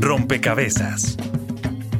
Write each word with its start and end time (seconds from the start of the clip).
Rompecabezas. 0.00 1.16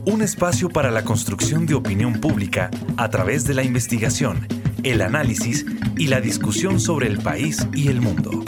Un 0.04 0.22
espacio 0.22 0.68
para 0.68 0.90
la 0.90 1.04
construcción 1.04 1.66
de 1.66 1.74
opinión 1.74 2.14
pública 2.14 2.70
a 2.96 3.10
través 3.10 3.44
de 3.44 3.54
la 3.54 3.62
investigación, 3.62 4.46
el 4.82 5.02
análisis 5.02 5.66
y 5.96 6.06
la 6.06 6.20
discusión 6.20 6.80
sobre 6.80 7.08
el 7.08 7.18
país 7.18 7.66
y 7.74 7.88
el 7.88 8.00
mundo. 8.00 8.44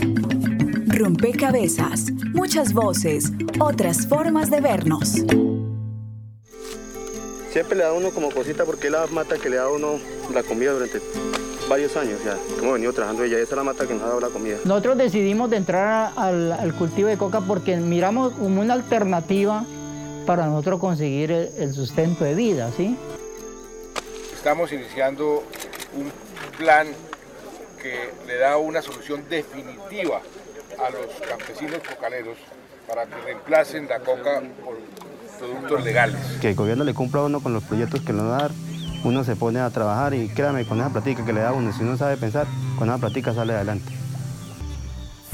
Rompecabezas. 0.86 2.12
Muchas 2.32 2.72
voces, 2.72 3.32
otras 3.58 4.06
formas 4.06 4.50
de 4.50 4.60
vernos. 4.60 5.24
Siempre 7.52 7.76
le 7.76 7.84
da 7.84 7.92
uno 7.92 8.10
como 8.10 8.30
cosita 8.30 8.64
porque 8.64 8.90
la 8.90 9.06
mata 9.08 9.36
que 9.36 9.50
le 9.50 9.56
da 9.56 9.68
uno 9.68 9.98
la 10.32 10.42
comida 10.42 10.72
durante 10.72 11.00
varios 11.70 11.96
años 11.96 12.18
ya. 12.24 12.36
Hemos 12.58 12.74
venido 12.74 12.92
trabajando 12.92 13.22
ella, 13.22 13.38
esa 13.38 13.52
es 13.52 13.56
la 13.56 13.62
mata 13.62 13.86
que 13.86 13.94
nos 13.94 14.02
ha 14.02 14.06
dado 14.08 14.20
la 14.20 14.28
comida. 14.28 14.56
Nosotros 14.64 14.98
decidimos 14.98 15.48
de 15.48 15.56
entrar 15.56 16.12
al, 16.16 16.50
al 16.52 16.74
cultivo 16.74 17.08
de 17.08 17.16
coca 17.16 17.40
porque 17.40 17.76
miramos 17.76 18.32
como 18.32 18.60
una 18.60 18.74
alternativa 18.74 19.64
para 20.26 20.46
nosotros 20.46 20.80
conseguir 20.80 21.30
el, 21.30 21.50
el 21.56 21.72
sustento 21.72 22.24
de 22.24 22.34
vida, 22.34 22.70
¿sí? 22.76 22.96
Estamos 24.34 24.72
iniciando 24.72 25.44
un 25.96 26.10
plan 26.58 26.88
que 27.80 28.10
le 28.26 28.36
da 28.36 28.56
una 28.56 28.82
solución 28.82 29.24
definitiva 29.30 30.20
a 30.78 30.90
los 30.90 31.06
campesinos 31.28 31.78
cocaleros 31.88 32.36
para 32.88 33.06
que 33.06 33.14
reemplacen 33.24 33.86
la 33.88 34.00
coca 34.00 34.42
por 34.64 34.76
productos 35.38 35.84
legales. 35.84 36.16
Que 36.40 36.48
el 36.50 36.54
gobierno 36.56 36.82
le 36.84 36.94
cumpla 36.94 37.20
a 37.20 37.24
uno 37.24 37.40
con 37.40 37.52
los 37.54 37.62
proyectos 37.62 38.00
que 38.00 38.12
nos 38.12 38.26
va 38.26 38.36
a 38.36 38.40
dar, 38.42 38.50
uno 39.04 39.24
se 39.24 39.36
pone 39.36 39.60
a 39.60 39.70
trabajar 39.70 40.14
y 40.14 40.28
créame, 40.28 40.64
con 40.64 40.80
esa 40.80 40.90
práctica 40.90 41.24
que 41.24 41.32
le 41.32 41.40
da 41.40 41.52
uno, 41.52 41.72
si 41.72 41.82
uno 41.82 41.96
sabe 41.96 42.16
pensar, 42.16 42.46
con 42.78 42.88
esa 42.88 42.98
práctica 42.98 43.32
sale 43.34 43.54
adelante. 43.54 43.92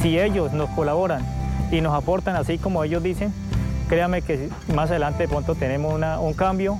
Si 0.01 0.19
ellos 0.19 0.53
nos 0.53 0.71
colaboran 0.71 1.25
y 1.71 1.81
nos 1.81 1.95
aportan 1.95 2.37
así 2.37 2.59
como 2.59 2.85
ellos 2.85 3.03
dicen, 3.03 3.33
créame 3.89 4.23
que 4.23 4.51
más 4.75 4.91
adelante 4.91 5.25
de 5.25 5.29
pronto 5.29 5.55
tenemos 5.55 5.93
una, 5.95 6.21
un 6.21 6.35
cambio. 6.35 6.79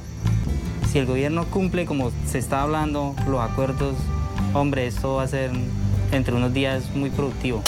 Si 0.91 0.99
el 0.99 1.07
gobierno 1.07 1.45
cumple 1.47 1.87
como 1.87 2.11
se 2.27 2.39
está 2.39 2.63
hablando, 2.63 3.15
los 3.29 3.41
acuerdos, 3.41 3.97
hombre, 4.55 4.87
esto 4.87 5.15
va 5.15 5.25
a 5.25 5.29
ser 5.29 5.51
entre 6.13 6.35
unos 6.35 6.53
días 6.53 6.95
muy 6.95 7.11
productivo. 7.11 7.63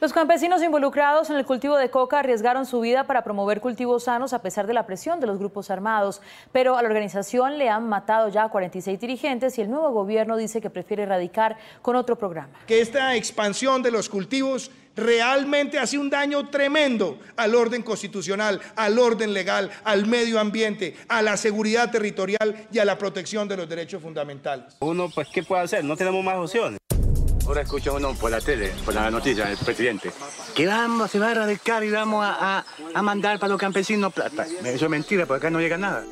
Los 0.00 0.14
campesinos 0.14 0.62
involucrados 0.62 1.28
en 1.28 1.36
el 1.36 1.44
cultivo 1.44 1.76
de 1.76 1.90
coca 1.90 2.20
arriesgaron 2.20 2.64
su 2.64 2.80
vida 2.80 3.04
para 3.04 3.22
promover 3.22 3.60
cultivos 3.60 4.04
sanos 4.04 4.32
a 4.32 4.40
pesar 4.40 4.66
de 4.66 4.72
la 4.72 4.86
presión 4.86 5.20
de 5.20 5.26
los 5.26 5.38
grupos 5.38 5.70
armados, 5.70 6.22
pero 6.52 6.78
a 6.78 6.82
la 6.82 6.88
organización 6.88 7.58
le 7.58 7.68
han 7.68 7.86
matado 7.86 8.30
ya 8.30 8.44
a 8.44 8.48
46 8.48 8.98
dirigentes 8.98 9.58
y 9.58 9.60
el 9.60 9.68
nuevo 9.68 9.90
gobierno 9.90 10.38
dice 10.38 10.62
que 10.62 10.70
prefiere 10.70 11.02
erradicar 11.02 11.58
con 11.82 11.96
otro 11.96 12.16
programa. 12.16 12.48
Que 12.66 12.80
esta 12.80 13.14
expansión 13.14 13.82
de 13.82 13.90
los 13.90 14.08
cultivos 14.08 14.70
realmente 14.96 15.78
hace 15.78 15.98
un 15.98 16.08
daño 16.08 16.48
tremendo 16.48 17.18
al 17.36 17.54
orden 17.54 17.82
constitucional, 17.82 18.58
al 18.76 18.98
orden 18.98 19.34
legal, 19.34 19.70
al 19.84 20.06
medio 20.06 20.40
ambiente, 20.40 20.96
a 21.08 21.20
la 21.20 21.36
seguridad 21.36 21.90
territorial 21.90 22.66
y 22.72 22.78
a 22.78 22.86
la 22.86 22.96
protección 22.96 23.46
de 23.48 23.58
los 23.58 23.68
derechos 23.68 24.00
fundamentales. 24.00 24.78
Uno, 24.80 25.10
pues, 25.14 25.28
¿qué 25.28 25.42
puede 25.42 25.64
hacer? 25.64 25.84
No 25.84 25.94
tenemos 25.94 26.24
más 26.24 26.36
opciones. 26.36 26.80
Ahora 27.50 27.62
escucha 27.62 27.90
uno 27.90 28.14
por 28.14 28.30
la 28.30 28.40
tele, 28.40 28.70
por 28.84 28.94
la 28.94 29.10
noticia, 29.10 29.50
el 29.50 29.56
presidente, 29.58 30.12
que 30.54 30.66
vamos, 30.68 31.10
se 31.10 31.18
va 31.18 31.26
a 31.26 31.32
erradicar 31.32 31.82
y 31.82 31.90
vamos 31.90 32.24
a, 32.24 32.58
a, 32.58 32.64
a 32.94 33.02
mandar 33.02 33.40
para 33.40 33.50
los 33.50 33.58
campesinos 33.60 34.12
plata. 34.12 34.46
Eso 34.46 34.84
es 34.84 34.88
mentira, 34.88 35.26
porque 35.26 35.38
acá 35.38 35.50
no 35.50 35.58
llega 35.58 35.76
nada. 35.76 36.04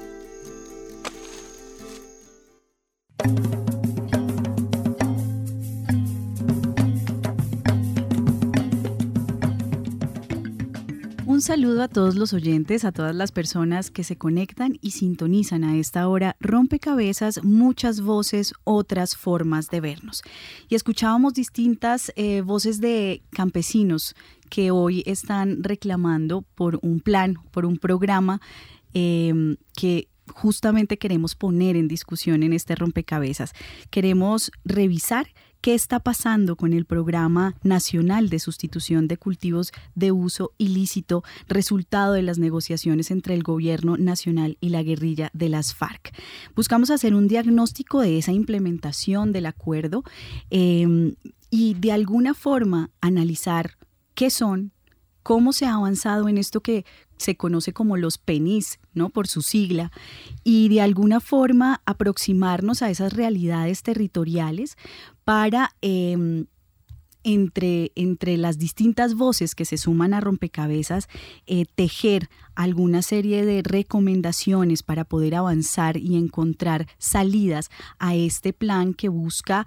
Saludo 11.49 11.83
a 11.83 11.89
todos 11.89 12.17
los 12.17 12.35
oyentes, 12.35 12.85
a 12.85 12.93
todas 12.93 13.17
las 13.17 13.33
personas 13.33 13.91
que 13.91 14.05
se 14.05 14.19
conectan 14.19 14.77
y 14.83 14.91
sintonizan 14.91 15.65
a 15.65 15.79
esta 15.79 16.07
hora. 16.07 16.37
Rompecabezas, 16.41 17.43
muchas 17.43 18.03
voces, 18.03 18.53
otras 18.65 19.17
formas 19.17 19.71
de 19.71 19.81
vernos. 19.81 20.23
Y 20.69 20.75
escuchábamos 20.75 21.33
distintas 21.33 22.13
eh, 22.17 22.43
voces 22.43 22.83
de 22.83 23.23
campesinos 23.31 24.15
que 24.51 24.71
hoy 24.71 25.03
están 25.07 25.65
reclamando 25.65 26.43
por 26.55 26.81
un 26.83 27.01
plan, 27.01 27.37
por 27.51 27.65
un 27.65 27.79
programa 27.79 28.43
eh, 28.93 29.57
que 29.75 30.09
justamente 30.35 30.99
queremos 30.99 31.35
poner 31.35 31.77
en 31.77 31.89
discusión 31.89 32.43
en 32.43 32.53
este 32.53 32.75
rompecabezas. 32.75 33.55
Queremos 33.89 34.53
revisar 34.67 35.29
qué 35.61 35.75
está 35.75 36.01
pasando 36.01 36.57
con 36.57 36.73
el 36.73 36.85
Programa 36.85 37.55
Nacional 37.63 38.29
de 38.29 38.39
Sustitución 38.39 39.09
de 39.09 39.17
Cultivos 39.17 39.73
de 39.95 40.13
Uso 40.13 40.53
Ilícito, 40.59 41.25
resultado 41.49 42.13
de 42.13 42.23
las 42.23 42.39
negociaciones 42.39 43.11
entre 43.11 43.35
el 43.35 43.43
Gobierno 43.43 43.97
Nacional 43.97 44.57
y 44.61 44.71
la 44.71 44.83
guerrilla 44.83 45.31
de 45.33 45.49
las 45.49 45.75
FARC. 45.75 46.15
Buscamos 46.55 46.91
hacer 46.91 47.15
un 47.15 47.29
diagnóstico 47.29 48.01
de 48.01 48.19
esa 48.19 48.33
implementación 48.33 49.33
del 49.33 49.47
acuerdo 49.47 50.05
eh, 50.51 51.15
y 51.51 51.75
de 51.75 51.93
alguna 51.93 52.35
forma 52.35 52.91
analizar 53.01 53.79
qué 54.15 54.31
son, 54.31 54.73
cómo 55.23 55.53
se 55.53 55.67
ha 55.67 55.75
avanzado 55.75 56.29
en 56.29 56.39
esto 56.39 56.61
que 56.61 56.85
se 57.19 57.37
conoce 57.37 57.73
como 57.73 57.97
los 57.97 58.17
PENIS, 58.17 58.79
¿no? 58.95 59.11
Por 59.11 59.27
su 59.27 59.43
sigla, 59.43 59.93
y 60.45 60.69
de 60.69 60.81
alguna 60.81 61.21
forma 61.21 61.83
aproximarnos 61.85 62.83
a 62.83 62.91
esas 62.91 63.13
realidades 63.13 63.83
territoriales 63.83 64.77
para 65.29 65.75
eh, 65.83 66.47
entre, 67.23 67.93
entre 67.97 68.39
las 68.39 68.57
distintas 68.57 69.15
voces 69.15 69.55
que 69.55 69.67
se 69.67 69.77
suman 69.77 70.15
a 70.15 70.23
rompecabezas, 70.23 71.07
eh, 71.47 71.67
tejer 71.75 72.31
alguna 72.55 73.03
serie 73.03 73.45
de 73.45 73.61
recomendaciones 73.61 74.83
para 74.83 75.05
poder 75.05 75.35
avanzar 75.35 75.99
y 75.99 76.17
encontrar 76.17 76.87
salidas 76.97 77.69
a 77.99 78.15
este 78.15 78.55
plan 78.55 78.95
que 78.95 79.11
busca 79.11 79.67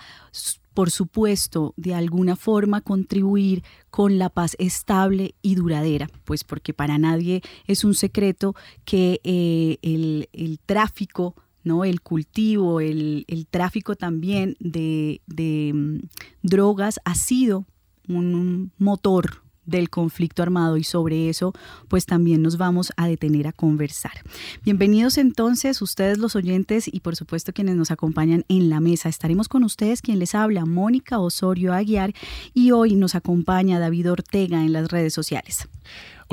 por 0.73 0.89
supuesto, 0.89 1.75
de 1.77 1.94
alguna 1.94 2.35
forma 2.35 2.81
contribuir 2.81 3.63
con 3.91 4.17
la 4.17 4.29
paz 4.29 4.55
estable 4.57 5.35
y 5.44 5.53
duradera, 5.53 6.07
pues 6.25 6.44
porque 6.44 6.73
para 6.73 6.97
nadie 6.97 7.44
es 7.67 7.83
un 7.83 7.94
secreto 7.94 8.55
que 8.83 9.21
eh, 9.23 9.77
el, 9.83 10.27
el 10.33 10.59
tráfico 10.59 11.35
¿no? 11.63 11.85
El 11.85 12.01
cultivo, 12.01 12.79
el, 12.79 13.25
el 13.27 13.47
tráfico 13.47 13.95
también 13.95 14.57
de, 14.59 15.22
de 15.27 15.72
mm, 15.73 15.99
drogas 16.41 16.99
ha 17.05 17.16
sido 17.16 17.66
un 18.07 18.72
motor 18.77 19.41
del 19.66 19.89
conflicto 19.89 20.41
armado 20.44 20.77
y 20.77 20.83
sobre 20.83 21.29
eso 21.29 21.53
pues 21.88 22.05
también 22.05 22.41
nos 22.41 22.57
vamos 22.57 22.91
a 22.97 23.07
detener 23.07 23.47
a 23.47 23.53
conversar. 23.53 24.11
Bienvenidos 24.63 25.17
entonces 25.17 25.81
ustedes 25.81 26.17
los 26.17 26.35
oyentes 26.35 26.88
y 26.91 27.00
por 27.01 27.16
supuesto 27.16 27.53
quienes 27.53 27.75
nos 27.75 27.91
acompañan 27.91 28.45
en 28.50 28.69
la 28.69 28.79
mesa. 28.79 29.09
Estaremos 29.09 29.47
con 29.47 29.63
ustedes 29.63 30.01
quien 30.01 30.19
les 30.19 30.35
habla, 30.35 30.66
Mónica 30.66 31.19
Osorio 31.19 31.73
Aguiar 31.73 32.13
y 32.53 32.71
hoy 32.71 32.95
nos 32.95 33.16
acompaña 33.16 33.79
David 33.79 34.11
Ortega 34.11 34.63
en 34.63 34.73
las 34.73 34.89
redes 34.89 35.13
sociales. 35.13 35.67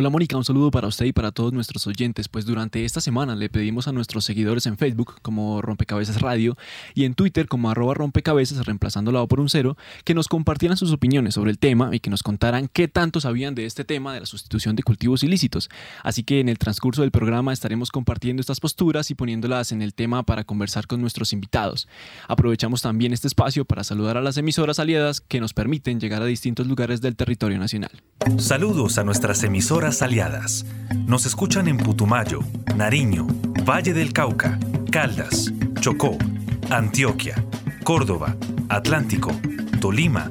Hola 0.00 0.10
Mónica, 0.10 0.36
un 0.36 0.44
saludo 0.44 0.70
para 0.70 0.86
usted 0.86 1.06
y 1.06 1.12
para 1.12 1.32
todos 1.32 1.52
nuestros 1.52 1.84
oyentes, 1.88 2.28
pues 2.28 2.46
durante 2.46 2.84
esta 2.84 3.00
semana 3.00 3.34
le 3.34 3.48
pedimos 3.48 3.88
a 3.88 3.92
nuestros 3.92 4.24
seguidores 4.24 4.66
en 4.66 4.78
Facebook 4.78 5.16
como 5.22 5.60
Rompecabezas 5.60 6.20
Radio 6.20 6.56
y 6.94 7.02
en 7.02 7.14
Twitter 7.14 7.48
como 7.48 7.68
arroba 7.68 7.94
rompecabezas 7.94 8.64
reemplazando 8.64 9.10
la 9.10 9.22
O 9.22 9.26
por 9.26 9.40
un 9.40 9.48
cero, 9.48 9.76
que 10.04 10.14
nos 10.14 10.28
compartieran 10.28 10.76
sus 10.76 10.92
opiniones 10.92 11.34
sobre 11.34 11.50
el 11.50 11.58
tema 11.58 11.90
y 11.92 11.98
que 11.98 12.10
nos 12.10 12.22
contaran 12.22 12.68
qué 12.72 12.86
tanto 12.86 13.20
sabían 13.20 13.56
de 13.56 13.66
este 13.66 13.84
tema 13.84 14.14
de 14.14 14.20
la 14.20 14.26
sustitución 14.26 14.76
de 14.76 14.84
cultivos 14.84 15.24
ilícitos. 15.24 15.68
Así 16.04 16.22
que 16.22 16.38
en 16.38 16.48
el 16.48 16.58
transcurso 16.58 17.02
del 17.02 17.10
programa 17.10 17.52
estaremos 17.52 17.90
compartiendo 17.90 18.40
estas 18.40 18.60
posturas 18.60 19.10
y 19.10 19.16
poniéndolas 19.16 19.72
en 19.72 19.82
el 19.82 19.94
tema 19.94 20.22
para 20.22 20.44
conversar 20.44 20.86
con 20.86 21.00
nuestros 21.00 21.32
invitados. 21.32 21.88
Aprovechamos 22.28 22.82
también 22.82 23.12
este 23.12 23.26
espacio 23.26 23.64
para 23.64 23.82
saludar 23.82 24.16
a 24.16 24.22
las 24.22 24.36
emisoras 24.36 24.78
aliadas 24.78 25.20
que 25.20 25.40
nos 25.40 25.54
permiten 25.54 25.98
llegar 25.98 26.22
a 26.22 26.26
distintos 26.26 26.68
lugares 26.68 27.00
del 27.00 27.16
territorio 27.16 27.58
nacional. 27.58 27.90
Saludos 28.36 28.98
a 28.98 29.04
nuestras 29.04 29.42
emisoras 29.42 29.87
aliadas. 30.02 30.66
Nos 31.06 31.24
escuchan 31.24 31.66
en 31.66 31.78
Putumayo, 31.78 32.40
Nariño, 32.76 33.26
Valle 33.66 33.94
del 33.94 34.12
Cauca, 34.12 34.58
Caldas, 34.90 35.50
Chocó, 35.80 36.16
Antioquia, 36.70 37.42
Córdoba, 37.84 38.36
Atlántico, 38.68 39.32
Tolima, 39.80 40.30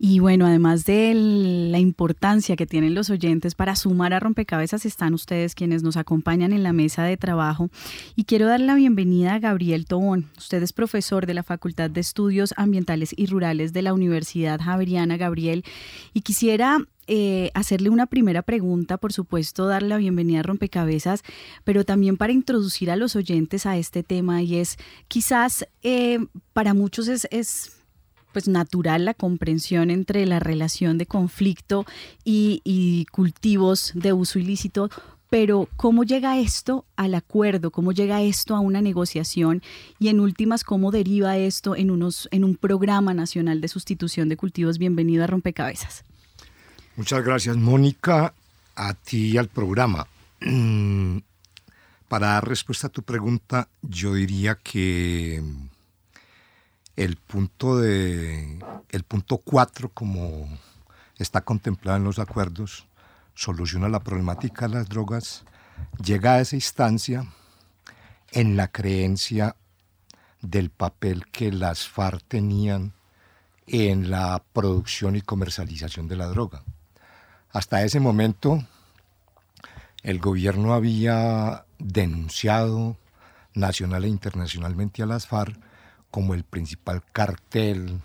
Y 0.00 0.20
bueno, 0.20 0.46
además 0.46 0.84
de 0.84 1.12
la 1.12 1.80
importancia 1.80 2.54
que 2.54 2.66
tienen 2.66 2.94
los 2.94 3.10
oyentes 3.10 3.56
para 3.56 3.74
sumar 3.74 4.12
a 4.14 4.20
rompecabezas, 4.20 4.86
están 4.86 5.12
ustedes 5.12 5.56
quienes 5.56 5.82
nos 5.82 5.96
acompañan 5.96 6.52
en 6.52 6.62
la 6.62 6.72
mesa 6.72 7.02
de 7.02 7.16
trabajo. 7.16 7.68
Y 8.14 8.22
quiero 8.22 8.46
dar 8.46 8.60
la 8.60 8.76
bienvenida 8.76 9.34
a 9.34 9.38
Gabriel 9.40 9.86
Tobón. 9.86 10.30
Usted 10.38 10.62
es 10.62 10.72
profesor 10.72 11.26
de 11.26 11.34
la 11.34 11.42
Facultad 11.42 11.90
de 11.90 12.00
Estudios 12.00 12.54
Ambientales 12.56 13.12
y 13.16 13.26
Rurales 13.26 13.72
de 13.72 13.82
la 13.82 13.92
Universidad 13.92 14.60
Javeriana, 14.60 15.16
Gabriel. 15.16 15.64
Y 16.14 16.20
quisiera 16.20 16.78
eh, 17.08 17.50
hacerle 17.54 17.90
una 17.90 18.06
primera 18.06 18.42
pregunta, 18.42 18.98
por 18.98 19.12
supuesto, 19.12 19.66
darle 19.66 19.88
la 19.88 19.96
bienvenida 19.96 20.40
a 20.40 20.42
Rompecabezas, 20.44 21.24
pero 21.64 21.84
también 21.84 22.16
para 22.16 22.32
introducir 22.32 22.92
a 22.92 22.96
los 22.96 23.16
oyentes 23.16 23.66
a 23.66 23.76
este 23.76 24.04
tema 24.04 24.42
y 24.42 24.56
es 24.56 24.76
quizás 25.08 25.66
eh, 25.82 26.20
para 26.52 26.72
muchos 26.72 27.08
es 27.08 27.77
pues 28.38 28.46
natural 28.46 29.04
la 29.04 29.14
comprensión 29.14 29.90
entre 29.90 30.24
la 30.24 30.38
relación 30.38 30.96
de 30.96 31.06
conflicto 31.06 31.84
y, 32.24 33.04
cultivos 33.10 33.90
de 33.96 34.12
uso 34.12 34.38
ilícito, 34.38 34.90
pero 35.28 35.68
¿cómo 35.74 36.04
llega 36.04 36.38
esto 36.38 36.84
al 36.94 37.16
acuerdo? 37.16 37.72
¿Cómo 37.72 37.90
llega 37.90 38.22
esto 38.22 38.54
a 38.54 38.60
una 38.60 38.80
negociación? 38.80 39.60
Y 39.98 40.06
en 40.06 40.20
últimas, 40.20 40.62
¿cómo 40.62 40.92
deriva 40.92 41.36
esto 41.36 41.74
en, 41.74 41.90
unos, 41.90 42.28
en 42.30 42.44
un 42.44 42.54
programa 42.54 43.12
nacional 43.12 43.60
de 43.60 43.66
sustitución 43.66 44.28
de 44.28 44.36
cultivos? 44.36 44.78
Bienvenido 44.78 45.24
a 45.24 45.26
Rompecabezas. 45.26 46.04
Muchas 46.94 47.24
gracias, 47.24 47.56
Mónica, 47.56 48.34
a 48.76 48.94
ti 48.94 49.32
y 49.32 49.36
al 49.36 49.48
programa. 49.48 50.06
Para 52.08 52.26
dar 52.28 52.46
respuesta 52.46 52.86
a 52.86 52.90
tu 52.90 53.02
pregunta, 53.02 53.66
yo 53.82 54.14
diría 54.14 54.54
que 54.54 55.42
el 56.98 57.14
punto 57.14 57.78
de 57.78 58.58
el 58.88 59.04
punto 59.04 59.38
4 59.38 59.90
como 59.90 60.48
está 61.16 61.42
contemplado 61.42 61.96
en 61.96 62.02
los 62.02 62.18
acuerdos 62.18 62.88
soluciona 63.36 63.88
la 63.88 64.00
problemática 64.00 64.66
de 64.66 64.74
las 64.74 64.88
drogas 64.88 65.44
llega 66.02 66.34
a 66.34 66.40
esa 66.40 66.56
instancia 66.56 67.24
en 68.32 68.56
la 68.56 68.66
creencia 68.66 69.54
del 70.42 70.70
papel 70.70 71.26
que 71.28 71.52
las 71.52 71.86
FARC 71.86 72.24
tenían 72.26 72.94
en 73.68 74.10
la 74.10 74.42
producción 74.52 75.14
y 75.14 75.20
comercialización 75.20 76.08
de 76.08 76.16
la 76.16 76.26
droga. 76.26 76.64
Hasta 77.52 77.84
ese 77.84 78.00
momento 78.00 78.64
el 80.02 80.18
gobierno 80.18 80.74
había 80.74 81.64
denunciado 81.78 82.96
nacional 83.54 84.04
e 84.04 84.08
internacionalmente 84.08 85.04
a 85.04 85.06
las 85.06 85.28
FARC 85.28 85.67
como 86.10 86.34
el 86.34 86.44
principal 86.44 87.02
cartel 87.12 88.00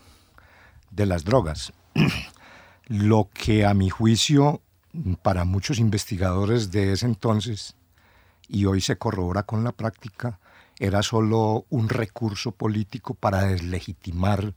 de 0.92 1.06
las 1.06 1.24
drogas. 1.24 1.74
Lo 2.88 3.30
que 3.34 3.66
a 3.66 3.74
mi 3.74 3.90
juicio, 3.90 4.62
para 5.22 5.46
muchos 5.46 5.80
investigadores 5.80 6.72
de 6.72 6.94
ese 6.94 7.06
entonces, 7.06 7.76
y 8.48 8.66
hoy 8.66 8.82
se 8.82 8.98
corrobora 8.98 9.44
con 9.44 9.64
la 9.64 9.72
práctica, 9.72 10.40
era 10.80 11.02
solo 11.02 11.66
un 11.70 11.90
recurso 11.90 12.52
político 12.52 13.14
para 13.14 13.44
deslegitimar 13.46 14.54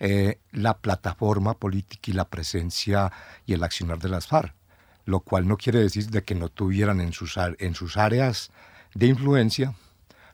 eh, 0.00 0.40
la 0.52 0.78
plataforma 0.78 1.54
política 1.54 2.10
y 2.10 2.14
la 2.14 2.28
presencia 2.28 3.12
y 3.46 3.54
el 3.54 3.62
accionar 3.62 3.98
de 3.98 4.08
las 4.08 4.26
FARC, 4.26 4.54
lo 5.04 5.20
cual 5.20 5.46
no 5.46 5.56
quiere 5.56 5.78
decir 5.78 6.10
de 6.10 6.22
que 6.22 6.34
no 6.34 6.48
tuvieran 6.48 7.00
en 7.00 7.12
sus, 7.12 7.36
en 7.36 7.74
sus 7.74 7.96
áreas 7.96 8.50
de 8.94 9.06
influencia 9.06 9.74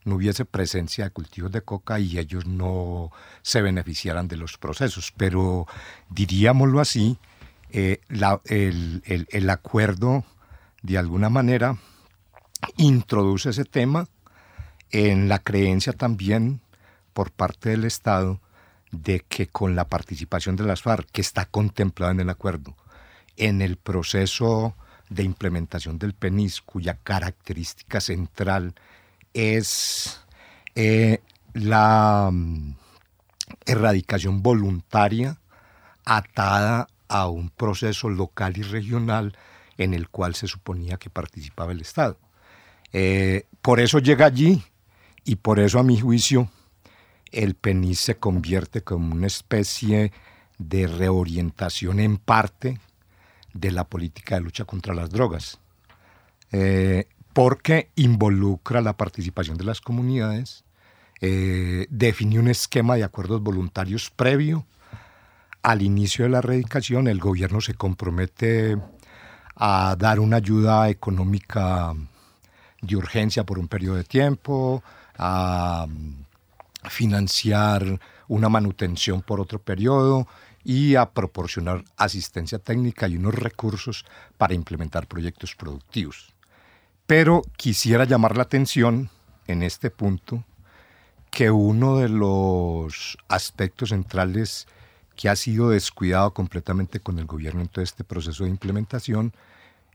no 0.04 0.16
hubiese 0.16 0.44
presencia 0.44 1.04
de 1.04 1.10
cultivos 1.10 1.52
de 1.52 1.62
coca 1.62 1.98
y 1.98 2.18
ellos 2.18 2.46
no 2.46 3.10
se 3.42 3.62
beneficiaran 3.62 4.28
de 4.28 4.36
los 4.36 4.58
procesos. 4.58 5.12
Pero 5.16 5.66
diríamoslo 6.08 6.80
así, 6.80 7.18
eh, 7.70 8.00
el, 8.08 9.50
acuerdo 9.50 10.24
de 10.82 10.98
alguna 10.98 11.28
manera 11.28 11.76
introduce 12.76 13.50
ese 13.50 13.64
tema 13.64 14.08
en 14.90 15.28
la 15.28 15.38
creencia 15.38 15.92
también 15.92 16.60
por 17.12 17.30
parte 17.30 17.70
del 17.70 17.84
Estado 17.84 18.40
de 18.90 19.20
que 19.20 19.46
con 19.46 19.76
la 19.76 19.86
participación 19.86 20.56
de 20.56 20.64
las 20.64 20.82
FARC, 20.82 21.08
que 21.12 21.20
está 21.20 21.44
contemplada 21.44 22.12
en 22.12 22.20
el 22.20 22.30
acuerdo, 22.30 22.76
en 23.36 23.62
el 23.62 23.76
proceso 23.76 24.74
de 25.08 25.22
implementación 25.22 25.98
del 25.98 26.14
PENIS, 26.14 26.60
cuya 26.60 26.94
característica 26.94 28.00
central 28.00 28.74
es 29.34 30.20
eh, 30.74 31.20
la 31.52 32.30
mm, 32.32 32.74
erradicación 33.66 34.42
voluntaria 34.42 35.38
atada 36.04 36.88
a 37.08 37.28
un 37.28 37.50
proceso 37.50 38.08
local 38.08 38.56
y 38.56 38.62
regional 38.62 39.36
en 39.78 39.94
el 39.94 40.08
cual 40.08 40.34
se 40.34 40.46
suponía 40.46 40.96
que 40.96 41.10
participaba 41.10 41.72
el 41.72 41.80
Estado. 41.80 42.18
Eh, 42.92 43.46
por 43.62 43.80
eso 43.80 43.98
llega 43.98 44.26
allí 44.26 44.62
y 45.24 45.36
por 45.36 45.58
eso 45.60 45.78
a 45.78 45.82
mi 45.82 45.98
juicio 45.98 46.50
el 47.30 47.54
PENIS 47.54 48.00
se 48.00 48.16
convierte 48.16 48.82
como 48.82 49.14
una 49.14 49.26
especie 49.26 50.12
de 50.58 50.86
reorientación 50.86 52.00
en 52.00 52.18
parte 52.18 52.80
de 53.54 53.70
la 53.70 53.84
política 53.84 54.36
de 54.36 54.42
lucha 54.42 54.64
contra 54.64 54.94
las 54.94 55.10
drogas. 55.10 55.58
Eh, 56.52 57.06
porque 57.32 57.90
involucra 57.96 58.80
la 58.80 58.96
participación 58.96 59.56
de 59.56 59.64
las 59.64 59.80
comunidades, 59.80 60.64
eh, 61.20 61.86
define 61.90 62.38
un 62.38 62.48
esquema 62.48 62.96
de 62.96 63.04
acuerdos 63.04 63.42
voluntarios 63.42 64.10
previo 64.10 64.66
al 65.62 65.82
inicio 65.82 66.24
de 66.24 66.30
la 66.30 66.38
erradicación. 66.38 67.08
El 67.08 67.20
gobierno 67.20 67.60
se 67.60 67.74
compromete 67.74 68.78
a 69.56 69.94
dar 69.98 70.20
una 70.20 70.38
ayuda 70.38 70.88
económica 70.88 71.94
de 72.80 72.96
urgencia 72.96 73.44
por 73.44 73.58
un 73.58 73.68
periodo 73.68 73.96
de 73.96 74.04
tiempo, 74.04 74.82
a 75.18 75.86
financiar 76.88 78.00
una 78.28 78.48
manutención 78.48 79.20
por 79.20 79.38
otro 79.38 79.58
periodo 79.58 80.26
y 80.64 80.94
a 80.94 81.10
proporcionar 81.10 81.84
asistencia 81.96 82.58
técnica 82.58 83.06
y 83.06 83.16
unos 83.16 83.34
recursos 83.34 84.06
para 84.38 84.54
implementar 84.54 85.06
proyectos 85.06 85.54
productivos. 85.54 86.32
Pero 87.10 87.42
quisiera 87.56 88.04
llamar 88.04 88.36
la 88.36 88.44
atención 88.44 89.10
en 89.48 89.64
este 89.64 89.90
punto 89.90 90.44
que 91.32 91.50
uno 91.50 91.98
de 91.98 92.08
los 92.08 93.18
aspectos 93.26 93.88
centrales 93.88 94.68
que 95.16 95.28
ha 95.28 95.34
sido 95.34 95.70
descuidado 95.70 96.32
completamente 96.32 97.00
con 97.00 97.18
el 97.18 97.24
gobierno 97.24 97.62
en 97.62 97.66
todo 97.66 97.82
este 97.82 98.04
proceso 98.04 98.44
de 98.44 98.50
implementación 98.50 99.32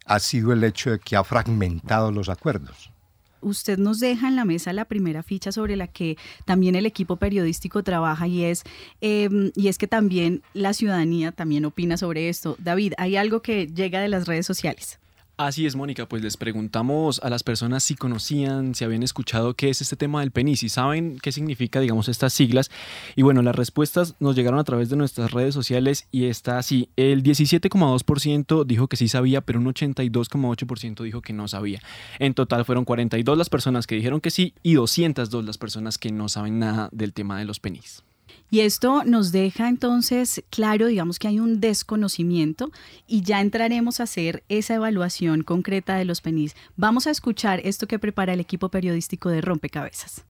ha 0.05 0.19
sido 0.19 0.51
el 0.51 0.61
hecho 0.65 0.91
de 0.91 0.99
que 0.99 1.15
ha 1.15 1.23
fragmentado 1.23 2.11
los 2.11 2.27
acuerdos 2.27 2.91
usted 3.39 3.77
nos 3.77 4.01
deja 4.01 4.27
en 4.27 4.35
la 4.35 4.43
mesa 4.43 4.73
la 4.73 4.83
primera 4.83 5.23
ficha 5.23 5.53
sobre 5.53 5.77
la 5.77 5.87
que 5.87 6.17
también 6.43 6.75
el 6.75 6.85
equipo 6.85 7.15
periodístico 7.15 7.81
trabaja 7.81 8.27
y 8.27 8.43
es, 8.43 8.63
em, 8.99 9.51
y 9.55 9.69
es 9.69 9.77
que 9.77 9.87
también 9.87 10.41
la 10.53 10.73
ciudadanía 10.73 11.31
también 11.31 11.63
opina 11.63 11.95
sobre 11.95 12.27
esto. 12.27 12.57
David, 12.59 12.93
hay 12.97 13.15
algo 13.15 13.41
que 13.41 13.67
llega 13.67 14.01
de 14.01 14.09
las 14.09 14.27
redes 14.27 14.47
sociales. 14.47 14.99
Así 15.37 15.65
es, 15.65 15.75
Mónica, 15.75 16.07
pues 16.07 16.23
les 16.23 16.37
preguntamos 16.37 17.19
a 17.21 17.29
las 17.29 17.43
personas 17.43 17.83
si 17.83 17.95
conocían, 17.95 18.73
si 18.73 18.85
habían 18.85 19.03
escuchado 19.03 19.53
qué 19.53 19.69
es 19.69 19.81
este 19.81 19.97
tema 19.97 20.21
del 20.21 20.31
PENI, 20.31 20.55
si 20.55 20.69
saben 20.69 21.19
qué 21.21 21.33
significa, 21.33 21.81
digamos, 21.81 22.07
estas 22.07 22.31
siglas. 22.31 22.71
Y 23.17 23.21
bueno, 23.21 23.41
las 23.41 23.53
respuestas 23.53 24.15
nos 24.21 24.37
llegaron 24.37 24.61
a 24.61 24.63
través 24.63 24.89
de 24.89 24.95
nuestras 24.95 25.31
redes 25.31 25.53
sociales 25.53 26.07
y 26.09 26.27
está 26.27 26.57
así. 26.57 26.87
El 26.95 27.21
17,2% 27.21 28.65
dijo 28.65 28.87
que 28.87 28.95
sí 28.95 29.09
sabía, 29.09 29.41
pero 29.41 29.59
un 29.59 29.65
82,8% 29.65 31.03
dijo 31.03 31.21
que 31.21 31.33
no 31.33 31.49
sabía. 31.49 31.81
En 32.19 32.33
total 32.33 32.63
fueron 32.63 32.85
42 32.85 33.37
las 33.37 33.49
personas 33.49 33.87
que 33.87 33.95
dijeron 33.95 34.21
que 34.21 34.31
sí 34.31 34.53
y 34.63 34.75
202 34.75 35.43
las 35.43 35.57
personas 35.57 35.97
que 35.97 36.13
no 36.13 36.29
saben 36.29 36.59
nada 36.59 36.87
del 36.93 37.11
tema 37.11 37.37
de 37.39 37.43
los 37.43 37.59
PENIs. 37.59 38.05
Y 38.49 38.61
esto 38.61 39.03
nos 39.03 39.31
deja 39.31 39.67
entonces 39.67 40.43
claro, 40.49 40.87
digamos 40.87 41.19
que 41.19 41.27
hay 41.27 41.39
un 41.39 41.59
desconocimiento 41.59 42.71
y 43.07 43.21
ya 43.21 43.41
entraremos 43.41 43.99
a 43.99 44.03
hacer 44.03 44.43
esa 44.49 44.75
evaluación 44.75 45.43
concreta 45.43 45.95
de 45.95 46.05
los 46.05 46.21
PENIS. 46.21 46.55
Vamos 46.75 47.07
a 47.07 47.11
escuchar 47.11 47.59
esto 47.63 47.87
que 47.87 47.99
prepara 47.99 48.33
el 48.33 48.39
equipo 48.39 48.69
periodístico 48.69 49.29
de 49.29 49.41
Rompecabezas. 49.41 50.25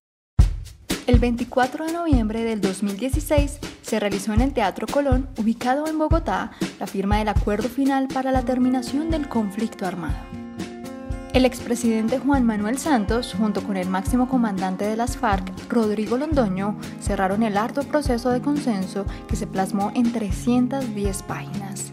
El 1.07 1.19
24 1.19 1.85
de 1.85 1.93
noviembre 1.93 2.43
del 2.43 2.61
2016 2.61 3.59
se 3.83 3.99
realizó 3.99 4.33
en 4.33 4.41
el 4.41 4.53
Teatro 4.53 4.87
Colón, 4.87 5.29
ubicado 5.37 5.87
en 5.87 5.99
Bogotá, 5.99 6.51
la 6.79 6.87
firma 6.87 7.19
del 7.19 7.27
acuerdo 7.27 7.69
final 7.69 8.07
para 8.07 8.31
la 8.31 8.43
terminación 8.43 9.11
del 9.11 9.29
conflicto 9.29 9.85
armado. 9.85 10.44
El 11.35 11.43
expresidente 11.43 12.17
Juan 12.17 12.45
Manuel 12.45 12.77
Santos, 12.77 13.35
junto 13.37 13.61
con 13.61 13.75
el 13.75 13.89
máximo 13.89 14.29
comandante 14.29 14.85
de 14.85 14.95
las 14.95 15.17
FARC, 15.17 15.51
Rodrigo 15.69 16.17
Londoño, 16.17 16.77
cerraron 17.01 17.43
el 17.43 17.57
arduo 17.57 17.83
proceso 17.83 18.29
de 18.29 18.39
consenso 18.39 19.05
que 19.27 19.35
se 19.35 19.45
plasmó 19.45 19.91
en 19.95 20.13
310 20.13 21.23
páginas. 21.23 21.91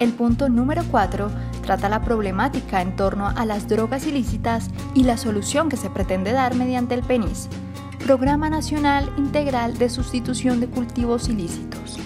El 0.00 0.14
punto 0.14 0.48
número 0.48 0.82
4 0.90 1.30
trata 1.60 1.90
la 1.90 2.00
problemática 2.00 2.80
en 2.80 2.96
torno 2.96 3.28
a 3.28 3.44
las 3.44 3.68
drogas 3.68 4.06
ilícitas 4.06 4.70
y 4.94 5.04
la 5.04 5.18
solución 5.18 5.68
que 5.68 5.76
se 5.76 5.90
pretende 5.90 6.32
dar 6.32 6.54
mediante 6.54 6.94
el 6.94 7.02
PENIS, 7.02 7.50
Programa 7.98 8.48
Nacional 8.48 9.12
Integral 9.18 9.76
de 9.76 9.90
Sustitución 9.90 10.58
de 10.58 10.68
Cultivos 10.68 11.28
Ilícitos. 11.28 11.98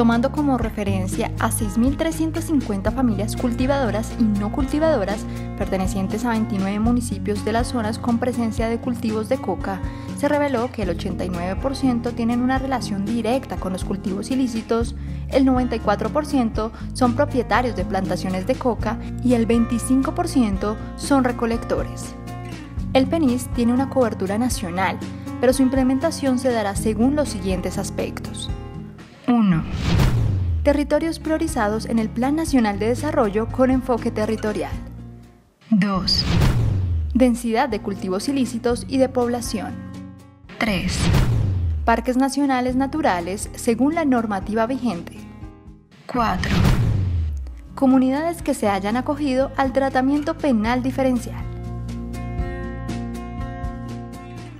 Tomando 0.00 0.32
como 0.32 0.56
referencia 0.56 1.30
a 1.38 1.50
6.350 1.50 2.90
familias 2.90 3.36
cultivadoras 3.36 4.14
y 4.18 4.22
no 4.22 4.50
cultivadoras 4.50 5.26
pertenecientes 5.58 6.24
a 6.24 6.30
29 6.30 6.80
municipios 6.80 7.44
de 7.44 7.52
las 7.52 7.66
zonas 7.66 7.98
con 7.98 8.16
presencia 8.16 8.70
de 8.70 8.78
cultivos 8.78 9.28
de 9.28 9.36
coca, 9.36 9.78
se 10.16 10.26
reveló 10.26 10.72
que 10.72 10.84
el 10.84 10.96
89% 10.96 12.14
tienen 12.14 12.40
una 12.40 12.58
relación 12.58 13.04
directa 13.04 13.58
con 13.58 13.74
los 13.74 13.84
cultivos 13.84 14.30
ilícitos, 14.30 14.94
el 15.28 15.44
94% 15.44 16.70
son 16.94 17.14
propietarios 17.14 17.76
de 17.76 17.84
plantaciones 17.84 18.46
de 18.46 18.54
coca 18.54 18.98
y 19.22 19.34
el 19.34 19.46
25% 19.46 20.76
son 20.96 21.24
recolectores. 21.24 22.14
El 22.94 23.06
PENIS 23.06 23.48
tiene 23.54 23.74
una 23.74 23.90
cobertura 23.90 24.38
nacional, 24.38 24.98
pero 25.42 25.52
su 25.52 25.60
implementación 25.60 26.38
se 26.38 26.50
dará 26.50 26.74
según 26.74 27.16
los 27.16 27.28
siguientes 27.28 27.76
aspectos. 27.76 28.48
1. 29.30 29.62
Territorios 30.64 31.20
priorizados 31.20 31.86
en 31.86 32.00
el 32.00 32.08
Plan 32.08 32.34
Nacional 32.34 32.80
de 32.80 32.88
Desarrollo 32.88 33.46
con 33.46 33.70
enfoque 33.70 34.10
territorial. 34.10 34.72
2. 35.70 36.24
Densidad 37.14 37.68
de 37.68 37.80
cultivos 37.80 38.28
ilícitos 38.28 38.84
y 38.88 38.98
de 38.98 39.08
población. 39.08 39.72
3. 40.58 40.98
Parques 41.84 42.16
nacionales 42.16 42.74
naturales 42.74 43.50
según 43.54 43.94
la 43.94 44.04
normativa 44.04 44.66
vigente. 44.66 45.16
4. 46.06 46.50
Comunidades 47.76 48.42
que 48.42 48.54
se 48.54 48.68
hayan 48.68 48.96
acogido 48.96 49.52
al 49.56 49.72
tratamiento 49.72 50.36
penal 50.36 50.82
diferencial. 50.82 51.44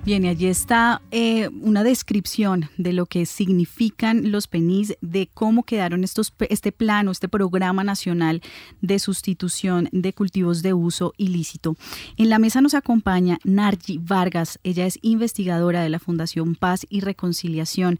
Bien, 0.02 0.24
y 0.24 0.28
allí 0.28 0.46
está 0.46 1.02
eh, 1.10 1.50
una 1.60 1.84
descripción 1.84 2.70
de 2.78 2.94
lo 2.94 3.04
que 3.04 3.26
significan 3.26 4.32
los 4.32 4.48
PENIS, 4.48 4.96
de 5.02 5.28
cómo 5.34 5.62
quedaron 5.62 6.04
estos, 6.04 6.32
este 6.48 6.72
plano, 6.72 7.10
este 7.10 7.28
programa 7.28 7.84
nacional 7.84 8.40
de 8.80 8.98
sustitución 8.98 9.90
de 9.92 10.14
cultivos 10.14 10.62
de 10.62 10.72
uso 10.72 11.12
ilícito. 11.18 11.76
En 12.16 12.30
la 12.30 12.38
mesa 12.38 12.62
nos 12.62 12.72
acompaña 12.72 13.38
Nargi 13.44 13.98
Vargas, 13.98 14.58
ella 14.64 14.86
es 14.86 14.98
investigadora 15.02 15.82
de 15.82 15.90
la 15.90 15.98
Fundación 15.98 16.54
Paz 16.54 16.86
y 16.88 17.00
Reconciliación. 17.00 17.98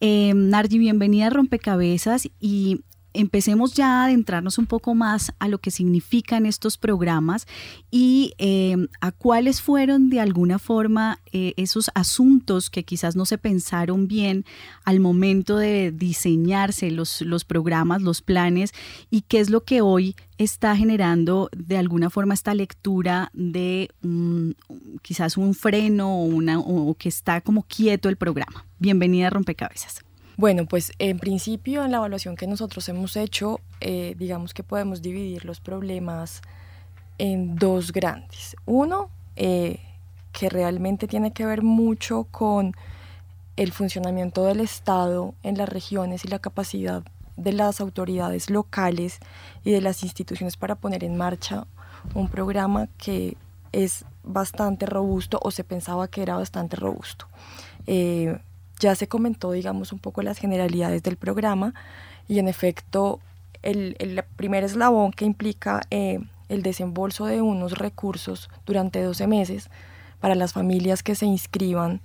Eh, 0.00 0.32
Nargi, 0.34 0.78
bienvenida 0.78 1.26
a 1.26 1.30
Rompecabezas 1.30 2.28
y 2.38 2.82
empecemos 3.14 3.74
ya 3.74 4.00
a 4.00 4.04
adentrarnos 4.04 4.58
un 4.58 4.66
poco 4.66 4.94
más 4.94 5.32
a 5.38 5.48
lo 5.48 5.58
que 5.58 5.70
significan 5.70 6.46
estos 6.46 6.78
programas 6.78 7.46
y 7.90 8.34
eh, 8.38 8.76
a 9.00 9.12
cuáles 9.12 9.60
fueron 9.60 10.10
de 10.10 10.20
alguna 10.20 10.58
forma 10.58 11.18
eh, 11.32 11.54
esos 11.56 11.90
asuntos 11.94 12.70
que 12.70 12.84
quizás 12.84 13.16
no 13.16 13.24
se 13.24 13.38
pensaron 13.38 14.08
bien 14.08 14.44
al 14.84 15.00
momento 15.00 15.56
de 15.56 15.92
diseñarse 15.92 16.90
los, 16.90 17.22
los 17.22 17.44
programas, 17.44 18.02
los 18.02 18.22
planes 18.22 18.72
y 19.10 19.22
qué 19.22 19.40
es 19.40 19.50
lo 19.50 19.64
que 19.64 19.80
hoy 19.80 20.16
está 20.38 20.76
generando 20.76 21.48
de 21.56 21.76
alguna 21.76 22.10
forma 22.10 22.34
esta 22.34 22.54
lectura 22.54 23.30
de 23.32 23.90
quizás 25.02 25.36
un 25.36 25.54
freno 25.54 26.16
o, 26.16 26.24
una, 26.24 26.58
o 26.58 26.94
que 26.94 27.08
está 27.08 27.40
como 27.40 27.62
quieto 27.62 28.08
el 28.08 28.16
programa. 28.16 28.64
Bienvenida 28.78 29.28
a 29.28 29.30
Rompecabezas. 29.30 30.02
Bueno, 30.36 30.66
pues 30.66 30.92
en 30.98 31.18
principio 31.18 31.84
en 31.84 31.90
la 31.90 31.98
evaluación 31.98 32.36
que 32.36 32.46
nosotros 32.46 32.88
hemos 32.88 33.16
hecho, 33.16 33.60
eh, 33.80 34.14
digamos 34.18 34.54
que 34.54 34.62
podemos 34.62 35.02
dividir 35.02 35.44
los 35.44 35.60
problemas 35.60 36.42
en 37.18 37.56
dos 37.56 37.92
grandes. 37.92 38.56
Uno, 38.64 39.10
eh, 39.36 39.78
que 40.32 40.48
realmente 40.48 41.06
tiene 41.06 41.32
que 41.32 41.44
ver 41.44 41.62
mucho 41.62 42.24
con 42.30 42.74
el 43.56 43.72
funcionamiento 43.72 44.44
del 44.44 44.60
Estado 44.60 45.34
en 45.42 45.58
las 45.58 45.68
regiones 45.68 46.24
y 46.24 46.28
la 46.28 46.38
capacidad 46.38 47.02
de 47.36 47.52
las 47.52 47.80
autoridades 47.80 48.50
locales 48.50 49.18
y 49.64 49.72
de 49.72 49.80
las 49.80 50.02
instituciones 50.02 50.56
para 50.56 50.74
poner 50.74 51.04
en 51.04 51.16
marcha 51.16 51.66
un 52.14 52.28
programa 52.28 52.88
que 52.98 53.36
es 53.72 54.04
bastante 54.24 54.86
robusto 54.86 55.38
o 55.42 55.50
se 55.50 55.64
pensaba 55.64 56.08
que 56.08 56.22
era 56.22 56.36
bastante 56.36 56.76
robusto. 56.76 57.26
Eh, 57.86 58.38
ya 58.82 58.94
se 58.96 59.08
comentó, 59.08 59.52
digamos, 59.52 59.92
un 59.92 60.00
poco 60.00 60.22
las 60.22 60.38
generalidades 60.38 61.02
del 61.02 61.16
programa 61.16 61.72
y 62.28 62.40
en 62.40 62.48
efecto 62.48 63.20
el, 63.62 64.24
primer 64.36 64.64
eslabón 64.64 65.12
que 65.12 65.24
implica 65.24 65.82
eh, 65.90 66.18
el 66.48 66.62
desembolso 66.62 67.26
de 67.26 67.40
unos 67.40 67.78
recursos 67.78 68.50
durante 68.66 69.00
12 69.00 69.26
meses 69.28 69.70
para 70.20 70.34
las 70.34 70.52
familias 70.52 71.02
que 71.02 71.14
se 71.14 71.26
inscriban, 71.26 72.00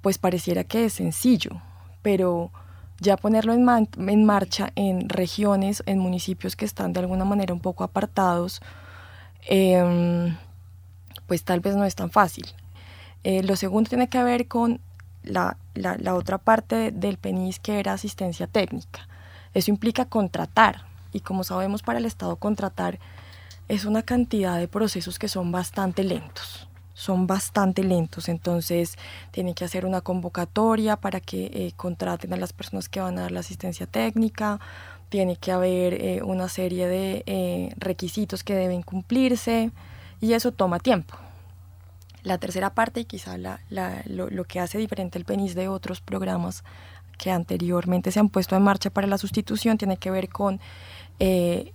pues 0.00 0.18
pareciera 0.18 0.64
que 0.64 0.86
es 0.86 0.94
sencillo, 0.94 1.60
pero 2.00 2.50
ya 2.98 3.16
ponerlo 3.16 3.52
en, 3.52 3.68
en 4.08 4.24
marcha 4.24 4.72
en 4.74 5.08
regiones, 5.08 5.82
en 5.86 5.98
municipios 5.98 6.56
que 6.56 6.64
están 6.64 6.92
de 6.92 7.00
alguna 7.00 7.24
manera 7.24 7.52
un 7.52 7.60
poco 7.60 7.84
apartados, 7.84 8.62
em, 9.46 10.36
pues 11.26 11.44
tal 11.44 11.60
vez 11.60 11.76
no 11.76 11.84
es 11.84 11.94
tan 11.94 12.10
fácil. 12.10 12.46
Eh, 13.24 13.42
lo 13.42 13.56
segundo 13.56 13.88
tiene 13.88 14.08
que 14.08 14.22
ver 14.22 14.48
con 14.48 14.80
la, 15.22 15.56
la, 15.74 16.14
otra 16.14 16.38
parte 16.38 16.90
del 16.90 17.18
PENIS 17.18 17.58
que 17.58 17.78
era 17.78 17.92
asistencia 17.92 18.46
técnica. 18.46 19.08
Eso 19.54 19.70
implica 19.70 20.04
contratar 20.04 20.84
y 21.12 21.20
como 21.20 21.44
sabemos 21.44 21.82
para 21.82 21.98
el 21.98 22.06
Estado 22.06 22.36
contratar 22.36 22.98
es 23.68 23.84
una 23.84 24.02
cantidad 24.02 24.58
de 24.58 24.68
procesos 24.68 25.18
que 25.18 25.28
son 25.28 25.52
bastante 25.52 26.04
lentos 26.04 26.68
son 26.94 27.26
bastante 27.26 27.82
lentos, 27.82 28.28
entonces 28.28 28.96
tiene 29.30 29.54
que 29.54 29.64
hacer 29.64 29.86
una 29.86 30.02
convocatoria 30.02 30.96
para 30.96 31.20
que 31.20 31.46
eh, 31.46 31.72
contraten 31.76 32.32
a 32.32 32.36
las 32.36 32.52
personas 32.52 32.88
que 32.88 33.00
van 33.00 33.18
a 33.18 33.22
dar 33.22 33.32
la 33.32 33.40
asistencia 33.40 33.86
técnica, 33.86 34.60
tiene 35.08 35.36
que 35.36 35.52
haber 35.52 35.94
eh, 35.94 36.22
una 36.22 36.48
serie 36.48 36.86
de 36.86 37.22
eh, 37.26 37.74
requisitos 37.76 38.44
que 38.44 38.54
deben 38.54 38.82
cumplirse 38.82 39.70
y 40.20 40.34
eso 40.34 40.52
toma 40.52 40.78
tiempo. 40.78 41.16
La 42.22 42.38
tercera 42.38 42.70
parte, 42.74 43.00
y 43.00 43.04
quizá 43.04 43.36
lo, 43.38 44.44
que 44.44 44.60
hace 44.60 44.78
diferente 44.78 45.18
el 45.18 45.24
PENIS 45.24 45.54
de 45.54 45.68
otros 45.68 46.00
programas 46.00 46.62
que 47.18 47.30
anteriormente 47.30 48.10
se 48.10 48.20
han 48.20 48.28
puesto 48.28 48.56
en 48.56 48.62
marcha 48.62 48.90
para 48.90 49.06
la 49.06 49.18
sustitución, 49.18 49.78
tiene 49.78 49.96
que 49.96 50.10
ver 50.10 50.28
con 50.28 50.60
eh, 51.18 51.72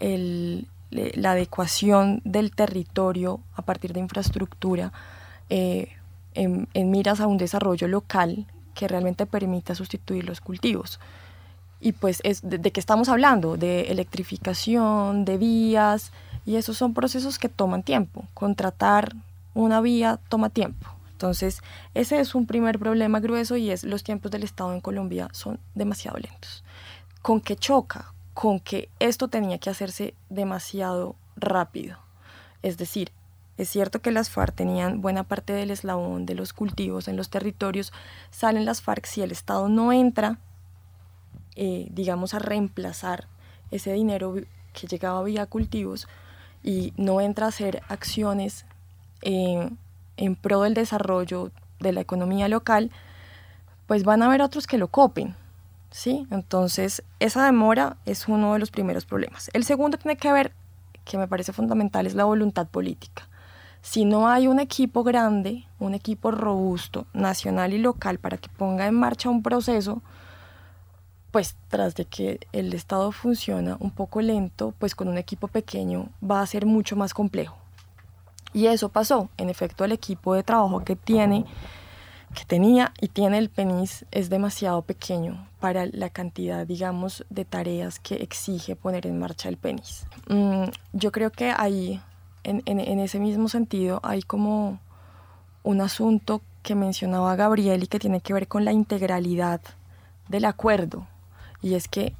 la 0.00 1.32
adecuación 1.32 2.22
del 2.24 2.54
territorio 2.54 3.40
a 3.54 3.62
partir 3.62 3.92
de 3.92 4.00
infraestructura 4.00 4.92
eh, 5.50 5.88
en, 6.34 6.90
miras 6.90 7.20
a 7.20 7.26
un 7.26 7.36
desarrollo 7.36 7.88
local 7.88 8.46
que 8.74 8.88
realmente 8.88 9.26
permita 9.26 9.74
sustituir 9.74 10.24
los 10.24 10.40
cultivos. 10.40 10.98
Y 11.80 11.92
pues, 11.92 12.20
es 12.24 12.42
de, 12.42 12.58
¿de 12.58 12.70
qué 12.70 12.80
estamos 12.80 13.08
hablando? 13.08 13.56
De 13.56 13.82
electrificación, 13.90 15.24
de 15.24 15.38
vías, 15.38 16.12
y 16.46 16.56
esos 16.56 16.76
son 16.76 16.94
procesos 16.94 17.38
que 17.38 17.48
toman 17.48 17.82
tiempo. 17.82 18.24
Contratar 18.34 19.14
una 19.54 19.80
vía 19.80 20.20
toma 20.28 20.50
tiempo. 20.50 20.88
Entonces, 21.12 21.60
ese 21.92 22.18
es 22.18 22.34
un 22.34 22.46
primer 22.46 22.78
problema 22.78 23.20
grueso 23.20 23.56
y 23.56 23.70
es 23.70 23.84
los 23.84 24.02
tiempos 24.02 24.30
del 24.30 24.42
Estado 24.42 24.72
en 24.72 24.80
Colombia 24.80 25.28
son 25.32 25.60
demasiado 25.74 26.16
lentos. 26.18 26.64
¿Con 27.20 27.40
qué 27.42 27.56
choca? 27.56 28.14
Con 28.32 28.58
que 28.58 28.88
esto 29.00 29.28
tenía 29.28 29.58
que 29.58 29.68
hacerse 29.68 30.14
demasiado 30.30 31.16
rápido. 31.36 31.98
Es 32.62 32.78
decir, 32.78 33.12
es 33.58 33.68
cierto 33.68 34.00
que 34.00 34.10
las 34.10 34.30
FARC 34.30 34.54
tenían 34.54 35.02
buena 35.02 35.24
parte 35.24 35.52
del 35.52 35.70
eslabón 35.70 36.24
de 36.24 36.34
los 36.34 36.54
cultivos 36.54 37.08
en 37.08 37.18
los 37.18 37.28
territorios, 37.28 37.92
salen 38.30 38.64
las 38.64 38.80
FARC 38.80 39.04
si 39.04 39.20
el 39.20 39.32
Estado 39.32 39.68
no 39.68 39.92
entra, 39.92 40.38
eh, 41.56 41.88
digamos, 41.90 42.32
a 42.32 42.38
reemplazar 42.38 43.28
ese 43.70 43.92
dinero 43.92 44.34
que 44.72 44.86
llegaba 44.86 45.22
vía 45.22 45.44
cultivos 45.44 46.08
y 46.62 46.94
no 46.96 47.20
entra 47.20 47.44
a 47.44 47.48
hacer 47.50 47.82
acciones 47.88 48.64
en 49.22 50.36
pro 50.40 50.62
del 50.62 50.74
desarrollo 50.74 51.50
de 51.78 51.92
la 51.92 52.00
economía 52.00 52.48
local, 52.48 52.90
pues 53.86 54.04
van 54.04 54.22
a 54.22 54.26
haber 54.26 54.42
otros 54.42 54.66
que 54.66 54.78
lo 54.78 54.88
copen. 54.88 55.34
¿sí? 55.90 56.26
Entonces, 56.30 57.02
esa 57.18 57.44
demora 57.44 57.96
es 58.06 58.28
uno 58.28 58.52
de 58.54 58.58
los 58.58 58.70
primeros 58.70 59.04
problemas. 59.04 59.50
El 59.52 59.64
segundo 59.64 59.98
tiene 59.98 60.16
que 60.16 60.32
ver, 60.32 60.52
que 61.04 61.18
me 61.18 61.28
parece 61.28 61.52
fundamental, 61.52 62.06
es 62.06 62.14
la 62.14 62.24
voluntad 62.24 62.66
política. 62.68 63.28
Si 63.82 64.04
no 64.04 64.28
hay 64.28 64.46
un 64.46 64.60
equipo 64.60 65.02
grande, 65.02 65.66
un 65.78 65.94
equipo 65.94 66.30
robusto, 66.30 67.06
nacional 67.12 67.72
y 67.72 67.78
local, 67.78 68.18
para 68.18 68.36
que 68.36 68.50
ponga 68.50 68.86
en 68.86 68.94
marcha 68.94 69.30
un 69.30 69.42
proceso, 69.42 70.02
pues 71.30 71.56
tras 71.68 71.94
de 71.94 72.04
que 72.04 72.40
el 72.52 72.72
Estado 72.74 73.12
funciona 73.12 73.76
un 73.80 73.90
poco 73.90 74.20
lento, 74.20 74.74
pues 74.78 74.94
con 74.94 75.08
un 75.08 75.16
equipo 75.16 75.48
pequeño 75.48 76.08
va 76.28 76.42
a 76.42 76.46
ser 76.46 76.66
mucho 76.66 76.96
más 76.96 77.14
complejo. 77.14 77.56
Y 78.52 78.66
eso 78.66 78.88
pasó. 78.88 79.28
En 79.36 79.48
efecto, 79.48 79.84
el 79.84 79.92
equipo 79.92 80.34
de 80.34 80.42
trabajo 80.42 80.84
que 80.84 80.96
tiene, 80.96 81.44
que 82.34 82.44
tenía 82.44 82.92
y 83.00 83.08
tiene 83.08 83.38
el 83.38 83.48
PENIS 83.48 84.06
es 84.10 84.30
demasiado 84.30 84.82
pequeño 84.82 85.46
para 85.60 85.86
la 85.86 86.10
cantidad, 86.10 86.66
digamos, 86.66 87.24
de 87.30 87.44
tareas 87.44 88.00
que 88.00 88.16
exige 88.16 88.76
poner 88.76 89.06
en 89.06 89.18
marcha 89.18 89.48
el 89.48 89.56
PENIS. 89.56 90.06
Mm, 90.28 90.64
yo 90.92 91.12
creo 91.12 91.30
que 91.30 91.52
ahí, 91.56 92.00
en, 92.42 92.62
en 92.66 92.98
ese 92.98 93.20
mismo 93.20 93.48
sentido, 93.48 94.00
hay 94.02 94.22
como 94.22 94.80
un 95.62 95.80
asunto 95.80 96.42
que 96.62 96.74
mencionaba 96.74 97.36
Gabriel 97.36 97.84
y 97.84 97.86
que 97.86 97.98
tiene 97.98 98.20
que 98.20 98.32
ver 98.32 98.48
con 98.48 98.64
la 98.64 98.72
integralidad 98.72 99.60
del 100.28 100.44
acuerdo 100.44 101.06
y 101.62 101.74
es 101.74 101.88
que 101.88 102.14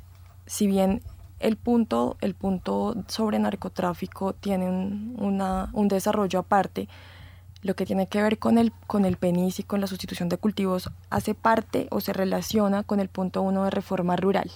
si 0.47 0.67
bien 0.67 1.03
el 1.41 1.57
punto, 1.57 2.17
el 2.21 2.35
punto 2.35 2.95
sobre 3.09 3.39
narcotráfico 3.39 4.35
tiene 4.35 4.69
un, 4.69 5.89
desarrollo 5.89 6.39
aparte, 6.39 6.89
lo 7.63 7.75
que 7.75 7.87
tiene 7.87 8.07
que 8.07 8.23
ver 8.23 8.39
con 8.39 8.59
el, 8.59 8.73
con 8.87 9.05
el 9.05 9.17
PENIS 9.17 9.61
y 9.61 9.63
con 9.65 9.81
la 9.81 9.87
sustitución 9.87 10.29
de 10.29 10.39
cultivos 10.39 10.91
hace 11.11 11.35
parte 11.35 11.89
o 11.91 12.01
se 12.01 12.13
relaciona 12.13 12.83
con 12.83 13.01
el 13.01 13.09
punto 13.09 13.43
uno 13.43 13.65
de 13.65 13.71
reforma 13.71 14.17
rural. 14.17 14.51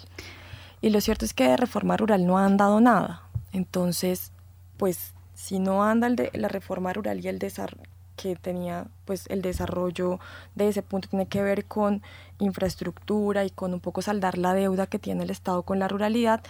Y 0.80 0.90
lo 0.90 1.00
cierto 1.00 1.24
es 1.24 1.34
que 1.34 1.48
de 1.48 1.56
reforma 1.56 1.96
rural 1.96 2.26
no 2.26 2.38
han 2.38 2.56
dado 2.56 2.80
nada. 2.80 3.22
Entonces, 3.52 4.32
pues 4.76 5.14
si 5.34 5.58
no 5.58 5.82
anda 5.82 6.06
el 6.06 6.16
de, 6.16 6.30
la 6.34 6.48
reforma 6.48 6.92
rural 6.92 7.24
y 7.24 7.28
el 7.28 7.38
desarrollo 7.38 7.88
que 8.16 8.36
tenía 8.36 8.86
pues 9.04 9.26
el 9.28 9.42
desarrollo 9.42 10.20
de 10.54 10.68
ese 10.68 10.82
punto 10.82 11.08
tiene 11.08 11.26
que 11.26 11.42
ver 11.42 11.64
con 11.64 12.02
infraestructura 12.38 13.44
y 13.44 13.50
con 13.50 13.74
un 13.74 13.80
poco 13.80 14.02
saldar 14.02 14.38
la 14.38 14.54
deuda 14.54 14.86
que 14.86 14.98
tiene 14.98 15.24
el 15.24 15.30
Estado 15.30 15.62
con 15.62 15.78
la 15.78 15.88
ruralidad, 15.88 16.40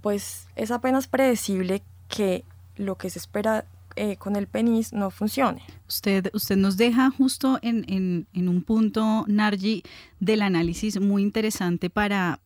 pues 0.00 0.48
es 0.56 0.70
apenas 0.70 1.06
predecible 1.06 1.82
que 2.08 2.44
lo 2.76 2.96
que 2.96 3.10
se 3.10 3.18
espera 3.18 3.64
eh, 3.96 4.16
con 4.16 4.36
el 4.36 4.46
PENIS 4.46 4.92
no 4.92 5.10
funcione. 5.10 5.62
Usted, 5.88 6.30
usted 6.34 6.56
nos 6.56 6.76
deja 6.76 7.10
justo 7.10 7.58
en, 7.62 7.84
en, 7.88 8.26
en 8.34 8.48
un 8.48 8.62
punto, 8.62 9.24
Nargi, 9.26 9.82
del 10.20 10.42
análisis 10.42 11.00
muy 11.00 11.22
interesante 11.22 11.88
para, 11.88 12.40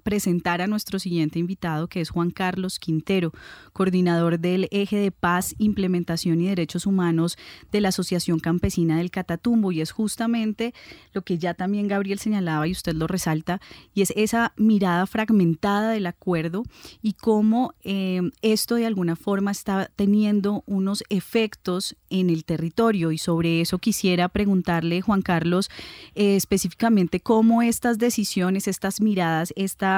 presentar 0.00 0.62
a 0.62 0.66
nuestro 0.66 0.98
siguiente 0.98 1.38
invitado, 1.38 1.88
que 1.88 2.00
es 2.00 2.10
Juan 2.10 2.30
Carlos 2.30 2.78
Quintero, 2.78 3.32
coordinador 3.72 4.38
del 4.38 4.68
Eje 4.70 4.96
de 4.96 5.10
Paz, 5.10 5.54
Implementación 5.58 6.40
y 6.40 6.48
Derechos 6.48 6.86
Humanos 6.86 7.36
de 7.70 7.80
la 7.80 7.88
Asociación 7.88 8.40
Campesina 8.40 8.98
del 8.98 9.10
Catatumbo. 9.10 9.72
Y 9.72 9.80
es 9.80 9.92
justamente 9.92 10.74
lo 11.12 11.22
que 11.22 11.38
ya 11.38 11.54
también 11.54 11.88
Gabriel 11.88 12.18
señalaba 12.18 12.66
y 12.66 12.72
usted 12.72 12.94
lo 12.94 13.06
resalta, 13.06 13.60
y 13.94 14.02
es 14.02 14.12
esa 14.16 14.52
mirada 14.56 15.06
fragmentada 15.06 15.90
del 15.90 16.06
acuerdo 16.06 16.64
y 17.02 17.14
cómo 17.14 17.74
eh, 17.82 18.20
esto 18.42 18.74
de 18.74 18.86
alguna 18.86 19.16
forma 19.16 19.50
está 19.50 19.90
teniendo 19.96 20.62
unos 20.66 21.04
efectos 21.08 21.96
en 22.08 22.30
el 22.30 22.44
territorio. 22.44 23.12
Y 23.12 23.18
sobre 23.18 23.60
eso 23.60 23.78
quisiera 23.78 24.28
preguntarle, 24.28 25.00
Juan 25.00 25.22
Carlos, 25.22 25.70
eh, 26.14 26.36
específicamente 26.36 27.20
cómo 27.20 27.62
estas 27.62 27.98
decisiones, 27.98 28.68
estas 28.68 29.00
miradas, 29.00 29.52
esta 29.56 29.89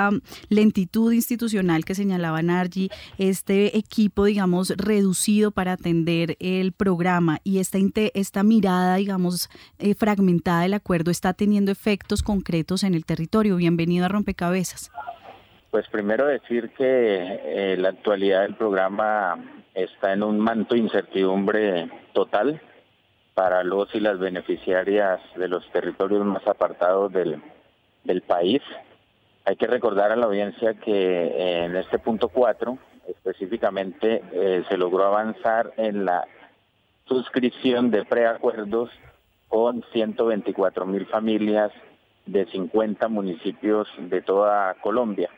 lentitud 0.49 1.13
institucional 1.13 1.85
que 1.85 1.95
señalaba 1.95 2.43
Nargi, 2.43 2.91
este 3.19 3.77
equipo, 3.77 4.25
digamos, 4.25 4.71
reducido 4.77 5.51
para 5.51 5.73
atender 5.73 6.37
el 6.41 6.73
programa 6.73 7.39
y 7.45 7.59
esta, 7.59 7.79
esta 8.15 8.43
mirada, 8.43 8.97
digamos, 8.97 9.49
eh, 9.79 9.95
fragmentada 9.95 10.63
del 10.63 10.75
acuerdo 10.75 11.11
está 11.11 11.33
teniendo 11.35 11.71
efectos 11.71 12.23
concretos 12.23 12.85
en 12.85 12.95
el 12.95 13.05
territorio. 13.05 13.57
Bienvenido 13.57 14.05
a 14.07 14.09
Rompecabezas. 14.09 14.91
Pues 15.71 15.89
primero 15.89 16.27
decir 16.27 16.71
que 16.77 16.85
eh, 16.85 17.77
la 17.79 17.91
actualidad 17.91 18.43
del 18.43 18.55
programa 18.57 19.63
está 19.75 20.13
en 20.13 20.23
un 20.23 20.39
manto 20.39 20.75
de 20.75 20.83
incertidumbre 20.83 21.91
total 22.13 22.61
para 23.35 23.65
los 23.65 23.95
y 23.95 24.01
las 24.01 24.19
beneficiarias 24.19 25.21
de 25.37 25.49
los 25.49 25.67
territorios 25.73 26.25
más 26.27 26.47
apartados 26.47 27.13
del, 27.13 27.43
del 28.05 28.21
país. 28.23 28.61
Hay 29.45 29.57
que 29.57 29.67
recordar 29.67 30.13
a 30.13 30.17
la 30.17 30.27
audiencia 30.27 30.75
que 30.75 31.65
en 31.65 31.77
este 31.77 31.99
punto 31.99 32.29
4 32.29 32.79
específicamente 33.09 34.23
eh, 34.33 34.65
se 34.69 34.77
logró 34.77 35.05
avanzar 35.05 35.73
en 35.77 36.05
la 36.05 36.25
suscripción 37.07 37.91
de 37.91 38.05
preacuerdos 38.05 38.91
con 39.49 39.85
124 39.93 40.87
mil 40.87 41.07
familias 41.07 41.73
de 42.27 42.47
50 42.47 43.09
municipios 43.09 43.89
de 43.99 44.23
toda 44.23 44.75
Colombia. 44.75 45.29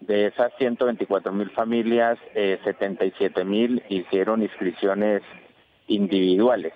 De 0.00 0.26
esas 0.26 0.52
124 0.58 1.32
mil 1.32 1.50
familias, 1.50 2.18
77 2.34 3.40
eh, 3.40 3.44
mil 3.44 3.82
hicieron 3.88 4.42
inscripciones 4.42 5.22
individuales. 5.88 6.74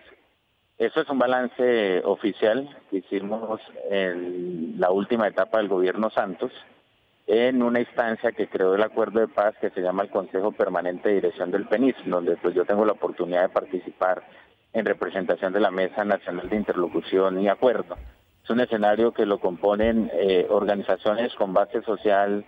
Eso 0.78 1.00
es 1.00 1.08
un 1.08 1.18
balance 1.18 2.02
oficial 2.04 2.68
que 2.90 2.96
hicimos 2.96 3.60
en 3.90 4.74
la 4.78 4.90
última 4.90 5.28
etapa 5.28 5.58
del 5.58 5.68
gobierno 5.68 6.10
Santos 6.10 6.50
en 7.26 7.62
una 7.62 7.80
instancia 7.80 8.32
que 8.32 8.48
creó 8.48 8.74
el 8.74 8.82
acuerdo 8.82 9.20
de 9.20 9.28
paz 9.28 9.54
que 9.60 9.70
se 9.70 9.80
llama 9.80 10.02
el 10.02 10.10
Consejo 10.10 10.52
Permanente 10.52 11.08
de 11.08 11.14
Dirección 11.16 11.50
del 11.50 11.66
PENIS, 11.66 11.94
donde 12.06 12.36
pues 12.36 12.54
yo 12.54 12.64
tengo 12.64 12.84
la 12.84 12.92
oportunidad 12.92 13.42
de 13.42 13.48
participar 13.48 14.24
en 14.72 14.84
representación 14.84 15.52
de 15.52 15.60
la 15.60 15.70
Mesa 15.70 16.04
Nacional 16.04 16.48
de 16.50 16.56
Interlocución 16.56 17.40
y 17.40 17.48
Acuerdo. 17.48 17.96
Es 18.42 18.50
un 18.50 18.60
escenario 18.60 19.12
que 19.12 19.24
lo 19.26 19.38
componen 19.38 20.10
eh, 20.12 20.46
organizaciones 20.50 21.32
con 21.34 21.54
base 21.54 21.82
social 21.82 22.44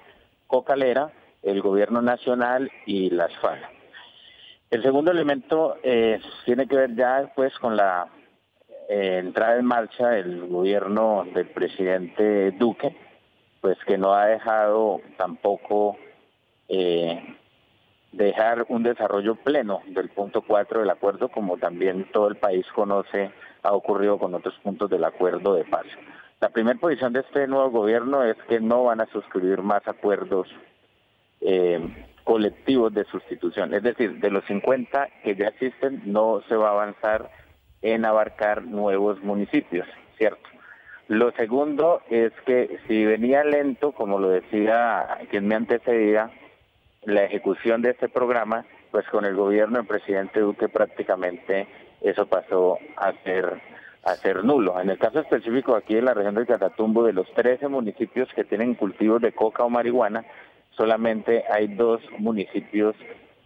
cocalera, 0.46 1.10
el 1.42 1.62
gobierno 1.62 2.02
nacional 2.02 2.70
y 2.84 3.08
las 3.10 3.34
FARC. 3.36 3.64
El 4.68 4.82
segundo 4.82 5.12
elemento 5.12 5.76
eh, 5.84 6.20
tiene 6.44 6.66
que 6.66 6.76
ver 6.76 6.94
ya 6.96 7.32
pues 7.34 7.56
con 7.58 7.76
la 7.76 8.08
eh, 8.88 9.18
entrada 9.18 9.58
en 9.58 9.64
marcha 9.64 10.10
del 10.10 10.46
gobierno 10.46 11.26
del 11.34 11.46
presidente 11.46 12.52
Duque, 12.52 12.96
pues 13.60 13.78
que 13.86 13.98
no 13.98 14.14
ha 14.14 14.26
dejado 14.26 15.00
tampoco 15.16 15.96
eh, 16.68 17.36
dejar 18.12 18.66
un 18.68 18.82
desarrollo 18.82 19.34
pleno 19.36 19.82
del 19.86 20.08
punto 20.10 20.42
4 20.42 20.80
del 20.80 20.90
acuerdo, 20.90 21.28
como 21.28 21.56
también 21.56 22.08
todo 22.12 22.28
el 22.28 22.36
país 22.36 22.66
conoce, 22.74 23.30
ha 23.62 23.72
ocurrido 23.72 24.18
con 24.18 24.34
otros 24.34 24.54
puntos 24.62 24.88
del 24.88 25.04
acuerdo 25.04 25.54
de 25.54 25.64
paz. 25.64 25.86
La 26.40 26.50
primera 26.50 26.78
posición 26.78 27.12
de 27.12 27.20
este 27.20 27.46
nuevo 27.46 27.70
gobierno 27.70 28.22
es 28.22 28.36
que 28.48 28.60
no 28.60 28.84
van 28.84 29.00
a 29.00 29.06
suscribir 29.06 29.62
más 29.62 29.86
acuerdos 29.88 30.48
colectivos 32.24 32.92
de 32.92 33.04
sustitución. 33.04 33.72
Es 33.72 33.84
decir, 33.84 34.18
de 34.18 34.30
los 34.30 34.44
50 34.46 35.08
que 35.22 35.36
ya 35.36 35.46
existen, 35.46 36.02
no 36.06 36.42
se 36.48 36.56
va 36.56 36.70
a 36.70 36.72
avanzar 36.72 37.30
en 37.82 38.04
abarcar 38.04 38.62
nuevos 38.62 39.22
municipios, 39.22 39.86
¿cierto? 40.16 40.48
Lo 41.08 41.30
segundo 41.32 42.02
es 42.10 42.32
que 42.44 42.78
si 42.88 43.04
venía 43.04 43.44
lento, 43.44 43.92
como 43.92 44.18
lo 44.18 44.28
decía 44.30 45.18
quien 45.30 45.46
me 45.46 45.54
antecedía, 45.54 46.30
la 47.04 47.24
ejecución 47.24 47.82
de 47.82 47.90
este 47.90 48.08
programa, 48.08 48.64
pues 48.90 49.06
con 49.08 49.24
el 49.24 49.36
gobierno 49.36 49.78
del 49.78 49.86
presidente 49.86 50.40
Duque 50.40 50.68
prácticamente 50.68 51.68
eso 52.00 52.26
pasó 52.26 52.78
a 52.96 53.12
ser 53.24 53.60
a 54.06 54.14
ser 54.14 54.44
nulo. 54.44 54.80
En 54.80 54.88
el 54.88 54.98
caso 54.98 55.18
específico 55.18 55.74
aquí 55.74 55.96
en 55.96 56.04
la 56.04 56.14
región 56.14 56.36
del 56.36 56.46
Catatumbo, 56.46 57.02
de 57.02 57.12
los 57.12 57.28
13 57.34 57.66
municipios 57.66 58.28
que 58.34 58.44
tienen 58.44 58.74
cultivos 58.74 59.20
de 59.20 59.32
coca 59.32 59.64
o 59.64 59.68
marihuana, 59.68 60.24
solamente 60.76 61.42
hay 61.50 61.66
dos 61.66 62.00
municipios 62.18 62.94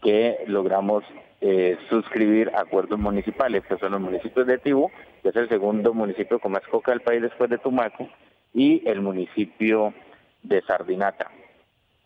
que 0.02 0.44
logramos 0.46 1.04
eh, 1.40 1.78
suscribir 1.88 2.50
acuerdos 2.54 2.98
municipales, 2.98 3.64
que 3.66 3.78
son 3.78 3.92
los 3.92 4.00
municipios 4.00 4.46
de 4.46 4.58
Tibú, 4.58 4.90
que 5.22 5.30
es 5.30 5.36
el 5.36 5.48
segundo 5.48 5.94
municipio 5.94 6.38
con 6.38 6.52
más 6.52 6.66
coca 6.70 6.92
del 6.92 7.00
país 7.00 7.22
después 7.22 7.48
de 7.50 7.58
Tumaco, 7.58 8.08
y 8.52 8.86
el 8.88 9.00
municipio 9.00 9.94
de 10.42 10.62
Sardinata. 10.62 11.30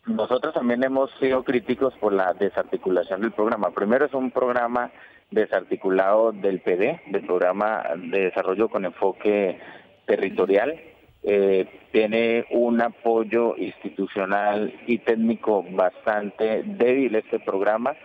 Nosotros 0.05 0.53
también 0.53 0.83
hemos 0.83 1.09
sido 1.19 1.43
críticos 1.43 1.93
por 1.95 2.13
la 2.13 2.33
desarticulación 2.33 3.21
del 3.21 3.31
programa. 3.31 3.71
Primero 3.71 4.05
es 4.05 4.13
un 4.13 4.29
programa 4.29 4.91
desarticulado 5.31 6.31
del 6.31 6.61
PD, 6.61 7.01
del 7.07 7.25
programa 7.25 7.83
de 7.97 8.25
desarrollo 8.25 8.69
con 8.69 8.85
enfoque 8.85 9.59
territorial, 10.05 10.79
eh, 11.27 11.65
tiene 11.91 12.45
un 12.51 12.81
apoyo 12.81 13.55
institucional 13.57 14.73
y 14.85 14.99
técnico 14.99 15.65
bastante 15.71 16.61
débil 16.63 17.15
este 17.15 17.39
programa 17.39 17.95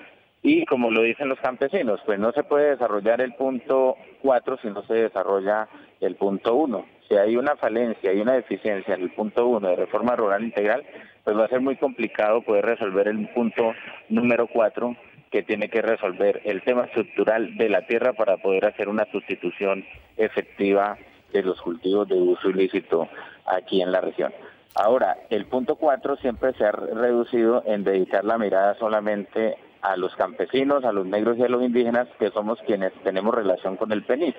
y 0.42 0.64
como 0.64 0.90
lo 0.90 1.02
dicen 1.02 1.28
los 1.28 1.38
campesinos, 1.40 2.00
pues 2.06 2.18
no 2.18 2.32
se 2.32 2.44
puede 2.44 2.70
desarrollar 2.70 3.20
el 3.20 3.34
punto 3.34 3.96
4 4.22 4.58
si 4.62 4.68
no 4.68 4.82
se 4.84 4.94
desarrolla 4.94 5.68
el 6.00 6.16
punto 6.16 6.54
1. 6.54 6.86
Si 7.08 7.14
hay 7.16 7.36
una 7.36 7.56
falencia, 7.56 8.10
hay 8.10 8.20
una 8.20 8.32
deficiencia 8.32 8.94
en 8.94 9.02
el 9.02 9.10
punto 9.10 9.46
1 9.46 9.68
de 9.68 9.76
reforma 9.76 10.16
rural 10.16 10.42
integral, 10.42 10.82
pues 11.22 11.36
va 11.36 11.44
a 11.44 11.48
ser 11.48 11.60
muy 11.60 11.76
complicado 11.76 12.40
poder 12.40 12.64
resolver 12.64 13.06
el 13.08 13.28
punto 13.34 13.74
número 14.08 14.46
4 14.46 14.96
que 15.30 15.42
tiene 15.42 15.68
que 15.68 15.82
resolver 15.82 16.40
el 16.44 16.62
tema 16.62 16.84
estructural 16.86 17.56
de 17.58 17.68
la 17.68 17.86
tierra 17.86 18.14
para 18.14 18.38
poder 18.38 18.64
hacer 18.64 18.88
una 18.88 19.04
sustitución 19.12 19.84
efectiva 20.16 20.96
de 21.32 21.42
los 21.42 21.60
cultivos 21.60 22.08
de 22.08 22.14
uso 22.14 22.50
ilícito 22.50 23.08
aquí 23.46 23.82
en 23.82 23.92
la 23.92 24.00
región. 24.00 24.32
Ahora, 24.74 25.16
el 25.30 25.46
punto 25.46 25.76
4 25.76 26.16
siempre 26.16 26.52
se 26.54 26.64
ha 26.64 26.72
reducido 26.72 27.62
en 27.66 27.84
dedicar 27.84 28.24
la 28.24 28.38
mirada 28.38 28.74
solamente 28.78 29.56
a 29.82 29.96
los 29.96 30.14
campesinos, 30.14 30.84
a 30.84 30.92
los 30.92 31.06
negros 31.06 31.38
y 31.38 31.42
a 31.42 31.48
los 31.48 31.62
indígenas, 31.62 32.08
que 32.18 32.30
somos 32.30 32.60
quienes 32.66 32.92
tenemos 33.02 33.34
relación 33.34 33.76
con 33.76 33.92
el 33.92 34.04
PENIS. 34.04 34.34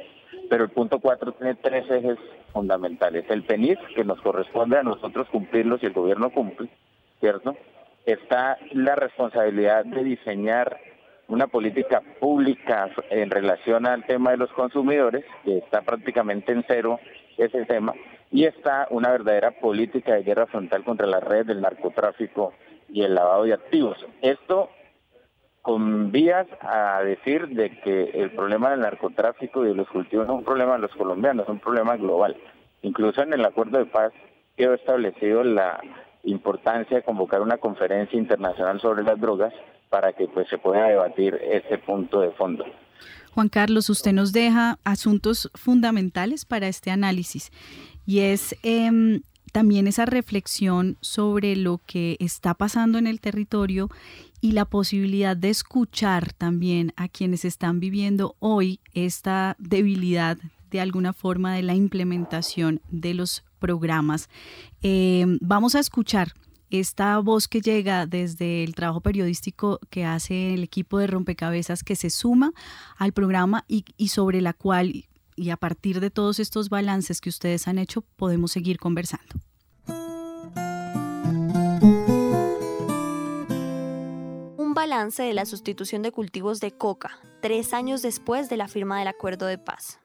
Pero 0.49 0.63
el 0.63 0.69
punto 0.69 0.99
4 0.99 1.33
tiene 1.33 1.55
tres 1.55 1.89
ejes 1.89 2.17
fundamentales. 2.53 3.25
El 3.29 3.43
PENIS, 3.43 3.77
que 3.95 4.03
nos 4.03 4.21
corresponde 4.21 4.77
a 4.77 4.83
nosotros 4.83 5.27
cumplirlos 5.29 5.81
y 5.83 5.87
el 5.87 5.93
gobierno 5.93 6.29
cumple, 6.29 6.69
¿cierto? 7.19 7.55
Está 8.05 8.57
la 8.71 8.95
responsabilidad 8.95 9.85
de 9.85 10.03
diseñar 10.03 10.77
una 11.31 11.47
política 11.47 12.01
pública 12.19 12.89
en 13.09 13.31
relación 13.31 13.85
al 13.85 14.05
tema 14.05 14.31
de 14.31 14.37
los 14.37 14.51
consumidores, 14.51 15.23
que 15.45 15.59
está 15.59 15.81
prácticamente 15.81 16.51
en 16.51 16.65
cero 16.67 16.99
ese 17.37 17.65
tema, 17.65 17.93
Y 18.31 18.45
está 18.45 18.87
una 18.91 19.11
verdadera 19.11 19.51
política 19.51 20.13
de 20.13 20.23
guerra 20.23 20.45
frontal 20.47 20.83
contra 20.83 21.07
la 21.07 21.19
red 21.19 21.45
del 21.45 21.61
narcotráfico 21.61 22.53
y 22.89 23.03
el 23.03 23.15
lavado 23.15 23.43
de 23.43 23.53
activos. 23.53 23.97
Esto 24.21 24.69
con 25.61 26.11
a 26.61 27.01
decir 27.03 27.47
de 27.49 27.69
que 27.81 28.03
el 28.13 28.31
problema 28.31 28.71
del 28.71 28.81
narcotráfico 28.81 29.63
y 29.63 29.69
de 29.69 29.75
los 29.75 29.87
cultivos 29.89 30.27
no 30.27 30.33
es 30.33 30.39
un 30.39 30.45
problema 30.45 30.73
de 30.73 30.79
los 30.79 30.95
colombianos, 30.95 31.43
es 31.43 31.49
un 31.49 31.59
problema 31.59 31.95
global. 31.97 32.35
Incluso 32.81 33.21
en 33.21 33.33
el 33.33 33.45
acuerdo 33.45 33.77
de 33.77 33.85
paz 33.85 34.11
quedó 34.57 34.73
establecido 34.73 35.43
la 35.43 35.79
importancia 36.23 36.97
de 36.97 37.03
convocar 37.03 37.41
una 37.41 37.57
conferencia 37.57 38.17
internacional 38.17 38.79
sobre 38.81 39.03
las 39.03 39.19
drogas 39.19 39.53
para 39.91 40.13
que 40.13 40.27
pues 40.27 40.47
se 40.49 40.57
pueda 40.57 40.87
debatir 40.87 41.35
ese 41.35 41.77
punto 41.77 42.21
de 42.21 42.31
fondo. 42.31 42.65
Juan 43.33 43.49
Carlos, 43.49 43.89
usted 43.89 44.13
nos 44.13 44.31
deja 44.31 44.79
asuntos 44.83 45.51
fundamentales 45.53 46.45
para 46.45 46.67
este 46.67 46.91
análisis 46.91 47.51
y 48.05 48.19
es 48.19 48.55
em, 48.63 49.21
también 49.51 49.87
esa 49.87 50.05
reflexión 50.05 50.97
sobre 51.01 51.55
lo 51.55 51.81
que 51.85 52.15
está 52.19 52.53
pasando 52.53 52.97
en 52.97 53.05
el 53.05 53.19
territorio 53.19 53.89
y 54.39 54.53
la 54.53 54.65
posibilidad 54.65 55.35
de 55.35 55.49
escuchar 55.49 56.33
también 56.33 56.93
a 56.95 57.09
quienes 57.09 57.45
están 57.45 57.79
viviendo 57.79 58.35
hoy 58.39 58.79
esta 58.93 59.55
debilidad 59.59 60.37
de 60.71 60.79
alguna 60.79 61.11
forma 61.11 61.53
de 61.53 61.63
la 61.63 61.75
implementación 61.75 62.79
de 62.89 63.13
los 63.13 63.43
programas. 63.59 64.29
Em, 64.81 65.37
vamos 65.41 65.75
a 65.75 65.79
escuchar 65.79 66.33
esta 66.71 67.19
voz 67.19 67.47
que 67.47 67.61
llega 67.61 68.07
desde 68.07 68.63
el 68.63 68.73
trabajo 68.75 69.01
periodístico 69.01 69.79
que 69.89 70.05
hace 70.05 70.53
el 70.53 70.63
equipo 70.63 70.97
de 70.97 71.07
rompecabezas 71.07 71.83
que 71.83 71.95
se 71.95 72.09
suma 72.09 72.53
al 72.97 73.11
programa 73.11 73.65
y, 73.67 73.83
sobre 74.07 74.41
la 74.41 74.53
cual 74.53 75.05
y 75.35 75.49
a 75.49 75.57
partir 75.57 75.99
de 75.99 76.09
todos 76.09 76.39
estos 76.39 76.69
balances 76.69 77.21
que 77.21 77.29
ustedes 77.29 77.67
han 77.67 77.77
hecho 77.77 78.01
podemos 78.15 78.51
seguir 78.51 78.77
conversando. 78.77 79.35
Un 84.57 84.73
balance 84.73 85.23
de 85.23 85.33
la 85.33 85.45
sustitución 85.45 86.01
de 86.01 86.11
cultivos 86.11 86.59
de 86.59 86.71
coca, 86.71 87.19
tres 87.41 87.73
años 87.73 88.01
después 88.01 88.49
de 88.49 88.57
la 88.57 88.67
firma 88.67 88.99
del 88.99 89.07
acuerdo 89.07 89.45
de 89.45 89.57
paz. 89.57 89.99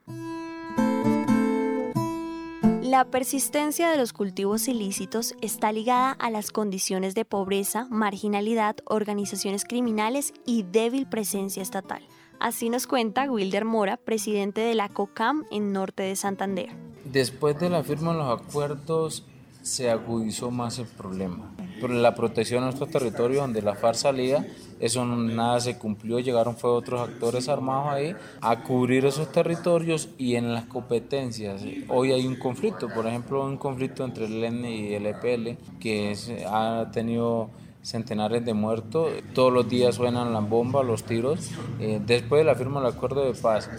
La 2.86 3.04
persistencia 3.04 3.90
de 3.90 3.96
los 3.96 4.12
cultivos 4.12 4.68
ilícitos 4.68 5.34
está 5.40 5.72
ligada 5.72 6.12
a 6.12 6.30
las 6.30 6.52
condiciones 6.52 7.16
de 7.16 7.24
pobreza, 7.24 7.88
marginalidad, 7.90 8.76
organizaciones 8.84 9.64
criminales 9.64 10.32
y 10.46 10.62
débil 10.62 11.08
presencia 11.08 11.64
estatal. 11.64 12.00
Así 12.38 12.70
nos 12.70 12.86
cuenta 12.86 13.28
Wilder 13.28 13.64
Mora, 13.64 13.96
presidente 13.96 14.60
de 14.60 14.76
la 14.76 14.88
COCAM 14.88 15.46
en 15.50 15.72
norte 15.72 16.04
de 16.04 16.14
Santander. 16.14 16.68
Después 17.04 17.58
de 17.58 17.70
la 17.70 17.82
firma 17.82 18.12
de 18.12 18.18
los 18.18 18.40
acuerdos 18.40 19.24
se 19.62 19.90
agudizó 19.90 20.52
más 20.52 20.78
el 20.78 20.86
problema. 20.86 21.50
Por 21.80 21.90
la 21.90 22.14
protección 22.14 22.60
de 22.60 22.66
nuestro 22.66 22.86
territorio 22.86 23.40
donde 23.40 23.62
la 23.62 23.74
FARC 23.74 23.96
salía, 23.96 24.46
eso 24.80 25.04
nada 25.04 25.60
se 25.60 25.78
cumplió, 25.78 26.18
llegaron 26.18 26.56
fue 26.56 26.70
otros 26.70 27.00
actores 27.00 27.48
armados 27.48 27.92
ahí 27.92 28.14
a 28.40 28.62
cubrir 28.62 29.04
esos 29.06 29.32
territorios 29.32 30.08
y 30.18 30.34
en 30.36 30.52
las 30.52 30.64
competencias. 30.64 31.62
Hoy 31.88 32.12
hay 32.12 32.26
un 32.26 32.36
conflicto, 32.36 32.88
por 32.88 33.06
ejemplo, 33.06 33.44
un 33.44 33.56
conflicto 33.56 34.04
entre 34.04 34.26
el 34.26 34.42
EN 34.42 34.64
y 34.64 34.94
el 34.94 35.06
EPL 35.06 35.78
que 35.80 36.16
ha 36.46 36.90
tenido 36.92 37.50
centenares 37.82 38.44
de 38.44 38.52
muertos, 38.52 39.10
todos 39.32 39.52
los 39.52 39.68
días 39.68 39.94
suenan 39.94 40.32
las 40.32 40.48
bombas, 40.48 40.84
los 40.84 41.04
tiros. 41.04 41.50
Eh, 41.78 42.00
después 42.04 42.40
de 42.40 42.44
la 42.44 42.56
firma 42.56 42.80
del 42.80 42.92
acuerdo 42.92 43.24
de 43.24 43.32
paz, 43.40 43.70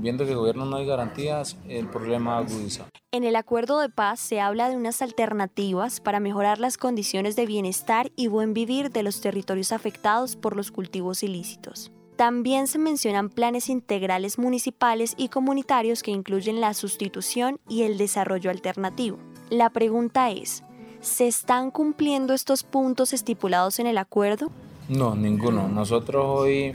viendo 0.00 0.24
que 0.24 0.32
el 0.32 0.36
gobierno 0.36 0.64
no 0.64 0.76
hay 0.76 0.86
garantías, 0.86 1.56
el 1.68 1.88
problema 1.88 2.38
agudiza. 2.38 2.86
En 3.10 3.24
el 3.24 3.36
acuerdo 3.36 3.80
de 3.80 3.88
paz 3.88 4.20
se 4.20 4.40
habla 4.40 4.68
de 4.68 4.76
unas 4.76 5.00
alternativas 5.00 6.00
para 6.00 6.20
mejorar 6.20 6.58
las 6.58 6.76
condiciones 6.76 7.36
de 7.36 7.46
bienestar 7.46 8.12
y 8.16 8.26
buen 8.28 8.54
vivir 8.54 8.90
de 8.90 9.02
los 9.02 9.20
territorios 9.20 9.72
afectados 9.72 10.36
por 10.36 10.56
los 10.56 10.70
cultivos 10.70 11.22
ilícitos. 11.22 11.90
También 12.16 12.66
se 12.66 12.78
mencionan 12.78 13.30
planes 13.30 13.68
integrales 13.68 14.38
municipales 14.38 15.14
y 15.16 15.28
comunitarios 15.28 16.02
que 16.02 16.10
incluyen 16.10 16.60
la 16.60 16.74
sustitución 16.74 17.60
y 17.68 17.82
el 17.84 17.96
desarrollo 17.96 18.50
alternativo. 18.50 19.18
La 19.50 19.70
pregunta 19.70 20.30
es, 20.30 20.64
¿se 21.00 21.28
están 21.28 21.70
cumpliendo 21.70 22.34
estos 22.34 22.64
puntos 22.64 23.12
estipulados 23.12 23.78
en 23.78 23.86
el 23.86 23.98
acuerdo? 23.98 24.50
No, 24.88 25.14
ninguno. 25.14 25.68
Nosotros 25.68 26.24
hoy 26.26 26.74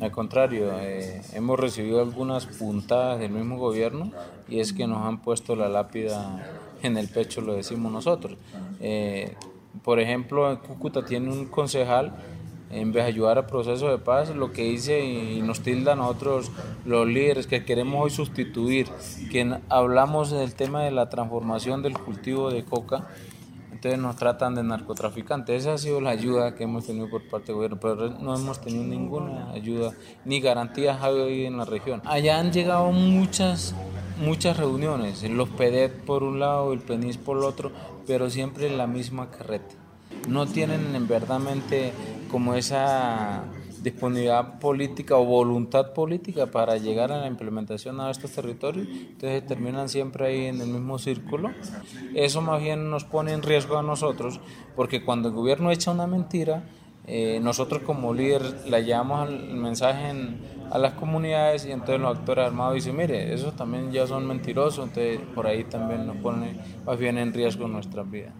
al 0.00 0.10
contrario, 0.10 0.70
eh, 0.80 1.20
hemos 1.34 1.60
recibido 1.60 2.00
algunas 2.00 2.46
puntadas 2.46 3.18
del 3.20 3.32
mismo 3.32 3.58
gobierno 3.58 4.10
y 4.48 4.60
es 4.60 4.72
que 4.72 4.86
nos 4.86 5.06
han 5.06 5.20
puesto 5.20 5.56
la 5.56 5.68
lápida 5.68 6.46
en 6.82 6.96
el 6.96 7.08
pecho, 7.08 7.42
lo 7.42 7.54
decimos 7.54 7.92
nosotros. 7.92 8.38
Eh, 8.80 9.34
por 9.82 10.00
ejemplo, 10.00 10.58
Cúcuta 10.66 11.04
tiene 11.04 11.30
un 11.30 11.46
concejal, 11.46 12.14
en 12.70 12.92
vez 12.92 13.04
de 13.04 13.08
ayudar 13.08 13.36
al 13.36 13.46
proceso 13.46 13.90
de 13.90 13.98
paz, 13.98 14.34
lo 14.34 14.52
que 14.52 14.62
dice 14.62 15.04
y 15.04 15.42
nos 15.42 15.60
tilda 15.60 15.92
a 15.92 15.96
nosotros, 15.96 16.50
los 16.86 17.06
líderes 17.06 17.46
que 17.46 17.64
queremos 17.64 18.02
hoy 18.02 18.10
sustituir, 18.10 18.88
que 19.30 19.58
hablamos 19.68 20.30
del 20.30 20.54
tema 20.54 20.82
de 20.82 20.92
la 20.92 21.10
transformación 21.10 21.82
del 21.82 21.98
cultivo 21.98 22.50
de 22.50 22.64
coca, 22.64 23.08
entonces 23.80 23.98
nos 23.98 24.16
tratan 24.16 24.54
de 24.54 24.62
narcotraficantes. 24.62 25.62
Esa 25.62 25.72
ha 25.72 25.78
sido 25.78 26.02
la 26.02 26.10
ayuda 26.10 26.54
que 26.54 26.64
hemos 26.64 26.84
tenido 26.84 27.08
por 27.08 27.26
parte 27.26 27.46
del 27.46 27.54
gobierno, 27.54 27.80
pero 27.80 28.10
no 28.10 28.36
hemos 28.36 28.60
tenido 28.60 28.84
ninguna 28.84 29.52
ayuda 29.52 29.94
ni 30.26 30.38
garantías 30.38 31.02
hoy 31.02 31.46
en 31.46 31.56
la 31.56 31.64
región. 31.64 32.02
Allá 32.04 32.38
han 32.38 32.52
llegado 32.52 32.92
muchas, 32.92 33.74
muchas 34.22 34.58
reuniones, 34.58 35.22
los 35.30 35.48
PEDET 35.48 36.04
por 36.04 36.22
un 36.24 36.40
lado, 36.40 36.74
el 36.74 36.80
PENIS 36.80 37.16
por 37.16 37.38
el 37.38 37.44
otro, 37.44 37.72
pero 38.06 38.28
siempre 38.28 38.66
en 38.66 38.76
la 38.76 38.86
misma 38.86 39.30
carreta. 39.30 39.74
No 40.28 40.46
tienen 40.46 40.94
en 40.94 41.08
como 42.30 42.56
esa 42.56 43.44
disponibilidad 43.82 44.58
política 44.58 45.16
o 45.16 45.24
voluntad 45.24 45.92
política 45.92 46.46
para 46.46 46.76
llegar 46.76 47.12
a 47.12 47.18
la 47.18 47.26
implementación 47.26 48.00
a 48.00 48.10
estos 48.10 48.32
territorios, 48.32 48.86
entonces 48.88 49.46
terminan 49.46 49.88
siempre 49.88 50.26
ahí 50.26 50.46
en 50.46 50.60
el 50.60 50.68
mismo 50.68 50.98
círculo. 50.98 51.50
Eso 52.14 52.42
más 52.42 52.60
bien 52.60 52.90
nos 52.90 53.04
pone 53.04 53.32
en 53.32 53.42
riesgo 53.42 53.78
a 53.78 53.82
nosotros, 53.82 54.40
porque 54.76 55.04
cuando 55.04 55.28
el 55.28 55.34
gobierno 55.34 55.70
echa 55.70 55.90
una 55.90 56.06
mentira, 56.06 56.64
eh, 57.06 57.40
nosotros 57.42 57.82
como 57.82 58.14
líder 58.14 58.68
la 58.68 58.80
llevamos 58.80 59.28
el 59.28 59.54
mensaje 59.56 60.12
a 60.70 60.78
las 60.78 60.92
comunidades 60.92 61.66
y 61.66 61.72
entonces 61.72 62.00
los 62.00 62.16
actores 62.16 62.46
armados 62.46 62.74
dicen, 62.74 62.96
mire, 62.96 63.34
esos 63.34 63.56
también 63.56 63.90
ya 63.90 64.06
son 64.06 64.26
mentirosos, 64.26 64.84
entonces 64.84 65.18
por 65.34 65.46
ahí 65.46 65.64
también 65.64 66.06
nos 66.06 66.16
pone 66.18 66.56
más 66.86 66.98
bien 66.98 67.18
en 67.18 67.32
riesgo 67.32 67.66
nuestras 67.66 68.08
vidas. 68.08 68.34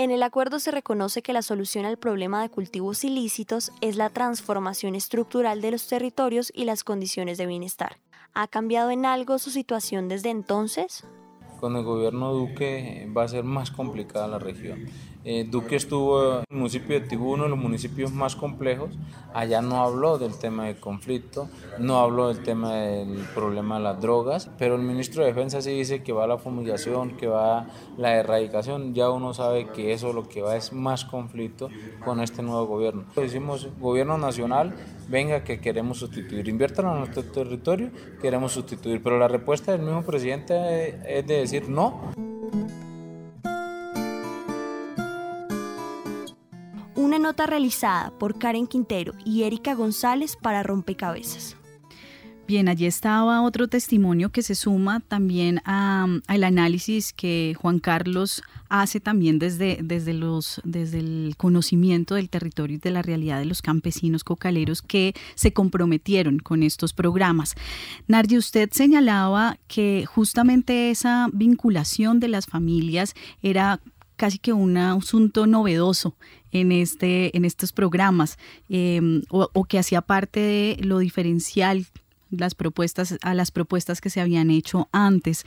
En 0.00 0.10
el 0.10 0.22
acuerdo 0.22 0.60
se 0.60 0.70
reconoce 0.70 1.20
que 1.20 1.34
la 1.34 1.42
solución 1.42 1.84
al 1.84 1.98
problema 1.98 2.40
de 2.40 2.48
cultivos 2.48 3.04
ilícitos 3.04 3.70
es 3.82 3.96
la 3.96 4.08
transformación 4.08 4.94
estructural 4.94 5.60
de 5.60 5.72
los 5.72 5.86
territorios 5.88 6.50
y 6.56 6.64
las 6.64 6.84
condiciones 6.84 7.36
de 7.36 7.44
bienestar. 7.44 7.98
¿Ha 8.32 8.48
cambiado 8.48 8.90
en 8.90 9.04
algo 9.04 9.38
su 9.38 9.50
situación 9.50 10.08
desde 10.08 10.30
entonces? 10.30 11.04
Con 11.60 11.76
el 11.76 11.84
gobierno 11.84 12.32
Duque 12.32 13.12
va 13.14 13.24
a 13.24 13.28
ser 13.28 13.44
más 13.44 13.70
complicada 13.70 14.26
la 14.26 14.38
región. 14.38 14.86
Eh, 15.22 15.46
Duque 15.48 15.76
estuvo 15.76 16.38
en 16.38 16.44
el 16.48 16.56
municipio 16.56 16.98
de 16.98 17.06
Tibú, 17.06 17.32
uno 17.34 17.42
de 17.44 17.50
los 17.50 17.58
municipios 17.58 18.10
más 18.10 18.36
complejos. 18.36 18.90
Allá 19.34 19.60
no 19.60 19.82
habló 19.82 20.18
del 20.18 20.38
tema 20.38 20.66
del 20.66 20.80
conflicto, 20.80 21.48
no 21.78 21.98
habló 22.00 22.28
del 22.28 22.42
tema 22.42 22.74
del 22.74 23.18
problema 23.34 23.76
de 23.76 23.84
las 23.84 24.00
drogas, 24.00 24.50
pero 24.58 24.76
el 24.76 24.82
ministro 24.82 25.22
de 25.22 25.28
Defensa 25.28 25.60
sí 25.60 25.70
dice 25.72 26.02
que 26.02 26.12
va 26.12 26.24
a 26.24 26.26
la 26.26 26.38
fumigación, 26.38 27.16
que 27.18 27.26
va 27.26 27.58
a 27.58 27.66
la 27.98 28.16
erradicación. 28.16 28.94
Ya 28.94 29.10
uno 29.10 29.34
sabe 29.34 29.68
que 29.68 29.92
eso 29.92 30.14
lo 30.14 30.26
que 30.26 30.40
va 30.40 30.56
es 30.56 30.72
más 30.72 31.04
conflicto 31.04 31.68
con 32.02 32.20
este 32.20 32.42
nuevo 32.42 32.66
gobierno. 32.66 33.04
Decimos, 33.14 33.68
gobierno 33.78 34.16
nacional, 34.16 34.74
venga 35.08 35.44
que 35.44 35.60
queremos 35.60 35.98
sustituir, 35.98 36.48
inviertan 36.48 36.86
en 36.86 36.98
nuestro 36.98 37.24
territorio, 37.24 37.90
queremos 38.22 38.52
sustituir. 38.52 39.02
Pero 39.02 39.18
la 39.18 39.28
respuesta 39.28 39.72
del 39.72 39.82
mismo 39.82 40.02
presidente 40.02 41.18
es 41.18 41.26
de 41.26 41.34
decir 41.34 41.68
no. 41.68 42.14
Una 47.00 47.18
nota 47.18 47.46
realizada 47.46 48.12
por 48.18 48.38
Karen 48.38 48.66
Quintero 48.66 49.14
y 49.24 49.44
Erika 49.44 49.72
González 49.74 50.36
para 50.36 50.62
Rompecabezas. 50.62 51.56
Bien, 52.46 52.68
allí 52.68 52.84
estaba 52.84 53.40
otro 53.40 53.68
testimonio 53.68 54.28
que 54.28 54.42
se 54.42 54.54
suma 54.54 55.00
también 55.00 55.62
al 55.64 56.44
análisis 56.44 57.14
que 57.14 57.56
Juan 57.58 57.78
Carlos 57.78 58.42
hace 58.68 59.00
también 59.00 59.38
desde, 59.38 59.78
desde, 59.82 60.12
los, 60.12 60.60
desde 60.62 60.98
el 60.98 61.36
conocimiento 61.38 62.16
del 62.16 62.28
territorio 62.28 62.76
y 62.76 62.80
de 62.80 62.90
la 62.90 63.00
realidad 63.00 63.38
de 63.38 63.46
los 63.46 63.62
campesinos 63.62 64.22
cocaleros 64.22 64.82
que 64.82 65.14
se 65.36 65.54
comprometieron 65.54 66.38
con 66.38 66.62
estos 66.62 66.92
programas. 66.92 67.54
Nardi, 68.08 68.36
usted 68.36 68.68
señalaba 68.72 69.56
que 69.68 70.04
justamente 70.06 70.90
esa 70.90 71.30
vinculación 71.32 72.20
de 72.20 72.28
las 72.28 72.44
familias 72.44 73.14
era 73.40 73.80
casi 74.20 74.38
que 74.38 74.52
un 74.52 74.76
asunto 74.76 75.46
novedoso 75.46 76.14
en, 76.52 76.72
este, 76.72 77.36
en 77.36 77.44
estos 77.44 77.72
programas 77.72 78.38
em, 78.68 79.22
o, 79.30 79.64
que 79.64 79.78
hacía 79.78 80.00
parte 80.00 80.40
de 80.40 80.76
lo 80.80 80.98
diferencial 80.98 81.86
las 82.30 82.54
propuestas, 82.54 83.18
a 83.22 83.34
las 83.34 83.50
propuestas 83.50 84.00
que 84.00 84.10
se 84.10 84.20
habían 84.20 84.50
hecho 84.50 84.88
antes. 84.92 85.44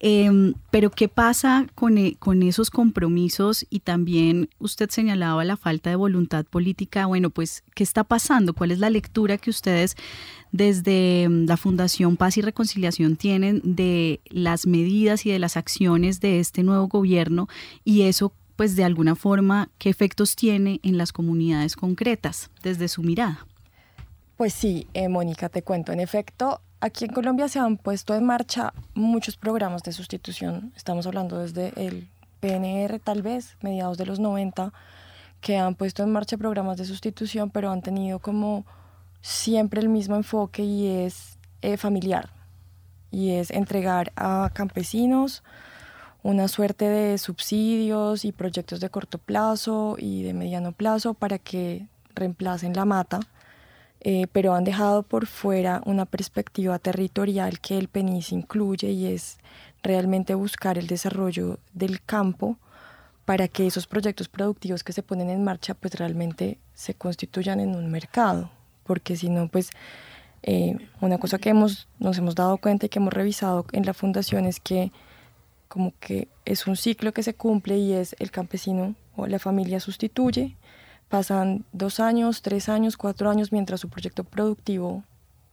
Em, 0.00 0.54
pero 0.70 0.90
¿qué 0.90 1.08
pasa 1.08 1.66
con, 1.74 1.98
e, 1.98 2.16
con 2.18 2.42
esos 2.42 2.70
compromisos? 2.70 3.66
Y 3.70 3.80
también 3.80 4.48
usted 4.58 4.88
señalaba 4.90 5.44
la 5.44 5.56
falta 5.56 5.90
de 5.90 5.96
voluntad 5.96 6.44
política. 6.44 7.06
Bueno, 7.06 7.30
pues, 7.30 7.64
¿qué 7.74 7.84
está 7.84 8.04
pasando? 8.04 8.54
¿Cuál 8.54 8.70
es 8.70 8.78
la 8.78 8.90
lectura 8.90 9.36
que 9.38 9.50
ustedes 9.50 9.96
desde 10.52 11.22
em, 11.22 11.46
la 11.46 11.56
Fundación 11.56 12.16
Paz 12.16 12.36
y 12.36 12.42
Reconciliación 12.42 13.16
tienen 13.16 13.60
de 13.64 14.20
las 14.26 14.66
medidas 14.66 15.26
y 15.26 15.30
de 15.30 15.38
las 15.38 15.56
acciones 15.56 16.20
de 16.20 16.40
este 16.40 16.62
nuevo 16.62 16.88
gobierno 16.88 17.48
y 17.84 18.02
eso 18.02 18.34
pues 18.56 18.76
de 18.76 18.84
alguna 18.84 19.14
forma 19.14 19.70
qué 19.78 19.88
efectos 19.88 20.36
tiene 20.36 20.80
en 20.82 20.98
las 20.98 21.12
comunidades 21.12 21.76
concretas 21.76 22.50
desde 22.62 22.88
su 22.88 23.02
mirada. 23.02 23.46
Pues 24.36 24.54
sí, 24.54 24.88
eh, 24.94 25.08
Mónica, 25.08 25.48
te 25.48 25.62
cuento. 25.62 25.92
En 25.92 26.00
efecto, 26.00 26.60
aquí 26.80 27.04
en 27.04 27.12
Colombia 27.12 27.48
se 27.48 27.58
han 27.58 27.76
puesto 27.76 28.14
en 28.14 28.24
marcha 28.24 28.72
muchos 28.94 29.36
programas 29.36 29.82
de 29.82 29.92
sustitución. 29.92 30.72
Estamos 30.76 31.06
hablando 31.06 31.38
desde 31.38 31.72
el 31.76 32.08
PNR, 32.40 32.98
tal 32.98 33.22
vez, 33.22 33.56
mediados 33.62 33.98
de 33.98 34.06
los 34.06 34.18
90, 34.18 34.72
que 35.40 35.58
han 35.58 35.74
puesto 35.74 36.02
en 36.02 36.12
marcha 36.12 36.36
programas 36.36 36.76
de 36.76 36.84
sustitución, 36.84 37.50
pero 37.50 37.70
han 37.70 37.82
tenido 37.82 38.18
como 38.18 38.66
siempre 39.20 39.80
el 39.80 39.88
mismo 39.88 40.16
enfoque 40.16 40.64
y 40.64 40.88
es 40.88 41.38
eh, 41.62 41.76
familiar. 41.76 42.30
Y 43.10 43.32
es 43.32 43.50
entregar 43.50 44.12
a 44.16 44.50
campesinos 44.52 45.42
una 46.22 46.48
suerte 46.48 46.88
de 46.88 47.18
subsidios 47.18 48.24
y 48.24 48.32
proyectos 48.32 48.80
de 48.80 48.90
corto 48.90 49.18
plazo 49.18 49.96
y 49.98 50.22
de 50.22 50.34
mediano 50.34 50.72
plazo 50.72 51.14
para 51.14 51.38
que 51.38 51.86
reemplacen 52.14 52.74
la 52.74 52.84
mata 52.84 53.20
eh, 54.04 54.26
pero 54.32 54.54
han 54.54 54.64
dejado 54.64 55.04
por 55.04 55.26
fuera 55.26 55.80
una 55.86 56.06
perspectiva 56.06 56.80
territorial 56.80 57.60
que 57.60 57.78
el 57.78 57.86
PENIS 57.86 58.32
incluye 58.32 58.90
y 58.90 59.06
es 59.06 59.38
realmente 59.80 60.34
buscar 60.34 60.76
el 60.76 60.88
desarrollo 60.88 61.60
del 61.72 62.02
campo 62.02 62.58
para 63.24 63.46
que 63.46 63.64
esos 63.64 63.86
proyectos 63.86 64.28
productivos 64.28 64.82
que 64.82 64.92
se 64.92 65.04
ponen 65.04 65.30
en 65.30 65.44
marcha 65.44 65.74
pues 65.74 65.94
realmente 65.94 66.58
se 66.74 66.94
constituyan 66.94 67.60
en 67.60 67.76
un 67.76 67.92
mercado, 67.92 68.50
porque 68.82 69.14
si 69.16 69.28
no 69.28 69.46
pues 69.46 69.70
eh, 70.42 70.76
una 71.00 71.18
cosa 71.18 71.38
que 71.38 71.50
hemos, 71.50 71.86
nos 72.00 72.18
hemos 72.18 72.34
dado 72.34 72.56
cuenta 72.56 72.86
y 72.86 72.88
que 72.88 72.98
hemos 72.98 73.12
revisado 73.12 73.66
en 73.70 73.86
la 73.86 73.94
fundación 73.94 74.46
es 74.46 74.58
que 74.58 74.90
como 75.72 75.94
que 75.98 76.28
es 76.44 76.66
un 76.66 76.76
ciclo 76.76 77.14
que 77.14 77.22
se 77.22 77.32
cumple 77.32 77.78
y 77.78 77.94
es 77.94 78.14
el 78.18 78.30
campesino 78.30 78.94
o 79.16 79.26
la 79.26 79.38
familia 79.38 79.80
sustituye, 79.80 80.54
Pasan 81.08 81.66
dos 81.72 82.00
años, 82.00 82.40
tres 82.40 82.70
años, 82.70 82.96
cuatro 82.96 83.28
años 83.28 83.52
mientras 83.52 83.80
su 83.80 83.90
proyecto 83.90 84.24
productivo 84.24 85.04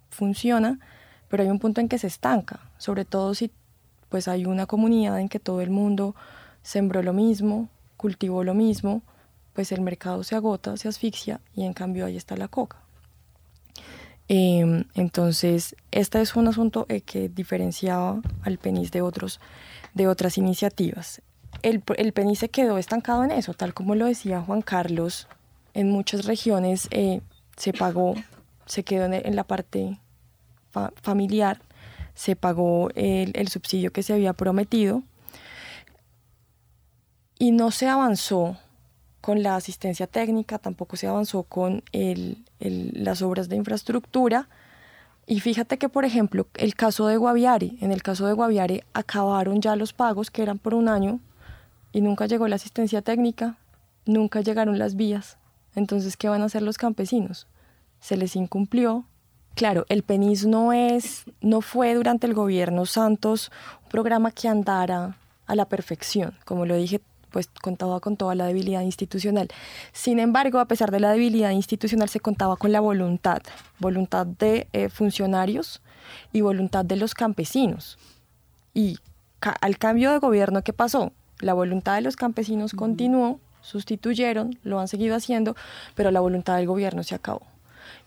funciona, 0.09 0.79
pero 1.27 1.43
hay 1.43 1.49
un 1.49 1.59
punto 1.59 1.81
en 1.81 1.89
que 1.89 1.97
se 1.97 2.07
estanca, 2.07 2.61
sobre 2.77 3.03
todo 3.03 3.33
si 3.33 3.51
pues 4.07 4.29
hay 4.29 4.45
una 4.45 4.67
comunidad 4.67 5.19
en 5.19 5.27
que 5.27 5.39
todo 5.39 5.59
el 5.59 5.69
mundo 5.69 6.15
sembró 6.63 7.03
lo 7.03 7.11
mismo, 7.11 7.67
cultivó 7.97 8.45
lo 8.45 8.53
mismo, 8.53 9.01
pues 9.53 9.73
el 9.73 9.81
mercado 9.81 10.23
se 10.23 10.35
agota, 10.35 10.77
se 10.77 10.87
asfixia 10.87 11.41
y 11.53 11.63
en 11.63 11.73
cambio 11.73 12.05
ahí 12.05 12.15
está 12.15 12.37
la 12.37 12.47
coca. 12.47 12.77
Em, 14.29 14.85
entonces, 14.93 15.75
este 15.91 16.21
es 16.21 16.35
un 16.35 16.47
asunto 16.47 16.85
eh, 16.87 17.01
que 17.01 17.27
diferenciaba 17.27 18.21
al 18.43 18.59
PENIS 18.59 18.91
de, 18.91 19.01
otros, 19.01 19.41
de 19.93 20.07
otras 20.07 20.37
iniciativas. 20.37 21.21
El, 21.61 21.83
el 21.97 22.13
PENIS 22.13 22.39
se 22.39 22.49
quedó 22.49 22.77
estancado 22.77 23.23
en 23.23 23.31
eso, 23.31 23.53
tal 23.53 23.73
como 23.73 23.95
lo 23.95 24.05
decía 24.05 24.41
Juan 24.41 24.61
Carlos 24.61 25.27
en 25.73 25.89
muchas 25.89 26.25
regiones 26.25 26.87
eh, 26.91 27.21
se 27.55 27.73
pagó, 27.73 28.15
se 28.65 28.83
quedó 28.83 29.05
en, 29.05 29.35
la 29.35 29.43
parte 29.43 29.99
familiar, 31.01 31.61
se 32.13 32.35
pagó 32.35 32.89
el, 32.95 33.47
subsidio 33.47 33.91
que 33.91 34.03
se 34.03 34.13
había 34.13 34.33
prometido 34.33 35.03
y 37.37 37.51
no 37.51 37.71
se 37.71 37.87
avanzó 37.87 38.57
con 39.21 39.43
la 39.43 39.55
asistencia 39.55 40.07
técnica, 40.07 40.59
tampoco 40.59 40.95
se 40.95 41.07
avanzó 41.07 41.43
con 41.43 41.83
las 42.59 43.21
obras 43.21 43.49
de 43.49 43.55
infraestructura. 43.55 44.47
Y 45.29 45.41
fíjate 45.41 45.77
que, 45.77 45.89
por 45.89 46.05
ejemplo, 46.05 46.47
el 46.55 46.73
caso 46.73 47.05
de 47.05 47.15
Guaviare, 47.15 47.73
en 47.81 47.91
el 47.91 48.01
caso 48.01 48.25
de 48.25 48.33
Guaviare 48.33 48.83
acabaron 48.93 49.61
ya 49.61 49.75
los 49.75 49.93
pagos 49.93 50.31
que 50.31 50.41
eran 50.41 50.57
por 50.57 50.73
un 50.73 50.89
año 50.89 51.19
y 51.91 52.01
nunca 52.01 52.25
llegó 52.25 52.47
la 52.47 52.55
asistencia 52.55 53.03
técnica, 53.03 53.55
nunca 54.07 54.41
llegaron 54.41 54.79
las 54.79 54.95
vías. 54.95 55.37
Entonces, 55.75 56.17
¿qué 56.17 56.29
van 56.29 56.41
a 56.41 56.45
hacer 56.45 56.63
los 56.63 56.79
campesinos? 56.79 57.45
Se 57.99 58.17
les 58.17 58.35
incumplió. 58.35 59.05
Claro, 59.53 59.85
el 59.89 60.01
PENIS 60.01 60.47
no 60.47 60.73
es, 60.73 61.25
no 61.41 61.61
fue 61.61 61.93
durante 61.93 62.25
el 62.25 62.33
gobierno 62.33 62.87
Santos 62.87 63.51
un 63.83 63.89
programa 63.89 64.31
que 64.31 64.47
andara 64.47 65.15
a 65.45 65.53
la 65.53 65.65
perfección, 65.65 66.33
como 66.43 66.65
lo 66.65 66.75
dije, 66.75 67.01
pues 67.31 67.49
contaba 67.61 67.99
con 67.99 68.17
toda 68.17 68.35
la 68.35 68.45
debilidad 68.45 68.81
institucional. 68.81 69.47
Sin 69.91 70.19
embargo, 70.19 70.59
a 70.59 70.65
pesar 70.65 70.91
de 70.91 70.99
la 70.99 71.11
debilidad 71.11 71.51
institucional, 71.51 72.09
se 72.09 72.19
contaba 72.19 72.55
con 72.57 72.71
la 72.71 72.79
voluntad, 72.79 73.41
voluntad 73.79 74.25
de 74.25 74.67
eh, 74.73 74.89
funcionarios 74.89 75.81
y 76.33 76.41
voluntad 76.41 76.85
de 76.85 76.95
los 76.95 77.13
campesinos. 77.13 77.97
Y 78.73 78.97
al 79.41 79.77
cambio 79.77 80.11
de 80.11 80.19
gobierno, 80.19 80.63
¿qué 80.63 80.73
pasó? 80.73 81.11
La 81.39 81.53
voluntad 81.53 81.95
de 81.95 82.01
los 82.01 82.15
campesinos 82.15 82.73
continuó 82.73 83.39
sustituyeron, 83.61 84.57
lo 84.63 84.79
han 84.79 84.87
seguido 84.87 85.15
haciendo, 85.15 85.55
pero 85.95 86.11
la 86.11 86.19
voluntad 86.19 86.57
del 86.57 86.67
gobierno 86.67 87.03
se 87.03 87.15
acabó. 87.15 87.41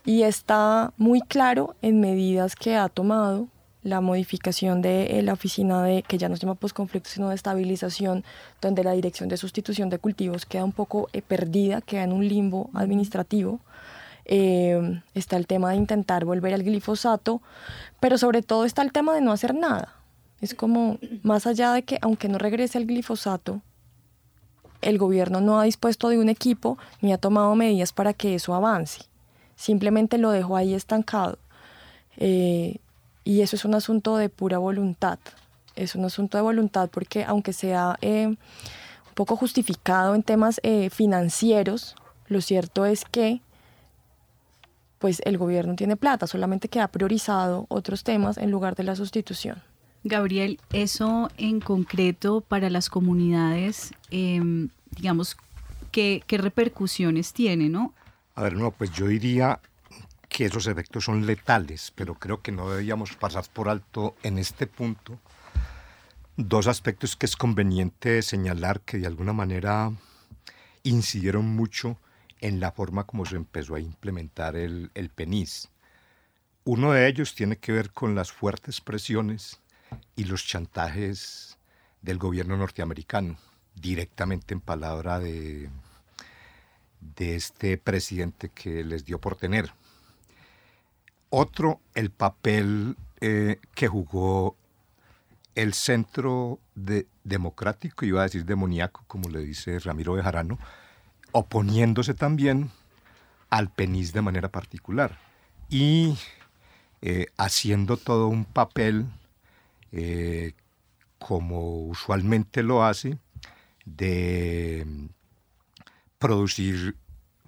Y 0.05 0.23
está 0.23 0.93
muy 0.97 1.21
claro 1.21 1.75
en 1.81 1.99
medidas 1.99 2.55
que 2.55 2.75
ha 2.75 2.89
tomado 2.89 3.47
la 3.83 4.01
modificación 4.01 4.81
de 4.81 5.19
eh, 5.19 5.21
la 5.21 5.33
oficina 5.33 5.83
de, 5.83 6.03
que 6.03 6.17
ya 6.17 6.29
no 6.29 6.35
se 6.35 6.41
llama 6.41 6.55
postconflicto, 6.55 7.09
sino 7.09 7.29
de 7.29 7.35
estabilización, 7.35 8.23
donde 8.61 8.83
la 8.83 8.93
dirección 8.93 9.29
de 9.29 9.37
sustitución 9.37 9.89
de 9.89 9.99
cultivos 9.99 10.45
queda 10.45 10.63
un 10.63 10.71
poco 10.71 11.09
eh, 11.13 11.21
perdida, 11.21 11.81
queda 11.81 12.03
en 12.03 12.13
un 12.13 12.27
limbo 12.27 12.69
administrativo. 12.73 13.59
Eh, 14.25 15.01
está 15.13 15.35
el 15.35 15.47
tema 15.47 15.71
de 15.71 15.75
intentar 15.75 16.23
volver 16.23 16.53
al 16.53 16.63
glifosato, 16.63 17.41
pero 17.99 18.17
sobre 18.17 18.41
todo 18.41 18.63
está 18.63 18.81
el 18.81 18.93
tema 18.93 19.13
de 19.13 19.21
no 19.21 19.31
hacer 19.31 19.53
nada. 19.53 19.95
Es 20.39 20.53
como, 20.53 20.97
más 21.21 21.45
allá 21.45 21.73
de 21.73 21.83
que 21.83 21.99
aunque 22.01 22.29
no 22.29 22.37
regrese 22.37 22.77
al 22.77 22.85
glifosato, 22.85 23.61
el 24.81 24.97
gobierno 24.97 25.41
no 25.41 25.59
ha 25.59 25.63
dispuesto 25.63 26.09
de 26.09 26.19
un 26.19 26.29
equipo 26.29 26.77
ni 27.01 27.13
ha 27.13 27.17
tomado 27.17 27.55
medidas 27.55 27.93
para 27.93 28.13
que 28.13 28.35
eso 28.35 28.53
avance. 28.53 29.03
Simplemente 29.55 30.17
lo 30.17 30.31
dejó 30.31 30.57
ahí 30.57 30.73
estancado. 30.73 31.37
Eh, 32.17 32.77
y 33.23 33.41
eso 33.41 33.55
es 33.55 33.65
un 33.65 33.75
asunto 33.75 34.17
de 34.17 34.29
pura 34.29 34.57
voluntad. 34.57 35.19
Es 35.75 35.95
un 35.95 36.05
asunto 36.05 36.37
de 36.37 36.43
voluntad 36.43 36.89
porque 36.89 37.23
aunque 37.23 37.53
sea 37.53 37.97
eh, 38.01 38.27
un 38.27 38.37
poco 39.15 39.35
justificado 39.35 40.15
en 40.15 40.23
temas 40.23 40.59
eh, 40.63 40.89
financieros, 40.89 41.95
lo 42.27 42.41
cierto 42.41 42.85
es 42.85 43.05
que 43.05 43.41
pues 44.99 45.21
el 45.25 45.37
gobierno 45.37 45.75
tiene 45.75 45.97
plata, 45.97 46.27
solamente 46.27 46.69
que 46.69 46.79
ha 46.79 46.87
priorizado 46.87 47.65
otros 47.67 48.05
temas 48.05 48.37
en 48.37 48.51
lugar 48.51 48.75
de 48.75 48.83
la 48.83 48.95
sustitución. 48.95 49.61
Gabriel, 50.05 50.59
eso 50.71 51.29
en 51.37 51.59
concreto 51.59 52.41
para 52.41 52.69
las 52.69 52.89
comunidades, 52.89 53.93
em, 54.11 54.69
digamos, 54.91 55.35
¿qué, 55.91 56.23
repercusiones 56.29 57.33
tiene, 57.33 57.69
no? 57.69 57.93
A 58.35 58.43
ver, 58.43 58.55
no, 58.55 58.71
pues 58.71 58.91
yo 58.91 59.07
diría 59.07 59.59
que 60.33 60.45
esos 60.45 60.65
efectos 60.65 61.05
son 61.05 61.27
letales, 61.27 61.93
pero 61.95 62.15
creo 62.15 62.41
que 62.41 62.51
no 62.51 62.69
deberíamos 62.69 63.15
pasar 63.15 63.45
por 63.53 63.69
alto 63.69 64.15
en 64.23 64.39
este 64.39 64.65
punto 64.65 65.19
dos 66.37 66.65
aspectos 66.65 67.15
que 67.15 67.27
es 67.27 67.35
conveniente 67.35 68.23
señalar 68.23 68.81
que 68.81 68.97
de 68.97 69.05
alguna 69.05 69.33
manera 69.33 69.91
incidieron 70.81 71.45
mucho 71.45 71.99
en 72.41 72.59
la 72.59 72.71
forma 72.71 73.05
como 73.05 73.25
se 73.25 73.35
empezó 73.35 73.75
a 73.75 73.79
implementar 73.79 74.55
el, 74.55 74.89
el 74.95 75.09
PENIS. 75.09 75.69
Uno 76.63 76.93
de 76.93 77.07
ellos 77.07 77.35
tiene 77.35 77.57
que 77.57 77.71
ver 77.71 77.91
con 77.91 78.15
las 78.15 78.31
fuertes 78.31 78.81
presiones 78.81 79.59
y 80.15 80.23
los 80.23 80.47
chantajes 80.47 81.59
del 82.01 82.17
gobierno 82.17 82.57
norteamericano, 82.57 83.37
directamente 83.75 84.55
en 84.55 84.61
palabra 84.61 85.19
de, 85.19 85.69
de 86.99 87.35
este 87.35 87.77
presidente 87.77 88.49
que 88.49 88.83
les 88.83 89.05
dio 89.05 89.19
por 89.19 89.35
tener. 89.35 89.71
Otro, 91.35 91.81
el 91.95 92.11
papel 92.11 92.95
eh, 93.19 93.59
que 93.73 93.87
jugó 93.87 94.55
el 95.55 95.73
centro 95.73 96.59
de, 96.75 97.07
democrático, 97.23 98.05
iba 98.05 98.19
a 98.19 98.25
decir 98.25 98.45
demoníaco, 98.45 99.03
como 99.07 99.29
le 99.29 99.39
dice 99.39 99.79
Ramiro 99.79 100.13
Bejarano, 100.13 100.59
oponiéndose 101.31 102.13
también 102.13 102.69
al 103.49 103.71
PENIS 103.71 104.13
de 104.13 104.21
manera 104.21 104.49
particular. 104.49 105.17
Y 105.71 106.19
eh, 107.01 107.25
haciendo 107.37 107.97
todo 107.97 108.27
un 108.27 108.45
papel 108.45 109.07
eh, 109.91 110.53
como 111.17 111.79
usualmente 111.87 112.61
lo 112.61 112.85
hace, 112.85 113.17
de 113.85 114.85
producir 116.19 116.95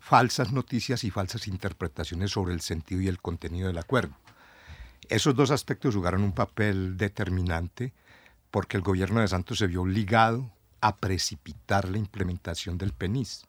falsas 0.06 0.52
noticias 0.52 1.04
y 1.04 1.10
falsas 1.10 1.48
interpretaciones 1.48 2.30
sobre 2.30 2.54
el 2.54 2.62
sentido 2.62 3.02
y 3.02 3.08
el 3.08 3.20
contenido 3.20 3.70
del 3.70 3.80
acuerdo. 3.80 4.16
Esos 5.10 5.36
dos 5.36 5.50
aspectos 5.50 5.96
jugaron 5.96 6.22
un 6.22 6.32
papel 6.32 6.96
determinante 6.96 7.92
porque 8.52 8.78
el 8.78 8.84
gobierno 8.84 9.22
de 9.22 9.28
Santos 9.28 9.58
se 9.58 9.66
vio 9.66 9.82
obligado 9.82 10.52
a 10.80 10.98
precipitar 10.98 11.90
la 11.90 11.98
implementación 11.98 12.78
del 12.78 12.94
PENIS. 12.94 13.48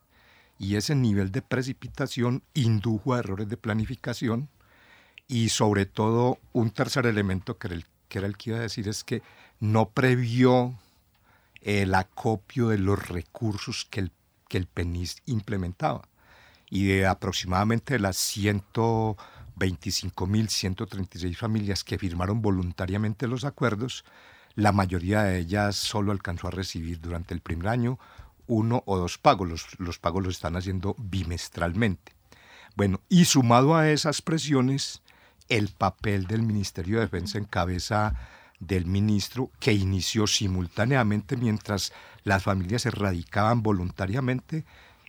Y 0.58 0.76
ese 0.76 0.94
nivel 0.94 1.30
de 1.30 1.42
precipitación 1.42 2.42
indujo 2.54 3.12
a 3.12 3.18
errores 3.18 3.50
de 3.50 3.58
planificación 3.58 4.48
y 5.28 5.50
sobre 5.50 5.84
todo 5.84 6.38
un 6.54 6.70
tercer 6.70 7.04
elemento 7.04 7.58
que 7.58 7.66
era 7.66 8.26
el 8.26 8.36
que, 8.38 8.48
iba 8.50 8.58
a 8.58 8.62
decir 8.62 8.88
es 8.88 9.04
que 9.04 9.20
no 9.60 9.90
previó 9.90 10.74
el 11.60 11.94
acopio 11.94 12.68
de 12.68 12.78
los 12.78 13.08
recursos 13.08 13.86
que 13.90 14.00
el, 14.00 14.12
que 14.48 14.56
el 14.56 14.66
PENIS 14.66 15.18
implementaba. 15.26 16.08
Y 16.70 16.86
de 16.86 17.06
aproximadamente 17.06 17.98
las 17.98 18.16
125.136 18.36 21.36
familias 21.36 21.84
que 21.84 21.98
firmaron 21.98 22.42
voluntariamente 22.42 23.28
los 23.28 23.44
acuerdos, 23.44 24.04
la 24.54 24.72
mayoría 24.72 25.22
de 25.22 25.38
ellas 25.38 25.76
solo 25.76 26.12
alcanzó 26.12 26.48
a 26.48 26.52
recibir 26.52 27.00
durante 27.00 27.34
el 27.34 27.40
primer 27.40 27.68
año 27.68 27.98
uno 28.46 28.82
o 28.86 28.98
dos 28.98 29.18
pagos. 29.18 29.48
Los, 29.48 29.66
los 29.78 29.98
pagos 29.98 30.24
los 30.24 30.36
están 30.36 30.56
haciendo 30.56 30.94
bimestralmente. 30.98 32.12
Bueno, 32.74 33.00
y 33.08 33.24
sumado 33.24 33.74
a 33.74 33.90
esas 33.90 34.22
presiones, 34.22 35.02
el 35.48 35.68
papel 35.68 36.26
del 36.26 36.42
Ministerio 36.42 36.96
de 36.96 37.04
Defensa 37.04 37.38
en 37.38 37.44
cabeza 37.44 38.14
del 38.60 38.86
ministro 38.86 39.50
que 39.60 39.72
inició 39.72 40.26
simultáneamente 40.26 41.36
mientras 41.36 41.92
las 42.24 42.42
familias 42.42 42.82
se 42.82 42.90
radicaban 42.90 43.62
voluntariamente, 43.62 44.64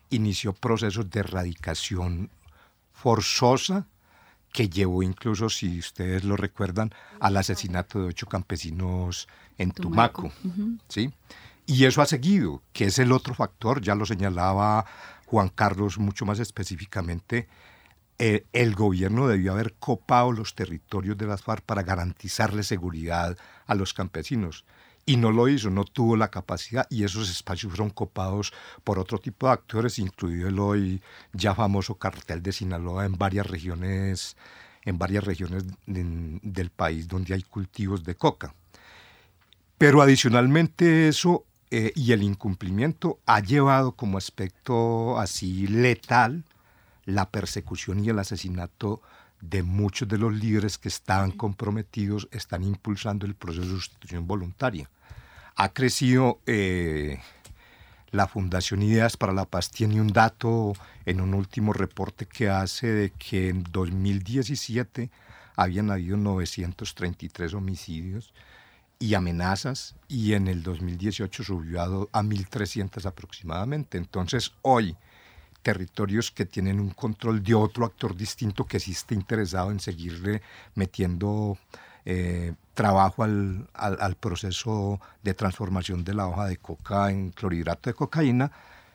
inició 0.10 0.54
procesos 0.54 1.10
de 1.10 1.20
erradicación 1.20 2.30
forzosa 2.94 3.88
que 4.52 4.70
llevó 4.70 5.04
incluso, 5.04 5.50
si 5.50 5.80
ustedes 5.80 6.24
lo 6.24 6.36
recuerdan, 6.36 6.92
al 7.20 7.38
asesinato 7.38 8.00
de 8.00 8.08
ocho 8.08 8.26
campesinos 8.26 9.28
en 9.58 9.72
Tumaco. 9.72 10.32
¿sí? 10.88 11.14
Y 11.66 11.86
eso 11.86 12.02
ha 12.02 12.06
seguido, 12.06 12.64
que 12.74 12.86
es 12.86 12.98
el 12.98 13.12
otro 13.12 13.34
factor, 13.34 13.82
ya 13.82 13.94
lo 13.94 14.06
señalaba 14.06 14.86
Juan 15.26 15.50
Carlos 15.50 16.00
mucho 16.00 16.26
más 16.26 16.40
específicamente, 16.40 17.48
eh, 18.20 18.46
el 18.52 18.74
gobierno 18.74 19.28
debió 19.28 19.52
haber 19.52 19.74
copado 19.74 20.32
los 20.32 20.56
territorios 20.56 21.18
de 21.18 21.28
las 21.28 21.44
FARC 21.44 21.64
para 21.64 21.84
garantizarle 21.84 22.64
seguridad 22.64 23.38
a 23.68 23.76
los 23.76 23.94
campesinos. 23.94 24.66
Y 25.10 25.16
no 25.16 25.32
lo 25.32 25.48
hizo, 25.48 25.70
no 25.70 25.86
tuvo 25.86 26.18
la 26.18 26.30
capacidad 26.30 26.86
y 26.90 27.06
esos 27.06 27.30
espacios 27.30 27.72
fueron 27.72 27.92
copados 27.92 28.52
por 28.84 29.00
otro 29.00 29.18
tipo 29.20 29.48
de 29.48 29.54
actores, 29.54 30.00
incluido 30.00 30.50
el 30.50 30.60
hoy 30.60 31.02
ya 31.32 31.56
famoso 31.56 31.96
cartel 31.96 32.44
de 32.44 32.52
Sinaloa 32.52 33.06
en 33.06 33.18
varias 33.18 33.48
regiones, 33.48 34.36
en 34.84 35.00
varias 35.00 35.24
regiones 35.24 35.64
del 35.86 36.70
país 36.72 37.08
donde 37.08 37.34
hay 37.34 37.42
cultivos 37.42 38.04
de 38.04 38.16
coca. 38.16 38.54
Pero 39.78 40.02
adicionalmente 40.02 41.08
eso 41.08 41.46
eh, 41.72 41.94
y 41.96 42.12
el 42.12 42.22
incumplimiento 42.22 43.20
ha 43.26 43.40
llevado 43.40 43.94
como 43.94 44.18
aspecto 44.18 45.18
así 45.20 45.68
letal 45.68 46.44
la 47.06 47.30
persecución 47.30 48.04
y 48.04 48.10
el 48.10 48.20
asesinato 48.20 49.02
de 49.40 49.64
muchos 49.64 50.08
de 50.08 50.18
los 50.18 50.34
líderes 50.34 50.78
que 50.78 50.90
estaban 50.90 51.32
comprometidos, 51.32 52.28
están 52.32 52.64
impulsando 52.64 53.26
el 53.26 53.36
proceso 53.36 53.68
de 53.68 53.76
sustitución 53.76 54.28
voluntaria. 54.28 54.90
Ha 55.60 55.74
crecido 55.74 56.40
eh, 56.46 57.20
la 58.12 58.28
Fundación 58.28 58.84
Ideas 58.84 59.18
para 59.18 59.34
la 59.34 59.46
Paz, 59.46 59.72
tiene 59.72 60.00
un 60.00 60.10
dato 60.10 60.74
en 61.08 61.20
un 61.20 61.34
último 61.34 61.74
reporte 61.74 62.28
que 62.28 62.48
hace 62.48 62.88
de 62.88 63.10
que 63.10 63.50
en 63.50 63.64
2017 63.64 65.10
habían 65.56 65.90
habido 65.90 66.16
933 66.16 67.56
homicidios 67.56 68.36
y 69.00 69.16
amenazas 69.16 69.96
y 70.08 70.34
en 70.34 70.48
el 70.48 70.62
2018 70.62 71.44
subió 71.44 71.82
a, 71.82 71.86
a 71.86 72.22
1.300 72.22 73.04
aproximadamente. 73.08 73.98
Entonces 73.98 74.54
hoy 74.62 74.96
territorios 75.64 76.30
que 76.30 76.46
tienen 76.46 76.80
un 76.80 76.92
control 76.92 77.42
de 77.44 77.56
otro 77.56 77.84
actor 77.84 78.16
distinto 78.16 78.66
que 78.66 78.80
sí 78.80 78.92
está 78.92 79.16
interesado 79.16 79.72
en 79.72 79.80
seguirle 79.80 80.44
metiendo 80.76 81.58
eh, 82.10 82.54
trabajo 82.74 83.24
al, 83.24 83.68
al, 83.74 84.16
proceso 84.16 85.02
de 85.24 85.34
transformación 85.34 86.06
de 86.06 86.14
la 86.14 86.26
hoja 86.26 86.46
de 86.46 86.56
coca 86.56 87.12
en 87.12 87.32
clorhidrato 87.32 87.90
de 87.90 87.96
cocaína, 87.96 88.50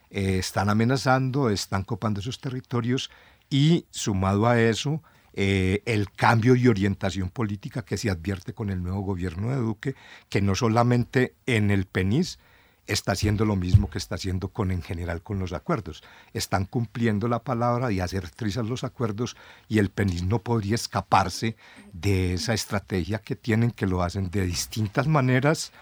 eh, 0.08 0.38
están 0.38 0.70
amenazando, 0.70 1.50
están 1.50 1.82
copando 1.84 2.20
esos 2.20 2.40
territorios 2.40 3.10
y 3.50 3.84
sumado 3.90 4.46
a 4.46 4.58
eso, 4.58 5.02
eh, 5.34 5.82
el 5.84 6.10
cambio 6.10 6.56
y 6.56 6.68
orientación 6.68 7.28
política 7.28 7.84
que 7.84 7.98
se 7.98 8.08
advierte 8.08 8.54
con 8.54 8.70
el 8.70 8.82
nuevo 8.82 9.02
gobierno 9.02 9.50
de 9.50 9.56
Duque, 9.56 9.94
que 10.30 10.40
no 10.40 10.54
solamente 10.54 11.34
en 11.44 11.70
el 11.70 11.84
PENIS, 11.84 12.38
está 12.86 13.12
haciendo 13.12 13.44
lo 13.44 13.56
mismo 13.56 13.88
que 13.88 13.98
está 13.98 14.16
haciendo 14.16 14.48
con 14.48 14.70
en 14.70 14.82
general 14.82 15.22
con 15.22 15.38
los 15.38 15.52
acuerdos. 15.52 16.02
Están 16.32 16.64
cumpliendo 16.64 17.28
la 17.28 17.42
palabra 17.42 17.92
y 17.92 18.00
hacer 18.00 18.28
trizas 18.30 18.66
los 18.66 18.84
acuerdos 18.84 19.36
y 19.68 19.78
el 19.78 19.90
PENIS 19.90 20.24
no 20.24 20.40
podría 20.40 20.74
escaparse 20.74 21.56
de 21.92 22.34
esa 22.34 22.54
estrategia 22.54 23.18
que 23.18 23.36
tienen, 23.36 23.70
que 23.70 23.86
lo 23.86 24.02
hacen 24.02 24.30
de 24.30 24.46
distintas 24.46 25.06
maneras. 25.06 25.72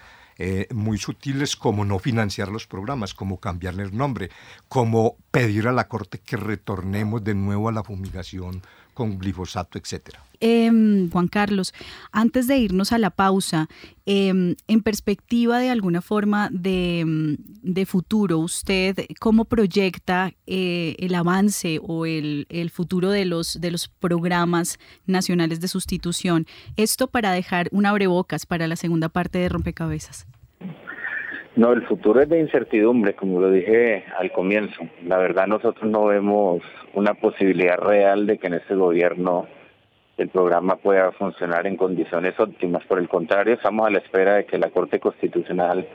Eh, 0.42 0.68
muy 0.72 0.96
sutiles 0.96 1.54
como 1.54 1.84
no 1.84 1.98
financiar 1.98 2.48
los 2.48 2.66
programas, 2.66 3.12
como 3.12 3.40
cambiarle 3.40 3.82
el 3.82 3.94
nombre, 3.94 4.30
como 4.68 5.16
pedir 5.30 5.68
a 5.68 5.72
la 5.72 5.86
Corte 5.86 6.18
que 6.18 6.38
retornemos 6.38 7.22
de 7.22 7.34
nuevo 7.34 7.68
a 7.68 7.72
la 7.72 7.84
fumigación 7.84 8.62
con 9.00 9.18
glifosato, 9.18 9.78
etcétera. 9.78 10.22
Em, 10.40 11.08
Juan 11.08 11.26
Carlos, 11.26 11.72
antes 12.12 12.46
de 12.46 12.58
irnos 12.58 12.92
a 12.92 12.98
la 12.98 13.08
pausa, 13.08 13.66
em, 14.04 14.56
en 14.68 14.82
perspectiva 14.82 15.58
de 15.58 15.70
alguna 15.70 16.02
forma 16.02 16.50
de, 16.52 17.00
em, 17.00 17.36
de 17.62 17.86
futuro, 17.86 18.38
¿usted 18.40 18.94
cómo 19.18 19.46
proyecta 19.46 20.34
eh, 20.46 20.96
el 20.98 21.14
avance 21.14 21.80
o 21.82 22.04
el, 22.04 22.46
el, 22.50 22.68
futuro 22.68 23.08
de 23.08 23.24
los, 23.24 23.58
de 23.58 23.70
los 23.70 23.88
programas 23.88 24.78
nacionales 25.06 25.60
de 25.60 25.68
sustitución? 25.68 26.46
Esto 26.76 27.06
para 27.06 27.32
dejar 27.32 27.70
un 27.72 27.86
abrebocas 27.86 28.44
para 28.44 28.68
la 28.68 28.76
segunda 28.76 29.08
parte 29.08 29.38
de 29.38 29.48
Rompecabezas. 29.48 30.26
No, 31.60 31.74
el 31.74 31.82
futuro 31.82 32.22
es 32.22 32.28
de 32.30 32.40
incertidumbre, 32.40 33.12
como 33.12 33.38
lo 33.38 33.50
dije 33.50 34.06
al 34.18 34.32
comienzo. 34.32 34.80
La 35.04 35.18
verdad 35.18 35.46
nosotros 35.46 35.90
no 35.90 36.06
vemos 36.06 36.62
una 36.94 37.12
posibilidad 37.12 37.76
real 37.76 38.26
de 38.26 38.38
que 38.38 38.46
en 38.46 38.54
este 38.54 38.74
gobierno 38.74 39.46
el 40.16 40.30
programa 40.30 40.76
pueda 40.76 41.12
funcionar 41.12 41.66
en 41.66 41.76
condiciones 41.76 42.40
óptimas. 42.40 42.82
Por 42.86 42.98
el 42.98 43.10
contrario, 43.10 43.52
estamos 43.52 43.86
a 43.86 43.90
la 43.90 43.98
espera 43.98 44.36
de 44.36 44.46
que 44.46 44.56
la 44.56 44.70
Corte 44.70 45.00
Constitucional 45.00 45.86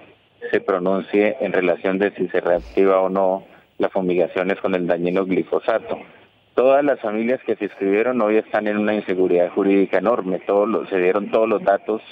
se 0.51 0.61
pronuncie 0.61 1.35
en 1.39 1.51
relación 1.51 1.97
de 1.97 2.11
si 2.11 2.27
se 2.27 2.41
reactiva 2.41 3.01
o 3.01 3.09
no 3.09 3.45
las 3.79 3.91
fumigaciones 3.91 4.59
con 4.59 4.75
el 4.75 4.85
dañino 4.85 5.25
glifosato. 5.25 5.97
Todas 6.53 6.85
las 6.85 6.99
familias 6.99 7.41
que 7.43 7.55
se 7.55 7.65
inscribieron 7.65 8.21
hoy 8.21 8.37
están 8.37 8.67
en 8.67 8.77
una 8.77 8.93
inseguridad 8.93 9.49
jurídica 9.49 9.97
enorme. 9.97 10.37
Todos 10.45 10.87
se 10.89 10.99
dieron 10.99 11.31
todos 11.31 11.49
los 11.49 11.63
datos 11.63 12.03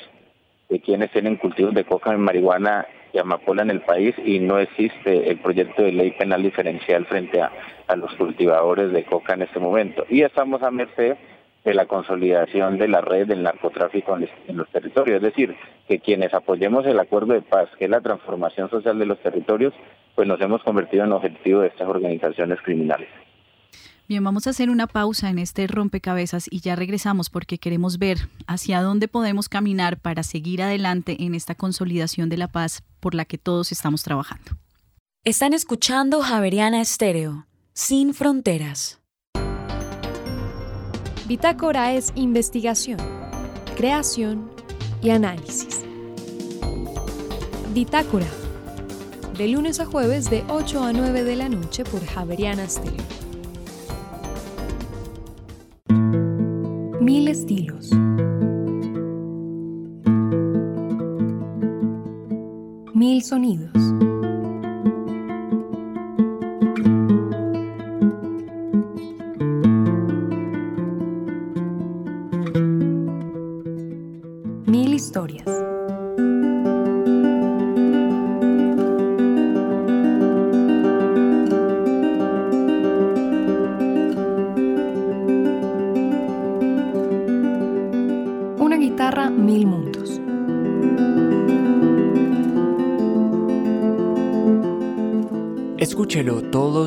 de 0.69 0.79
quienes 0.79 1.11
tienen 1.11 1.35
cultivos 1.35 1.75
de 1.75 1.83
coca 1.83 2.15
y 2.15 2.17
marihuana 2.17 2.87
y 3.13 3.19
amapola 3.19 3.61
en 3.61 3.69
el 3.69 3.81
país 3.81 4.15
y 4.25 4.39
no 4.39 4.57
existe 4.59 5.29
el 5.29 5.37
proyecto 5.37 5.83
de 5.83 5.91
ley 5.91 6.11
penal 6.11 6.41
diferencial 6.41 7.05
frente 7.05 7.39
a, 7.39 7.51
a 7.87 7.95
los 7.95 8.13
cultivadores 8.15 8.91
de 8.91 9.05
coca 9.05 9.35
en 9.35 9.43
este 9.43 9.59
momento. 9.59 10.05
Y 10.09 10.23
estamos 10.23 10.63
a 10.63 10.71
merced 10.71 11.15
de 11.63 11.73
la 11.73 11.85
consolidación 11.85 12.77
de 12.77 12.87
la 12.87 13.01
red 13.01 13.27
del 13.27 13.43
narcotráfico 13.43 14.17
en 14.17 14.57
los 14.57 14.67
territorios. 14.69 15.17
Es 15.17 15.21
decir, 15.21 15.55
que 15.87 15.99
quienes 15.99 16.33
apoyemos 16.33 16.85
el 16.85 16.99
acuerdo 16.99 17.33
de 17.33 17.41
paz, 17.41 17.69
que 17.77 17.85
es 17.85 17.91
la 17.91 18.01
transformación 18.01 18.69
social 18.69 18.99
de 18.99 19.05
los 19.05 19.19
territorios, 19.19 19.73
pues 20.15 20.27
nos 20.27 20.41
hemos 20.41 20.61
convertido 20.63 21.05
en 21.05 21.13
objetivo 21.13 21.61
de 21.61 21.67
estas 21.67 21.87
organizaciones 21.87 22.59
criminales. 22.61 23.07
Bien, 24.09 24.21
vamos 24.21 24.47
a 24.47 24.49
hacer 24.49 24.69
una 24.69 24.87
pausa 24.87 25.29
en 25.29 25.39
este 25.39 25.65
rompecabezas 25.65 26.47
y 26.51 26.59
ya 26.59 26.75
regresamos 26.75 27.29
porque 27.29 27.57
queremos 27.57 27.99
ver 27.99 28.27
hacia 28.47 28.81
dónde 28.81 29.07
podemos 29.07 29.47
caminar 29.47 29.97
para 29.97 30.23
seguir 30.23 30.61
adelante 30.61 31.23
en 31.23 31.35
esta 31.35 31.55
consolidación 31.55 32.27
de 32.27 32.35
la 32.35 32.49
paz 32.49 32.83
por 32.99 33.15
la 33.15 33.23
que 33.23 33.37
todos 33.37 33.71
estamos 33.71 34.03
trabajando. 34.03 34.51
Están 35.23 35.53
escuchando 35.53 36.21
Javeriana 36.21 36.81
Estéreo, 36.81 37.47
sin 37.73 38.13
fronteras. 38.13 38.99
Bitácora 41.25 41.93
es 41.93 42.11
investigación, 42.15 42.99
creación 43.77 44.51
y 45.01 45.11
análisis. 45.11 45.79
Bitácora, 47.73 48.27
de 49.37 49.47
lunes 49.47 49.79
a 49.79 49.85
jueves 49.85 50.29
de 50.29 50.43
8 50.49 50.83
a 50.83 50.91
9 50.91 51.23
de 51.23 51.35
la 51.37 51.47
noche 51.47 51.85
por 51.85 52.05
Javeriana 52.05 52.67
Stereo. 52.67 53.22
Mil 57.03 57.27
estilos. 57.27 57.91
Mil 62.93 63.21
sonidos. 63.21 64.12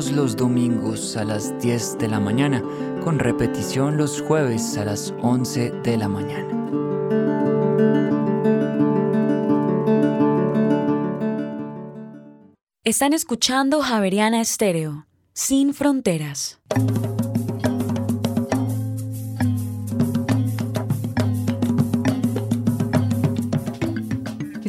Los 0.05 0.35
domingos 0.35 1.17
a 1.17 1.23
las 1.23 1.57
10 1.59 1.97
de 1.97 2.07
la 2.07 2.19
mañana, 2.19 2.61
con 3.03 3.17
repetición 3.17 3.97
los 3.97 4.21
jueves 4.21 4.77
a 4.77 4.85
las 4.85 5.11
11 5.23 5.71
de 5.83 5.97
la 5.97 6.07
mañana. 6.07 6.47
Están 12.83 13.13
escuchando 13.13 13.81
Javeriana 13.81 14.39
Estéreo, 14.39 15.07
sin 15.33 15.73
fronteras. 15.73 16.59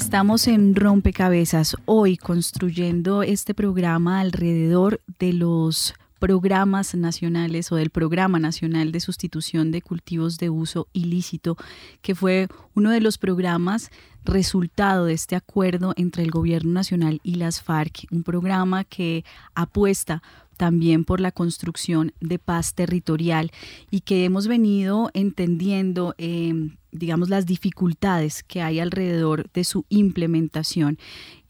Estamos 0.09 0.49
en 0.49 0.75
Rompecabezas 0.75 1.77
hoy 1.85 2.17
construyendo 2.17 3.23
este 3.23 3.53
programa 3.53 4.21
alrededor 4.21 5.03
de 5.19 5.35
los 5.35 5.93
programas 6.19 6.95
nacionales 6.95 7.71
o 7.73 7.77
del 7.77 7.91
Programa 7.91 8.39
Nacional 8.39 8.91
de 8.91 9.01
Sustitución 9.01 9.71
de 9.71 9.83
Cultivos 9.83 10.39
de 10.39 10.49
Uso 10.49 10.89
Ilícito, 10.95 11.59
que 12.01 12.15
fue 12.15 12.49
uno 12.75 12.91
de 12.91 13.03
los 13.03 13.19
programas 13.19 13.91
resultado 14.25 15.05
de 15.05 15.13
este 15.13 15.37
acuerdo 15.37 15.93
entre 15.99 16.23
el 16.23 16.31
Gobierno 16.31 16.73
Nacional 16.73 17.21
y 17.23 17.35
las 17.35 17.61
FARC, 17.61 18.07
un 18.11 18.23
programa 18.23 18.85
que 18.85 19.27
apuesta 19.55 20.23
también 20.59 21.05
por 21.05 21.21
la 21.21 21.33
construcción 21.33 22.13
de 22.21 22.39
paz 22.39 22.75
territorial 22.75 23.51
y 23.91 24.01
que 24.01 24.25
hemos 24.25 24.49
venido 24.49 25.09
entendiendo, 25.15 26.15
eh, 26.19 26.53
digamos, 26.93 27.31
las 27.31 27.47
dificultades 27.47 28.43
que 28.43 28.61
hay 28.61 28.81
alrededor 28.81 29.51
de 29.55 29.65
su 29.65 29.87
implementación. 29.89 30.99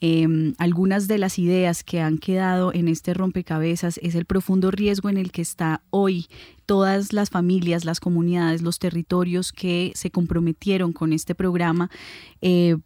Eh, 0.00 0.54
algunas 0.58 1.08
de 1.08 1.18
las 1.18 1.40
ideas 1.40 1.82
que 1.82 2.00
han 2.00 2.18
quedado 2.18 2.72
en 2.72 2.86
este 2.86 3.14
rompecabezas 3.14 3.98
es 4.00 4.14
el 4.14 4.26
profundo 4.26 4.70
riesgo 4.70 5.08
en 5.08 5.16
el 5.16 5.32
que 5.32 5.42
está 5.42 5.82
hoy 5.90 6.28
todas 6.66 7.12
las 7.14 7.30
familias, 7.30 7.84
las 7.84 7.98
comunidades, 7.98 8.62
los 8.62 8.78
territorios 8.78 9.52
que 9.52 9.90
se 9.94 10.10
comprometieron 10.10 10.92
con 10.92 11.12
este 11.12 11.34
programa. 11.34 11.90
Eh, 12.42 12.76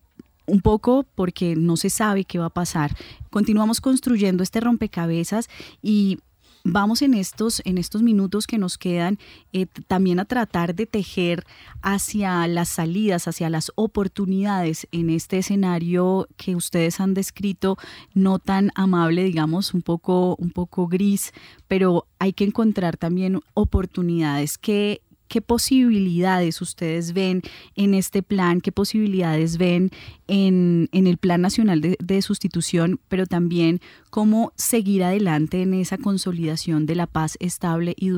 un 0.52 0.60
poco 0.60 1.06
porque 1.14 1.56
no 1.56 1.78
se 1.78 1.88
sabe 1.88 2.24
qué 2.24 2.38
va 2.38 2.46
a 2.46 2.50
pasar. 2.50 2.94
Continuamos 3.30 3.80
construyendo 3.80 4.42
este 4.42 4.60
rompecabezas 4.60 5.48
y 5.80 6.18
vamos 6.62 7.00
en 7.00 7.14
estos, 7.14 7.62
en 7.64 7.78
estos 7.78 8.02
minutos 8.02 8.46
que 8.46 8.58
nos 8.58 8.76
quedan 8.76 9.18
eh, 9.54 9.64
también 9.86 10.20
a 10.20 10.26
tratar 10.26 10.74
de 10.74 10.84
tejer 10.84 11.46
hacia 11.80 12.46
las 12.48 12.68
salidas, 12.68 13.28
hacia 13.28 13.48
las 13.48 13.72
oportunidades 13.76 14.86
en 14.92 15.08
este 15.08 15.38
escenario 15.38 16.28
que 16.36 16.54
ustedes 16.54 17.00
han 17.00 17.14
descrito, 17.14 17.78
no 18.12 18.38
tan 18.38 18.72
amable, 18.74 19.24
digamos, 19.24 19.72
un 19.72 19.80
poco, 19.80 20.36
un 20.36 20.50
poco 20.50 20.86
gris, 20.86 21.32
pero 21.66 22.06
hay 22.18 22.34
que 22.34 22.44
encontrar 22.44 22.98
también 22.98 23.40
oportunidades 23.54 24.58
que 24.58 25.00
¿Qué 25.32 25.40
posibilidades 25.40 26.60
ustedes 26.60 27.14
ven 27.14 27.40
en 27.74 27.94
este 27.94 28.22
plan? 28.22 28.60
¿Qué 28.60 28.70
posibilidades 28.70 29.56
ven 29.56 29.90
en, 30.26 30.90
el 30.92 31.16
Plan 31.16 31.40
Nacional 31.40 31.80
de, 31.80 32.20
Sustitución? 32.20 33.00
Pero 33.08 33.24
también 33.24 33.80
cómo 34.10 34.52
seguir 34.56 35.02
adelante 35.02 35.62
en 35.62 35.72
esa 35.72 35.96
consolidación 35.96 36.84
de 36.84 36.96
la 36.96 37.06
paz 37.06 37.38
estable 37.40 37.94
y, 37.96 38.10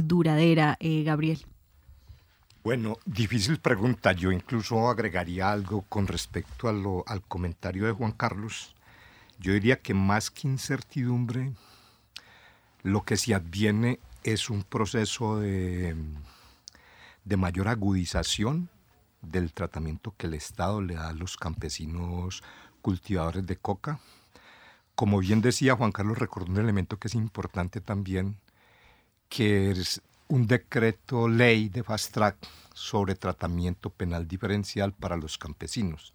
duradera, 0.00 0.78
eh, 0.80 1.02
Gabriel. 1.02 1.44
Bueno, 2.64 2.96
difícil 3.04 3.58
pregunta. 3.58 4.12
Yo 4.12 4.32
incluso 4.32 4.88
agregaría 4.88 5.52
algo 5.52 5.82
con 5.82 6.06
respecto 6.06 6.70
al 7.06 7.22
comentario 7.28 7.84
de 7.84 7.92
Juan 7.92 8.12
Carlos. 8.12 8.74
Yo 9.38 9.52
diría 9.52 9.76
que 9.76 9.92
más 9.92 10.30
que 10.30 10.48
incertidumbre, 10.48 11.52
lo 12.82 13.02
que 13.02 13.18
se 13.18 13.34
adviene 13.34 13.98
es 14.24 14.48
un 14.48 14.62
proceso 14.62 15.38
de 15.38 15.94
de 17.26 17.36
mayor 17.36 17.68
agudización 17.68 18.70
del 19.20 19.52
tratamiento 19.52 20.14
que 20.16 20.28
el 20.28 20.34
Estado 20.34 20.80
le 20.80 20.94
da 20.94 21.08
a 21.08 21.12
los 21.12 21.36
campesinos 21.36 22.42
cultivadores 22.80 23.44
de 23.46 23.56
coca. 23.56 23.98
Como 24.94 25.18
bien 25.18 25.42
decía 25.42 25.74
Juan 25.74 25.92
Carlos, 25.92 26.18
recordó 26.18 26.52
un 26.52 26.58
elemento 26.58 26.98
que 26.98 27.08
es 27.08 27.14
importante 27.14 27.80
también, 27.80 28.36
que 29.28 29.72
es 29.72 30.00
un 30.28 30.46
decreto 30.46 31.28
ley 31.28 31.68
de 31.68 31.82
fast 31.82 32.12
track 32.14 32.36
sobre 32.72 33.16
tratamiento 33.16 33.90
penal 33.90 34.28
diferencial 34.28 34.92
para 34.92 35.16
los 35.16 35.36
campesinos. 35.36 36.14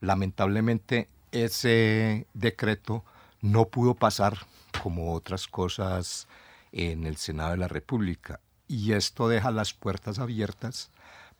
Lamentablemente 0.00 1.08
ese 1.32 2.28
decreto 2.32 3.04
no 3.40 3.66
pudo 3.66 3.94
pasar 3.94 4.46
como 4.84 5.14
otras 5.14 5.48
cosas 5.48 6.28
en 6.70 7.06
el 7.06 7.16
Senado 7.16 7.50
de 7.50 7.56
la 7.56 7.68
República 7.68 8.38
y 8.68 8.92
esto 8.92 9.28
deja 9.28 9.50
las 9.50 9.72
puertas 9.72 10.18
abiertas 10.18 10.90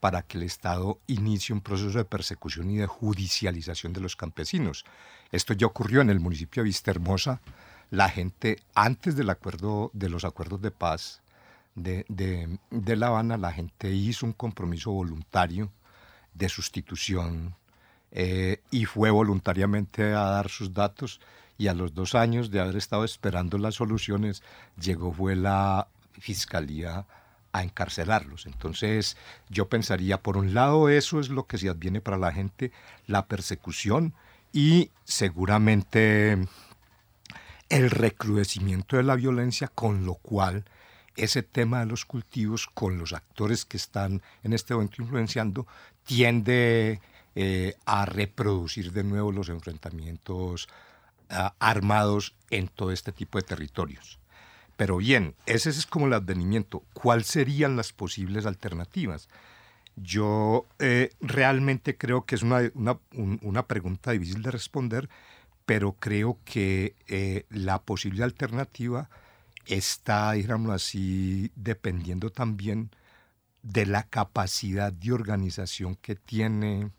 para 0.01 0.23
que 0.23 0.39
el 0.39 0.45
Estado 0.45 0.99
inicie 1.07 1.55
un 1.55 1.61
proceso 1.61 1.99
de 1.99 2.05
persecución 2.05 2.71
y 2.71 2.79
de 2.79 2.87
judicialización 2.87 3.93
de 3.93 4.01
los 4.01 4.17
campesinos. 4.17 4.85
Esto 5.33 5.53
ya 5.53 5.67
ocurrió 5.67 6.01
en 6.01 6.11
el 6.11 6.21
municipio 6.21 6.63
de 6.63 6.69
Vistahermosa. 6.69 7.41
La 7.91 8.09
gente, 8.09 8.61
antes 8.75 9.17
del 9.17 9.31
acuerdo, 9.31 9.91
de 9.93 10.09
los 10.09 10.25
acuerdos 10.25 10.63
de 10.63 10.71
paz 10.71 11.21
de, 11.75 12.05
de, 12.09 12.97
La 12.97 13.09
Habana, 13.09 13.37
la 13.37 13.53
gente 13.53 13.91
hizo 13.91 14.27
un 14.27 14.33
compromiso 14.33 14.91
voluntario 14.91 15.71
de 16.35 16.49
sustitución 16.49 17.55
eh, 18.11 18.63
y 18.71 18.85
fue 18.85 19.11
voluntariamente 19.11 20.15
a 20.15 20.25
dar 20.25 20.49
sus 20.49 20.73
datos 20.73 21.21
y 21.57 21.69
a 21.69 21.75
los 21.75 21.95
dos 21.95 22.15
años 22.15 22.51
de 22.51 22.61
haber 22.61 22.77
estado 22.77 23.05
esperando 23.05 23.59
las 23.59 23.75
soluciones, 23.75 24.43
llegó 24.81 25.13
fue 25.13 25.35
la 25.35 25.89
fiscalía 26.13 27.07
a 27.53 27.63
encarcelarlos. 27.63 28.47
Entonces 28.47 29.17
yo 29.49 29.69
pensaría, 29.69 30.23
por 30.23 30.37
un 30.37 30.55
lado, 30.55 30.89
eso 30.89 31.21
es 31.21 31.29
lo 31.29 31.47
que 31.47 31.59
se 31.59 31.69
adviene 31.69 32.01
para 32.01 32.19
la 32.19 32.33
gente, 32.33 32.73
la 33.07 33.27
persecución 33.27 34.15
y 34.53 34.91
seguramente 35.05 36.39
el 37.69 37.91
recrudecimiento 37.91 38.97
de 38.97 39.03
la 39.03 39.15
violencia, 39.15 39.69
con 39.69 40.07
lo 40.07 40.15
cual 40.15 40.65
ese 41.17 41.43
tema 41.43 41.81
de 41.81 41.87
los 41.87 42.05
cultivos 42.05 42.67
con 42.67 42.99
los 42.99 43.13
actores 43.13 43.65
que 43.65 43.77
están 43.77 44.23
en 44.43 44.53
este 44.53 44.75
momento 44.75 45.03
influenciando 45.03 45.67
tiende 46.05 47.01
eh, 47.35 47.75
a 47.85 48.07
reproducir 48.07 48.93
de 48.93 49.05
nuevo 49.05 49.33
los 49.33 49.49
enfrentamientos 49.49 50.69
ah, 51.29 51.55
armados 51.59 52.35
en 52.51 52.69
todo 52.69 52.93
este 52.93 53.13
tipo 53.13 53.39
de 53.39 53.45
territorios. 53.45 54.19
Pero 54.79 54.99
bien, 54.99 55.35
ese 55.47 55.71
es 55.71 55.87
como 55.87 56.07
el 56.07 56.13
advenimiento. 56.13 56.85
¿Cuáles 56.93 57.27
serían 57.27 57.75
las 57.75 57.93
posibles 57.93 58.47
alternativas? 58.47 59.29
Yo 59.97 60.67
eh, 60.79 61.11
realmente 61.21 61.97
creo 61.97 62.25
que 62.25 62.37
es 62.37 62.45
una, 62.45 63.67
pregunta 63.67 64.13
difícil 64.13 64.41
de 64.41 64.53
responder, 64.53 65.09
pero 65.67 65.95
creo 65.95 66.39
que 66.45 66.95
eh, 67.09 67.45
la 67.51 67.83
posible 67.83 68.23
alternativa 68.23 69.11
está, 69.67 70.31
digamos 70.31 70.71
así, 70.71 71.51
dependiendo 71.57 72.31
también 72.31 72.93
de 73.65 73.85
la 73.85 74.05
capacidad 74.05 74.93
de 74.93 75.11
organización 75.11 75.97
que 75.97 76.15
tiene 76.15 76.93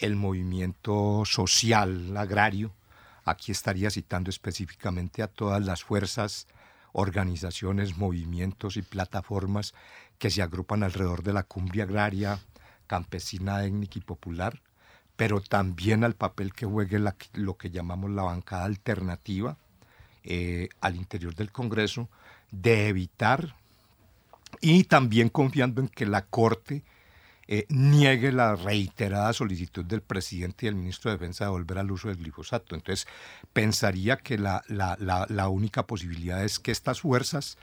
el 0.00 0.16
movimiento 0.16 1.22
social 1.26 2.16
agrario. 2.16 2.74
Aquí 3.24 3.52
estaría 3.52 3.88
citando 3.90 4.30
específicamente 4.30 5.22
a 5.22 5.28
todas 5.28 5.64
las 5.64 5.84
fuerzas 5.84 6.48
organizaciones, 6.94 7.98
movimientos 7.98 8.76
y 8.76 8.82
plataformas 8.82 9.74
que 10.18 10.30
se 10.30 10.42
agrupan 10.42 10.84
alrededor 10.84 11.24
de 11.24 11.32
la 11.32 11.42
cumbre 11.42 11.82
agraria, 11.82 12.38
campesina, 12.86 13.64
étnica 13.64 13.98
y 13.98 14.02
popular, 14.02 14.62
pero 15.16 15.40
también 15.40 16.04
al 16.04 16.14
papel 16.14 16.54
que 16.54 16.66
juegue 16.66 17.00
lo 17.34 17.56
que 17.56 17.70
llamamos 17.70 18.10
la 18.10 18.22
bancada 18.22 18.64
alternativa 18.64 19.56
eh, 20.22 20.68
al 20.80 20.96
interior 20.96 21.34
del 21.34 21.50
Congreso, 21.50 22.08
de 22.52 22.88
evitar 22.88 23.56
y 24.60 24.84
también 24.84 25.28
confiando 25.28 25.80
en 25.80 25.88
que 25.88 26.06
la 26.06 26.22
Corte 26.22 26.84
eh, 27.46 27.66
niegue 27.68 28.32
la 28.32 28.56
reiterada 28.56 29.32
solicitud 29.32 29.84
del 29.84 30.00
presidente 30.00 30.64
y 30.64 30.68
del 30.68 30.76
ministro 30.76 31.10
de 31.10 31.18
Defensa 31.18 31.44
de 31.44 31.50
volver 31.50 31.78
al 31.78 31.90
uso 31.90 32.08
del 32.08 32.16
glifosato. 32.16 32.74
Entonces, 32.74 33.06
pensaría 33.52 34.16
que 34.16 34.38
la, 34.38 34.62
la, 34.68 35.48
única 35.48 35.86
posibilidad 35.86 36.42
es 36.42 36.58
que 36.58 36.72
estas 36.72 37.00
fuerzas 37.00 37.58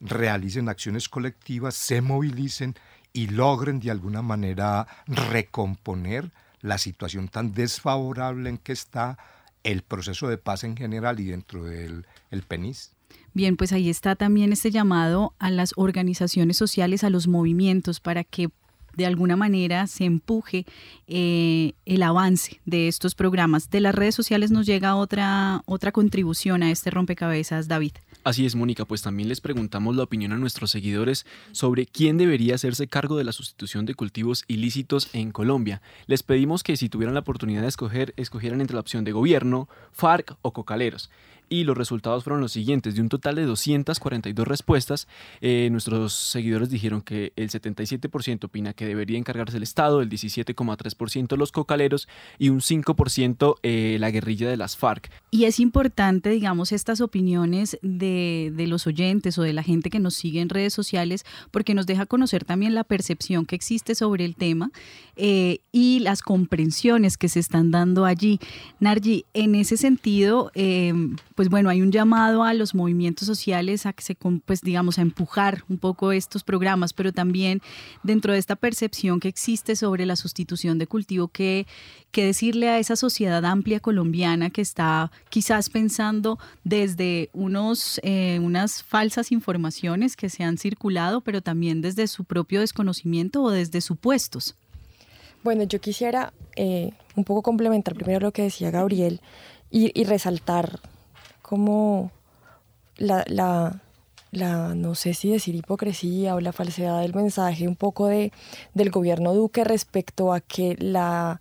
realicen 0.00 0.68
acciones 0.68 1.08
colectivas, 1.08 1.74
se 1.74 2.00
movilicen 2.00 2.74
y 3.12 3.28
logren 3.28 3.80
de 3.80 3.90
alguna 3.90 4.22
manera 4.22 4.86
recomponer 5.06 6.30
la 6.60 6.78
situación 6.78 7.28
tan 7.28 7.52
desfavorable 7.52 8.48
en 8.50 8.58
que 8.58 8.72
está 8.72 9.18
el 9.64 9.82
proceso 9.82 10.28
de 10.28 10.38
paz 10.38 10.64
en 10.64 10.76
general 10.76 11.18
y 11.18 11.26
dentro 11.26 11.64
del 11.64 12.06
el 12.30 12.42
PENIS. 12.42 12.92
Bien, 13.34 13.56
pues 13.56 13.72
ahí 13.72 13.90
está 13.90 14.16
también 14.16 14.52
este 14.52 14.70
llamado 14.70 15.34
a 15.38 15.50
las 15.50 15.72
organizaciones 15.76 16.56
sociales, 16.56 17.04
a 17.04 17.10
los 17.10 17.26
movimientos, 17.26 18.00
para 18.00 18.24
que 18.24 18.48
de 18.96 19.06
alguna 19.06 19.36
manera 19.36 19.86
se 19.86 20.04
empuje 20.04 20.66
eh, 21.06 21.74
el 21.84 22.02
avance 22.02 22.60
de 22.64 22.88
estos 22.88 23.14
programas. 23.14 23.70
De 23.70 23.80
las 23.80 23.94
redes 23.94 24.14
sociales 24.14 24.50
nos 24.50 24.66
llega 24.66 24.96
otra, 24.96 25.62
otra 25.66 25.92
contribución 25.92 26.62
a 26.62 26.70
este 26.70 26.90
rompecabezas, 26.90 27.68
David. 27.68 27.92
Así 28.24 28.44
es, 28.44 28.56
Mónica, 28.56 28.84
pues 28.84 29.02
también 29.02 29.28
les 29.28 29.40
preguntamos 29.40 29.94
la 29.94 30.02
opinión 30.02 30.32
a 30.32 30.36
nuestros 30.36 30.72
seguidores 30.72 31.26
sobre 31.52 31.86
quién 31.86 32.18
debería 32.18 32.56
hacerse 32.56 32.88
cargo 32.88 33.16
de 33.16 33.22
la 33.22 33.30
sustitución 33.30 33.86
de 33.86 33.94
cultivos 33.94 34.44
ilícitos 34.48 35.10
en 35.12 35.30
Colombia. 35.30 35.80
Les 36.06 36.24
pedimos 36.24 36.64
que 36.64 36.76
si 36.76 36.88
tuvieran 36.88 37.14
la 37.14 37.20
oportunidad 37.20 37.62
de 37.62 37.68
escoger, 37.68 38.14
escogieran 38.16 38.60
entre 38.60 38.74
la 38.74 38.80
opción 38.80 39.04
de 39.04 39.12
gobierno, 39.12 39.68
FARC 39.92 40.36
o 40.42 40.52
cocaleros 40.52 41.10
y 41.48 41.64
los 41.64 41.76
resultados 41.76 42.24
fueron 42.24 42.40
los 42.40 42.52
siguientes. 42.52 42.94
De 42.94 43.00
un 43.00 43.08
total 43.08 43.36
de 43.36 43.44
242 43.44 44.46
respuestas, 44.46 45.08
eh, 45.40 45.68
nuestros 45.70 46.12
seguidores 46.12 46.70
dijeron 46.70 47.02
que 47.02 47.32
el 47.36 47.50
77% 47.50 48.44
opina 48.44 48.72
que 48.72 48.86
debería 48.86 49.18
encargarse 49.18 49.56
el 49.56 49.62
Estado, 49.62 50.00
el 50.00 50.08
17,3% 50.08 51.36
los 51.36 51.52
cocaleros 51.52 52.08
y 52.38 52.48
un 52.48 52.60
5% 52.60 53.56
eh, 53.62 53.96
la 54.00 54.10
guerrilla 54.10 54.48
de 54.48 54.56
las 54.56 54.76
FARC. 54.76 55.10
Y 55.30 55.44
es 55.44 55.60
importante, 55.60 56.30
digamos, 56.30 56.72
estas 56.72 57.00
opiniones 57.00 57.78
de, 57.82 58.52
de 58.54 58.66
los 58.66 58.86
oyentes 58.86 59.38
o 59.38 59.42
de 59.42 59.52
la 59.52 59.62
gente 59.62 59.90
que 59.90 59.98
nos 59.98 60.14
sigue 60.14 60.40
en 60.40 60.48
redes 60.48 60.72
sociales 60.72 61.24
porque 61.50 61.74
nos 61.74 61.86
deja 61.86 62.06
conocer 62.06 62.44
también 62.44 62.74
la 62.74 62.84
percepción 62.84 63.46
que 63.46 63.56
existe 63.56 63.94
sobre 63.94 64.24
el 64.24 64.36
tema 64.36 64.70
eh, 65.16 65.58
y 65.72 66.00
las 66.00 66.22
comprensiones 66.22 67.16
que 67.16 67.28
se 67.28 67.40
están 67.40 67.70
dando 67.70 68.04
allí. 68.04 68.38
Nargi, 68.80 69.24
en 69.34 69.54
ese 69.54 69.76
sentido, 69.76 70.50
pues 71.36 71.50
bueno, 71.50 71.68
hay 71.68 71.82
un 71.82 71.92
llamado 71.92 72.42
a 72.44 72.54
los 72.54 72.74
movimientos 72.74 73.26
sociales 73.26 73.84
a 73.84 73.92
que 73.92 74.02
se, 74.02 74.16
pues 74.16 74.62
digamos, 74.62 74.98
a 74.98 75.02
empujar 75.02 75.64
un 75.68 75.76
poco 75.76 76.10
estos 76.12 76.42
programas, 76.42 76.94
pero 76.94 77.12
también 77.12 77.60
dentro 78.02 78.32
de 78.32 78.38
esta 78.38 78.56
percepción 78.56 79.20
que 79.20 79.28
existe 79.28 79.76
sobre 79.76 80.06
la 80.06 80.16
sustitución 80.16 80.78
de 80.78 80.86
cultivo, 80.86 81.28
que, 81.28 81.66
que 82.10 82.24
decirle 82.24 82.70
a 82.70 82.78
esa 82.78 82.96
sociedad 82.96 83.44
amplia 83.44 83.80
colombiana 83.80 84.48
que 84.48 84.62
está 84.62 85.12
quizás 85.28 85.68
pensando 85.68 86.38
desde 86.64 87.28
unos, 87.34 88.00
eh, 88.02 88.40
unas 88.42 88.82
falsas 88.82 89.30
informaciones 89.30 90.16
que 90.16 90.30
se 90.30 90.42
han 90.42 90.56
circulado, 90.56 91.20
pero 91.20 91.42
también 91.42 91.82
desde 91.82 92.06
su 92.06 92.24
propio 92.24 92.60
desconocimiento 92.60 93.42
o 93.42 93.50
desde 93.50 93.82
supuestos. 93.82 94.56
Bueno, 95.44 95.64
yo 95.64 95.82
quisiera 95.82 96.32
eh, 96.56 96.92
un 97.14 97.24
poco 97.24 97.42
complementar 97.42 97.94
primero 97.94 98.20
lo 98.20 98.32
que 98.32 98.42
decía 98.42 98.70
Gabriel 98.70 99.20
y 99.70 100.04
resaltar 100.04 100.80
como 101.46 102.10
la, 102.96 103.24
la, 104.32 104.74
no 104.74 104.96
sé 104.96 105.14
si 105.14 105.30
decir 105.30 105.54
hipocresía 105.54 106.34
o 106.34 106.40
la 106.40 106.52
falsedad 106.52 107.02
del 107.02 107.14
mensaje 107.14 107.68
un 107.68 107.76
poco 107.76 108.08
de, 108.08 108.32
del 108.74 108.90
gobierno 108.90 109.32
Duque 109.32 109.62
respecto 109.62 110.32
a 110.32 110.40
que 110.40 110.74
la, 110.80 111.40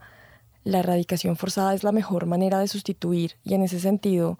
la 0.64 0.80
erradicación 0.80 1.38
forzada 1.38 1.74
es 1.74 1.84
la 1.84 1.92
mejor 1.92 2.28
manera 2.28 2.60
de 2.60 2.68
sustituir. 2.68 3.32
Y 3.44 3.56
en 3.56 3.64
ese 3.64 3.80
sentido 3.80 4.38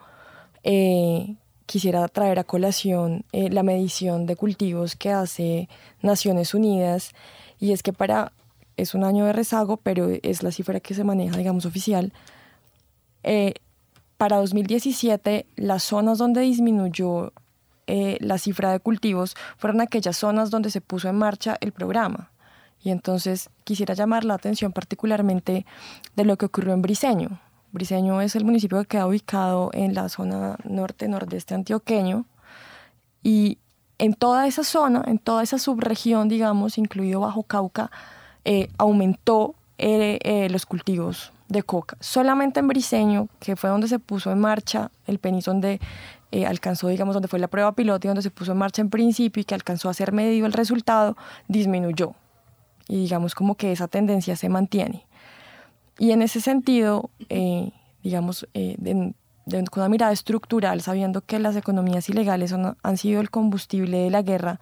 eh, 0.62 1.36
quisiera 1.66 2.08
traer 2.10 2.38
a 2.38 2.44
colación 2.44 3.26
eh, 3.32 3.50
la 3.50 3.64
medición 3.64 4.28
de 4.28 4.36
cultivos 4.36 4.96
que 4.96 5.10
hace 5.10 5.68
Naciones 6.04 6.54
Unidas. 6.54 7.14
Y 7.60 7.72
es 7.72 7.82
que 7.82 7.92
para 7.92 8.34
es 8.78 8.94
un 8.94 9.04
año 9.04 9.26
de 9.26 9.34
rezago 9.34 9.78
pero 9.78 10.10
es 10.22 10.44
la 10.44 10.52
cifra 10.52 10.80
que 10.80 10.94
se 10.94 11.04
maneja 11.04 11.36
digamos 11.38 11.66
oficial. 11.66 12.14
Eh, 13.24 13.56
para 14.18 14.38
2017, 14.38 15.46
las 15.56 15.84
zonas 15.84 16.18
donde 16.18 16.42
disminuyó 16.42 17.34
eh, 17.88 18.18
la 18.22 18.38
cifra 18.38 18.72
de 18.72 18.80
cultivos 18.80 19.36
fueron 19.58 19.82
aquellas 19.82 20.18
zonas 20.18 20.50
donde 20.50 20.72
se 20.72 20.82
puso 20.82 21.08
en 21.10 21.18
marcha 21.18 21.58
el 21.62 21.72
programa. 21.72 22.32
Y 22.82 22.92
entonces 22.92 23.50
quisiera 23.64 23.94
llamar 23.94 24.24
la 24.26 24.36
atención 24.36 24.72
particularmente 24.72 25.66
de 26.16 26.26
lo 26.26 26.38
que 26.38 26.46
ocurrió 26.46 26.74
en 26.74 26.82
Briseño. 26.82 27.40
Briseño 27.72 28.22
es 28.22 28.36
el 28.36 28.46
municipio 28.46 28.80
que 28.82 28.88
queda 28.88 29.08
ubicado 29.08 29.70
en 29.74 29.94
la 29.94 30.08
zona 30.08 30.58
norte-nordeste 30.64 31.56
antioqueño. 31.56 32.26
Y 33.22 33.58
en 33.98 34.14
toda 34.14 34.48
esa 34.48 34.64
zona, 34.64 35.04
en 35.08 35.20
toda 35.20 35.44
esa 35.44 35.58
subregión, 35.58 36.30
digamos, 36.30 36.78
incluido 36.78 37.22
Bajo 37.22 37.44
Cauca, 37.44 37.92
eh, 38.46 38.70
aumentó 38.78 39.56
eh, 39.78 40.48
los 40.52 40.66
cultivos 40.66 41.34
de 41.48 41.64
coca. 41.64 41.98
Solamente 42.00 42.60
en 42.60 42.68
Briseño, 42.68 43.28
que 43.40 43.56
fue 43.56 43.70
donde 43.70 43.88
se 43.88 44.00
puso 44.00 44.32
en 44.32 44.40
marcha 44.40 44.92
el 45.06 45.20
penis, 45.20 45.46
donde 45.46 45.80
eh, 46.32 46.46
alcanzó, 46.46 46.88
digamos, 46.88 47.14
donde 47.14 47.28
fue 47.28 47.40
la 47.40 47.48
prueba 47.48 47.72
piloto 47.74 48.08
y 48.08 48.10
donde 48.10 48.22
se 48.22 48.32
puso 48.32 48.52
en 48.52 48.58
marcha 48.58 48.82
en 48.82 48.90
principio 48.90 49.42
y 49.42 49.46
que 49.46 49.56
alcanzó 49.56 49.90
a 49.90 49.94
ser 49.94 50.12
medido 50.12 50.46
el 50.46 50.54
resultado, 50.54 51.16
disminuyó. 51.48 52.14
Y 52.88 52.98
digamos 52.98 53.36
como 53.36 53.56
que 53.56 53.72
esa 53.72 53.88
tendencia 53.88 54.36
se 54.36 54.50
mantiene. 54.50 55.06
Y 55.98 56.12
en 56.12 56.22
ese 56.22 56.42
sentido, 56.42 57.10
eh, 57.30 57.72
digamos, 58.04 58.48
eh, 58.54 58.76
con 59.72 59.82
una 59.82 59.90
mirada 59.90 60.12
estructural, 60.12 60.82
sabiendo 60.82 61.22
que 61.22 61.40
las 61.40 61.56
economías 61.56 62.10
ilegales 62.10 62.54
han 62.54 62.98
sido 62.98 63.22
el 63.22 63.30
combustible 63.30 63.98
de 63.98 64.10
la 64.10 64.22
guerra 64.22 64.60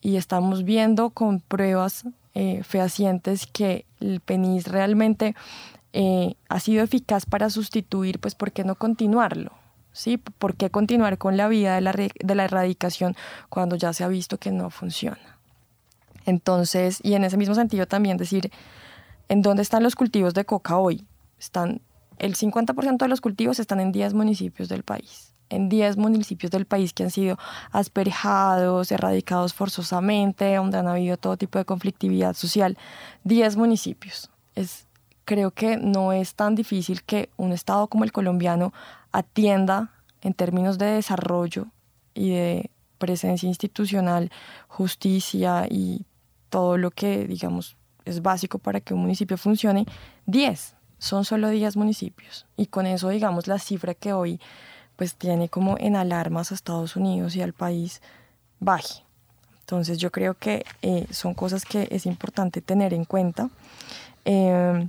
y 0.00 0.16
estamos 0.16 0.64
viendo 0.64 1.10
con 1.10 1.40
pruebas 1.40 2.04
fehacientes 2.62 3.46
que 3.46 3.86
el 3.98 4.20
PENIS 4.20 4.68
realmente 4.68 5.34
eh, 5.98 6.34
ha 6.50 6.60
sido 6.60 6.84
eficaz 6.84 7.24
para 7.24 7.48
sustituir, 7.48 8.20
pues 8.20 8.34
¿por 8.34 8.52
qué 8.52 8.64
no 8.64 8.74
continuarlo? 8.74 9.52
¿Sí? 9.92 10.18
¿Por 10.18 10.54
qué 10.54 10.68
continuar 10.68 11.16
con 11.16 11.38
la 11.38 11.48
vida 11.48 11.76
de 11.76 11.80
la, 11.80 12.44
erradicación 12.44 13.16
cuando 13.48 13.76
ya 13.76 13.94
se 13.94 14.04
ha 14.04 14.08
visto 14.08 14.36
que 14.36 14.50
no 14.50 14.68
funciona? 14.68 15.38
Entonces, 16.26 17.00
y 17.02 17.14
en 17.14 17.24
ese 17.24 17.38
mismo 17.38 17.54
sentido 17.54 17.86
también 17.86 18.18
decir, 18.18 18.50
¿en 19.30 19.40
dónde 19.40 19.62
están 19.62 19.82
los 19.82 19.94
cultivos 19.94 20.34
de 20.34 20.44
coca 20.44 20.76
hoy? 20.76 21.06
Están, 21.38 21.80
el 22.18 22.36
50% 22.36 22.98
de 22.98 23.08
los 23.08 23.22
cultivos 23.22 23.58
están 23.58 23.80
en 23.80 23.90
10 23.90 24.12
municipios 24.12 24.68
del 24.68 24.82
país 24.82 25.32
en 25.48 25.68
10 25.68 25.96
municipios 25.96 26.50
del 26.50 26.66
país 26.66 26.92
que 26.92 27.04
han 27.04 27.10
sido 27.12 27.38
asperjados, 27.70 28.90
erradicados 28.90 29.54
forzosamente, 29.54 30.56
donde 30.56 30.76
han 30.76 30.88
habido 30.88 31.16
todo 31.16 31.36
tipo 31.36 31.60
de 31.60 31.64
conflictividad 31.64 32.34
social. 32.34 32.76
10 33.22 33.56
municipios. 33.56 34.28
Es 34.56 34.85
creo 35.26 35.50
que 35.50 35.76
no 35.76 36.12
es 36.12 36.34
tan 36.34 36.54
difícil 36.54 37.02
que 37.02 37.28
un 37.36 37.52
Estado 37.52 37.88
como 37.88 38.04
el 38.04 38.12
colombiano 38.12 38.72
atienda 39.12 39.90
en 40.22 40.32
términos 40.32 40.78
de 40.78 40.86
desarrollo 40.86 41.66
y 42.14 42.30
de 42.30 42.70
presencia 42.96 43.46
institucional, 43.46 44.30
justicia 44.68 45.66
y 45.68 46.06
todo 46.48 46.78
lo 46.78 46.90
que, 46.90 47.26
digamos, 47.26 47.76
es 48.06 48.22
básico 48.22 48.58
para 48.58 48.80
que 48.80 48.94
un 48.94 49.00
municipio 49.00 49.36
funcione, 49.36 49.84
10, 50.26 50.76
son 50.98 51.24
solo 51.24 51.50
10 51.50 51.76
municipios. 51.76 52.46
Y 52.56 52.66
con 52.66 52.86
eso, 52.86 53.08
digamos, 53.10 53.48
la 53.48 53.58
cifra 53.58 53.94
que 53.94 54.12
hoy 54.12 54.40
pues 54.94 55.16
tiene 55.16 55.50
como 55.50 55.76
en 55.78 55.96
alarmas 55.96 56.50
a 56.50 56.54
Estados 56.54 56.96
Unidos 56.96 57.36
y 57.36 57.42
al 57.42 57.52
país 57.52 58.00
baje. 58.60 59.02
Entonces 59.60 59.98
yo 59.98 60.10
creo 60.12 60.34
que 60.34 60.64
eh, 60.82 61.06
son 61.10 61.34
cosas 61.34 61.64
que 61.64 61.88
es 61.90 62.06
importante 62.06 62.62
tener 62.62 62.94
en 62.94 63.04
cuenta. 63.04 63.50
Eh, 64.24 64.88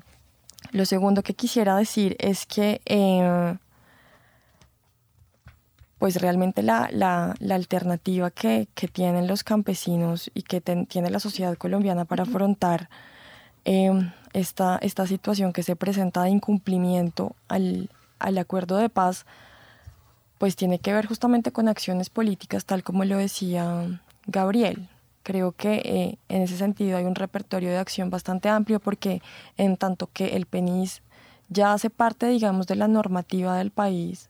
lo 0.72 0.86
segundo 0.86 1.24
que 1.24 1.34
quisiera 1.34 1.76
decir 1.76 2.16
es 2.20 2.46
que 2.46 2.82
eh, 2.86 3.58
pues 5.98 6.22
realmente 6.22 6.62
la, 6.62 6.90
la, 6.92 7.36
la 7.40 7.56
alternativa 7.56 8.30
que, 8.32 8.68
que, 8.76 8.88
tienen 8.88 9.28
los 9.28 9.44
campesinos 9.44 10.30
y 10.34 10.44
que 10.44 10.62
tiene 10.62 11.10
la 11.10 11.20
sociedad 11.20 11.58
colombiana 11.58 12.06
para 12.06 12.24
afrontar 12.24 12.90
eh, 13.66 13.92
esta, 14.34 14.78
esta 14.82 15.08
situación 15.08 15.54
que 15.54 15.64
se 15.64 15.76
presenta 15.76 16.24
de 16.24 16.30
incumplimiento 16.30 17.36
al, 17.48 17.90
al 18.20 18.38
acuerdo 18.38 18.78
de 18.78 18.90
paz, 18.90 19.26
pues 20.38 20.56
tiene 20.56 20.80
que 20.80 20.94
ver 20.94 21.08
justamente 21.08 21.52
con 21.52 21.68
acciones 21.68 22.10
políticas, 22.10 22.66
tal 22.66 22.84
como 22.84 23.04
lo 23.04 23.18
decía 23.18 24.00
Gabriel. 24.28 24.88
Creo 25.28 25.52
que 25.52 25.82
eh, 25.84 26.18
en 26.30 26.42
ese 26.44 26.56
sentido 26.56 26.98
hay 26.98 27.04
un 27.04 27.14
repertorio 27.14 27.70
de 27.70 27.78
acción 27.80 28.10
bastante 28.10 28.48
amplio 28.48 28.80
porque 28.80 29.22
en 29.58 29.76
tanto 29.76 30.08
que 30.14 30.38
el 30.38 30.46
PENIS 30.46 31.02
ya 31.50 31.74
hace 31.74 31.90
parte, 31.90 32.28
digamos, 32.28 32.66
de 32.66 32.78
la 32.78 32.88
normativa 32.88 33.58
del 33.58 33.72
país, 33.72 34.30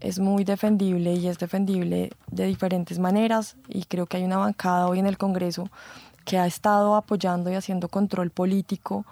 es 0.00 0.18
muy 0.18 0.44
defendible 0.44 1.12
y 1.12 1.28
es 1.28 1.38
defendible 1.38 2.12
de 2.30 2.46
diferentes 2.46 2.98
maneras 2.98 3.58
y 3.68 3.84
creo 3.84 4.06
que 4.06 4.16
hay 4.16 4.24
una 4.24 4.38
bancada 4.38 4.88
hoy 4.88 5.00
en 5.00 5.06
el 5.06 5.18
Congreso 5.18 5.68
que 6.24 6.38
ha 6.38 6.46
estado 6.46 6.96
apoyando 6.96 7.50
y 7.50 7.54
haciendo 7.54 7.90
control 7.90 8.30
político 8.30 9.04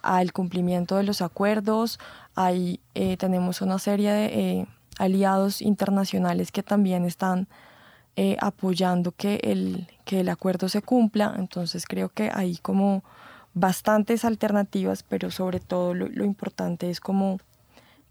al 0.00 0.32
cumplimiento 0.32 0.94
de 0.94 1.02
los 1.02 1.22
acuerdos. 1.22 1.98
Ahí 2.36 2.78
eh, 2.94 3.16
tenemos 3.16 3.62
una 3.62 3.80
serie 3.80 4.12
de 4.12 4.26
eh, 4.26 4.66
aliados 5.00 5.60
internacionales 5.60 6.52
que 6.52 6.62
también 6.62 7.04
están 7.04 7.48
apoyando 8.38 9.10
que 9.10 9.40
el, 9.42 9.88
que 10.04 10.20
el 10.20 10.28
acuerdo 10.28 10.68
se 10.68 10.82
cumpla. 10.82 11.34
Entonces 11.38 11.86
creo 11.86 12.08
que 12.08 12.30
hay 12.32 12.56
como 12.56 13.04
bastantes 13.54 14.24
alternativas, 14.24 15.02
pero 15.02 15.30
sobre 15.30 15.60
todo 15.60 15.94
lo, 15.94 16.24
importante 16.24 16.90
es 16.90 17.00
como 17.00 17.38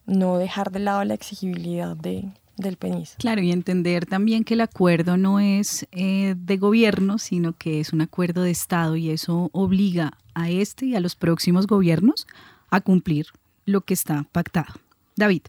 no 0.06 0.38
dejar 0.38 0.72
de 0.72 0.80
lado 0.80 1.04
la 1.04 1.14
exigibilidad 1.14 1.96
de, 1.96 2.30
del 2.58 2.78
PENIS. 2.78 3.16
Claro, 3.20 3.42
y 3.42 3.52
entender 3.52 4.06
también 4.06 4.44
que 4.44 4.54
el 4.54 4.62
acuerdo 4.62 5.18
no 5.18 5.40
es 5.40 5.88
eh, 5.92 6.36
de 6.38 6.58
gobierno, 6.58 7.18
sino 7.18 7.54
que 7.54 7.80
es 7.80 7.94
un 7.94 8.02
acuerdo 8.02 8.44
de 8.44 8.52
Estado 8.52 8.96
y 8.96 9.10
eso 9.10 9.50
obliga 9.54 10.14
a 10.34 10.50
este 10.50 10.88
y 10.88 10.96
a 10.96 11.00
los 11.00 11.16
próximos 11.16 11.68
gobiernos 11.68 12.26
a 12.70 12.82
cumplir 12.82 13.28
lo 13.66 13.82
que 13.82 13.94
está 13.94 14.26
pactado. 14.32 14.74
David. 15.16 15.44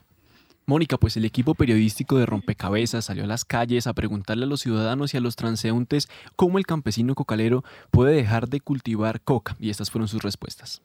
Mónica, 0.67 0.97
pues 0.97 1.17
el 1.19 1.27
equipo 1.27 1.55
periodístico 1.55 2.17
de 2.17 2.25
Rompecabezas 2.25 3.05
salió 3.05 3.25
a 3.25 3.27
las 3.27 3.45
calles 3.45 3.87
a 3.87 3.93
preguntarle 3.93 4.45
a 4.45 4.49
los 4.49 4.62
ciudadanos 4.62 5.12
y 5.12 5.19
a 5.19 5.21
los 5.21 5.37
transeúntes 5.37 6.09
cómo 6.37 6.57
el 6.57 6.65
campesino 6.65 7.15
cocalero 7.15 7.65
puede 7.91 8.15
dejar 8.15 8.49
de 8.49 8.61
cultivar 8.61 9.21
coca 9.21 9.57
y 9.61 9.69
estas 9.69 9.91
fueron 9.91 10.09
sus 10.09 10.23
respuestas. 10.23 10.81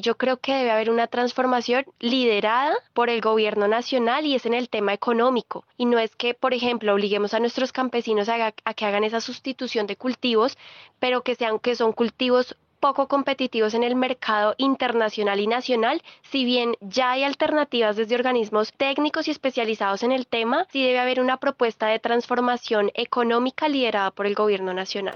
Yo 0.00 0.16
creo 0.16 0.36
que 0.36 0.54
debe 0.54 0.70
haber 0.70 0.90
una 0.90 1.08
transformación 1.08 1.84
liderada 1.98 2.76
por 2.94 3.10
el 3.10 3.20
gobierno 3.20 3.66
nacional 3.66 4.24
y 4.24 4.36
es 4.36 4.46
en 4.46 4.54
el 4.54 4.68
tema 4.68 4.94
económico. 4.94 5.64
Y 5.76 5.86
no 5.86 5.98
es 5.98 6.14
que, 6.14 6.34
por 6.34 6.54
ejemplo, 6.54 6.94
obliguemos 6.94 7.34
a 7.34 7.40
nuestros 7.40 7.72
campesinos 7.72 8.28
a, 8.28 8.52
que 8.52 8.84
hagan 8.86 9.02
esa 9.02 9.20
sustitución 9.20 9.88
de 9.88 9.96
cultivos, 9.96 10.56
pero 11.00 11.22
que 11.22 11.34
sean 11.34 11.58
que 11.58 11.74
son 11.74 11.92
cultivos 11.92 12.56
poco 12.80 13.08
competitivos 13.08 13.74
en 13.74 13.82
el 13.82 13.96
mercado 13.96 14.54
internacional 14.58 15.40
y 15.40 15.46
nacional, 15.46 16.02
si 16.30 16.44
bien 16.44 16.74
ya 16.80 17.12
hay 17.12 17.24
alternativas 17.24 17.96
desde 17.96 18.14
organismos 18.14 18.72
técnicos 18.72 19.28
y 19.28 19.30
especializados 19.30 20.02
en 20.02 20.12
el 20.12 20.26
tema, 20.26 20.66
sí 20.70 20.84
debe 20.84 20.98
haber 20.98 21.20
una 21.20 21.36
propuesta 21.36 21.86
de 21.86 21.98
transformación 21.98 22.90
económica 22.94 23.68
liderada 23.68 24.10
por 24.10 24.26
el 24.26 24.34
gobierno 24.34 24.74
nacional. 24.74 25.14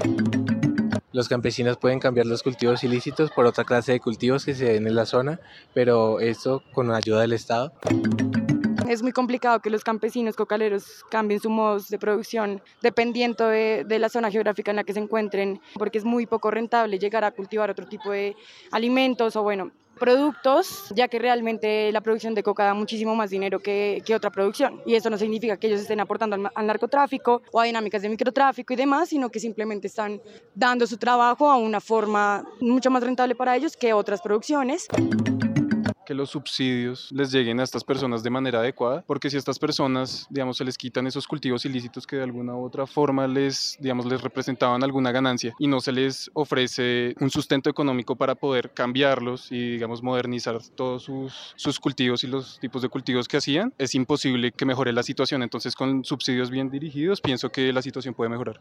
Los 1.12 1.28
campesinos 1.28 1.76
pueden 1.76 2.00
cambiar 2.00 2.26
los 2.26 2.42
cultivos 2.42 2.82
ilícitos 2.84 3.30
por 3.30 3.44
otra 3.44 3.64
clase 3.64 3.92
de 3.92 4.00
cultivos 4.00 4.46
que 4.46 4.54
se 4.54 4.72
den 4.72 4.86
en 4.86 4.94
la 4.94 5.04
zona, 5.04 5.40
pero 5.74 6.20
eso 6.20 6.62
con 6.72 6.90
ayuda 6.90 7.20
del 7.20 7.34
Estado. 7.34 7.72
Es 8.92 9.02
muy 9.02 9.12
complicado 9.12 9.60
que 9.60 9.70
los 9.70 9.84
campesinos 9.84 10.36
cocaleros 10.36 11.02
cambien 11.10 11.40
su 11.40 11.48
modos 11.48 11.88
de 11.88 11.98
producción 11.98 12.60
dependiendo 12.82 13.48
de, 13.48 13.84
de, 13.88 13.98
la 13.98 14.10
zona 14.10 14.30
geográfica 14.30 14.70
en 14.70 14.76
la 14.76 14.84
que 14.84 14.92
se 14.92 14.98
encuentren, 14.98 15.62
porque 15.78 15.96
es 15.96 16.04
muy 16.04 16.26
poco 16.26 16.50
rentable 16.50 16.98
llegar 16.98 17.24
a 17.24 17.30
cultivar 17.30 17.70
otro 17.70 17.86
tipo 17.86 18.10
de 18.10 18.36
alimentos 18.70 19.34
o 19.34 19.42
bueno, 19.42 19.70
productos, 19.98 20.92
ya 20.94 21.08
que 21.08 21.18
realmente 21.18 21.90
la 21.90 22.02
producción 22.02 22.34
de 22.34 22.42
coca 22.42 22.64
da 22.64 22.74
muchísimo 22.74 23.14
más 23.14 23.30
dinero 23.30 23.60
que, 23.60 24.02
que 24.04 24.14
otra 24.14 24.30
producción. 24.30 24.82
Y 24.84 24.94
eso 24.94 25.08
no 25.08 25.16
significa 25.16 25.56
que 25.56 25.68
ellos 25.68 25.80
estén 25.80 26.00
aportando 26.00 26.36
al, 26.36 26.50
al, 26.54 26.66
narcotráfico 26.66 27.40
o 27.50 27.60
a 27.60 27.64
dinámicas 27.64 28.02
de 28.02 28.10
microtráfico 28.10 28.74
y 28.74 28.76
demás, 28.76 29.08
sino 29.08 29.30
que 29.30 29.40
simplemente 29.40 29.86
están 29.86 30.20
dando 30.54 30.86
su 30.86 30.98
trabajo 30.98 31.50
a 31.50 31.56
una 31.56 31.80
forma 31.80 32.44
mucho 32.60 32.90
más 32.90 33.02
rentable 33.02 33.34
para 33.34 33.56
ellos 33.56 33.74
que 33.74 33.94
otras 33.94 34.20
producciones 34.20 34.86
que 36.12 36.16
los 36.16 36.28
subsidios 36.28 37.10
les 37.10 37.32
lleguen 37.32 37.58
a 37.58 37.62
estas 37.62 37.84
personas 37.84 38.22
de 38.22 38.28
manera 38.28 38.58
adecuada, 38.58 39.02
porque 39.06 39.30
si 39.30 39.38
estas 39.38 39.58
personas, 39.58 40.26
digamos, 40.28 40.58
se 40.58 40.64
les 40.64 40.76
quitan 40.76 41.06
esos 41.06 41.26
cultivos 41.26 41.64
ilícitos 41.64 42.06
que 42.06 42.16
de 42.16 42.22
alguna 42.22 42.54
u 42.54 42.66
otra 42.66 42.86
forma 42.86 43.26
les, 43.26 43.78
digamos, 43.80 44.04
les 44.04 44.20
representaban 44.20 44.84
alguna 44.84 45.10
ganancia 45.10 45.54
y 45.58 45.68
no 45.68 45.80
se 45.80 45.90
les 45.90 46.30
ofrece 46.34 47.14
un 47.18 47.30
sustento 47.30 47.70
económico 47.70 48.14
para 48.14 48.34
poder 48.34 48.74
cambiarlos 48.74 49.50
y, 49.50 49.70
digamos, 49.70 50.02
modernizar 50.02 50.58
todos 50.74 51.10
sus 51.56 51.80
cultivos 51.80 52.24
y 52.24 52.26
los 52.26 52.60
tipos 52.60 52.82
de 52.82 52.90
cultivos 52.90 53.26
que 53.26 53.38
hacían, 53.38 53.72
es 53.78 53.94
imposible 53.94 54.52
que 54.52 54.66
mejore 54.66 54.92
la 54.92 55.02
situación. 55.02 55.42
Entonces, 55.42 55.74
con 55.74 56.04
subsidios 56.04 56.50
bien 56.50 56.68
dirigidos, 56.68 57.22
pienso 57.22 57.48
que 57.48 57.72
la 57.72 57.80
situación 57.80 58.12
puede 58.12 58.28
mejorar. 58.28 58.60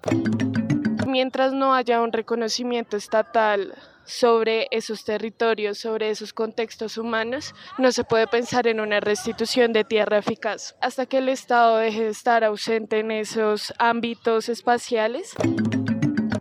Mientras 1.06 1.52
no 1.52 1.74
haya 1.74 2.02
un 2.02 2.14
reconocimiento 2.14 2.96
estatal 2.96 3.76
sobre 4.04 4.68
esos 4.72 5.04
territorios, 5.06 5.78
sobre 5.78 6.10
esos 6.10 6.34
contextos 6.34 6.98
humanos, 6.98 7.54
no 7.78 7.92
se 7.92 8.04
puede 8.04 8.28
pensar 8.28 8.68
en 8.68 8.80
una 8.80 9.00
restitución 9.00 9.74
de 9.74 9.84
tierra 9.84 10.18
eficaz. 10.18 10.76
Hasta 10.82 11.06
que 11.06 11.20
el 11.20 11.30
Estado 11.30 11.78
deje 11.78 12.04
de 12.04 12.10
estar 12.10 12.44
ausente 12.44 13.00
en 13.00 13.12
esos 13.12 13.74
ámbitos 13.78 14.50
espaciales. 14.50 15.36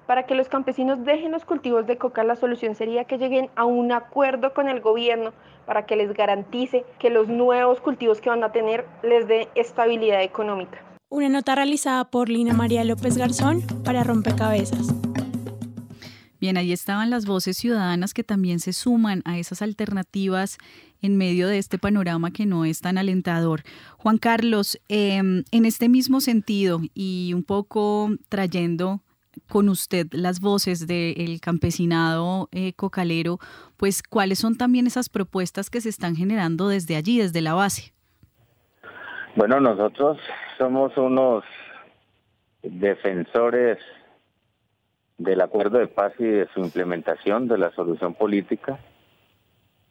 Para 0.06 0.26
que 0.26 0.34
los 0.34 0.48
campesinos 0.48 1.04
dejen 1.04 1.30
los 1.30 1.44
cultivos 1.44 1.86
de 1.86 1.96
coca, 1.96 2.24
la 2.24 2.34
solución 2.34 2.74
sería 2.74 3.04
que 3.04 3.18
lleguen 3.18 3.48
a 3.54 3.64
un 3.64 3.92
acuerdo 3.92 4.52
con 4.52 4.68
el 4.68 4.80
gobierno 4.80 5.32
para 5.66 5.86
que 5.86 5.94
les 5.94 6.12
garantice 6.14 6.84
que 6.98 7.10
los 7.10 7.28
nuevos 7.28 7.80
cultivos 7.80 8.20
que 8.20 8.28
van 8.28 8.42
a 8.42 8.50
tener 8.50 8.86
les 9.04 9.28
dé 9.28 9.48
estabilidad 9.54 10.22
económica. 10.22 10.82
Una 11.08 11.28
nota 11.28 11.54
realizada 11.54 12.10
por 12.10 12.28
Lina 12.28 12.54
María 12.54 12.82
López 12.84 13.16
Garzón 13.16 13.62
para 13.84 14.02
Rompecabezas. 14.04 15.09
Bien, 16.40 16.56
ahí 16.56 16.72
estaban 16.72 17.10
las 17.10 17.26
voces 17.26 17.58
ciudadanas 17.58 18.14
que 18.14 18.24
también 18.24 18.60
se 18.60 18.72
suman 18.72 19.20
a 19.26 19.36
esas 19.38 19.60
alternativas 19.60 20.56
en 21.02 21.18
medio 21.18 21.48
de 21.48 21.58
este 21.58 21.78
panorama 21.78 22.30
que 22.30 22.46
no 22.46 22.64
es 22.64 22.80
tan 22.80 22.96
alentador. 22.96 23.60
Juan 23.98 24.16
Carlos, 24.16 24.80
em, 24.88 25.44
en 25.52 25.66
este 25.66 25.90
mismo 25.90 26.20
sentido 26.20 26.80
y 26.94 27.32
un 27.34 27.44
poco 27.44 28.08
trayendo 28.30 29.00
con 29.48 29.68
usted 29.68 30.06
las 30.12 30.40
voces 30.40 30.86
del 30.86 31.40
campesinado 31.42 32.48
eh, 32.52 32.72
cocalero, 32.72 33.38
pues 33.76 34.02
cuáles 34.02 34.38
son 34.38 34.56
también 34.56 34.86
esas 34.86 35.10
propuestas 35.10 35.68
que 35.68 35.82
se 35.82 35.90
están 35.90 36.16
generando 36.16 36.68
desde 36.68 36.96
allí, 36.96 37.18
desde 37.18 37.42
la 37.42 37.52
base. 37.52 37.92
Bueno, 39.36 39.60
nosotros 39.60 40.18
somos 40.56 40.96
unos 40.96 41.44
defensores 42.62 43.78
del 45.20 45.42
acuerdo 45.42 45.78
de 45.78 45.86
paz 45.86 46.14
y 46.18 46.24
de 46.24 46.48
su 46.54 46.60
implementación, 46.60 47.46
de 47.46 47.58
la 47.58 47.70
solución 47.72 48.14
política. 48.14 48.78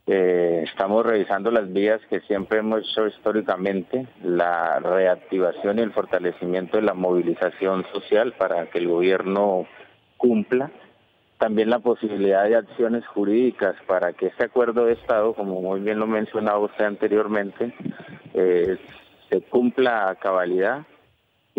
Eh, 0.08 0.64
estamos 0.66 1.06
revisando 1.06 1.52
las 1.52 1.72
vías 1.72 2.02
que 2.10 2.20
siempre 2.22 2.58
hemos 2.58 2.80
hecho 2.80 3.06
históricamente, 3.06 4.08
la 4.24 4.80
reactivación 4.80 5.78
y 5.78 5.84
el 5.84 5.94
fortalecimiento 5.94 6.78
de 6.78 6.84
la 6.84 6.96
movilización 6.96 7.86
social 7.94 8.34
para 8.40 8.66
que 8.72 8.80
el 8.80 8.88
gobierno 8.88 9.68
cumpla. 10.18 10.72
También 11.38 11.70
la 11.70 11.80
posibilidad 11.80 12.46
de 12.46 12.56
acciones 12.56 13.06
jurídicas 13.06 13.76
para 13.86 14.14
que 14.14 14.28
este 14.28 14.46
acuerdo 14.46 14.86
de 14.86 14.94
Estado, 14.94 15.36
como 15.36 15.62
muy 15.62 15.80
bien 15.82 16.00
lo 16.00 16.08
mencionaba 16.08 16.58
usted 16.58 16.86
anteriormente, 16.86 17.72
eh, 18.34 18.78
se 19.30 19.42
cumpla 19.42 20.10
a 20.10 20.16
cabalidad 20.16 20.88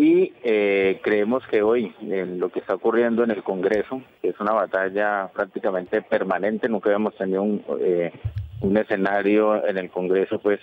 y 0.01 0.33
eh, 0.43 0.99
creemos 1.03 1.45
que 1.45 1.61
hoy, 1.61 1.93
en 2.01 2.39
lo 2.39 2.49
que 2.49 2.57
está 2.57 2.73
ocurriendo 2.73 3.23
en 3.23 3.29
el 3.29 3.43
Congreso, 3.43 4.01
que 4.19 4.29
es 4.29 4.39
una 4.39 4.51
batalla 4.51 5.29
prácticamente 5.31 6.01
permanente, 6.01 6.67
nunca 6.67 6.89
habíamos 6.89 7.15
tenido 7.15 7.43
un, 7.43 7.63
eh, 7.79 8.11
un 8.61 8.75
escenario 8.77 9.63
en 9.63 9.77
el 9.77 9.91
Congreso 9.91 10.39
pues 10.39 10.59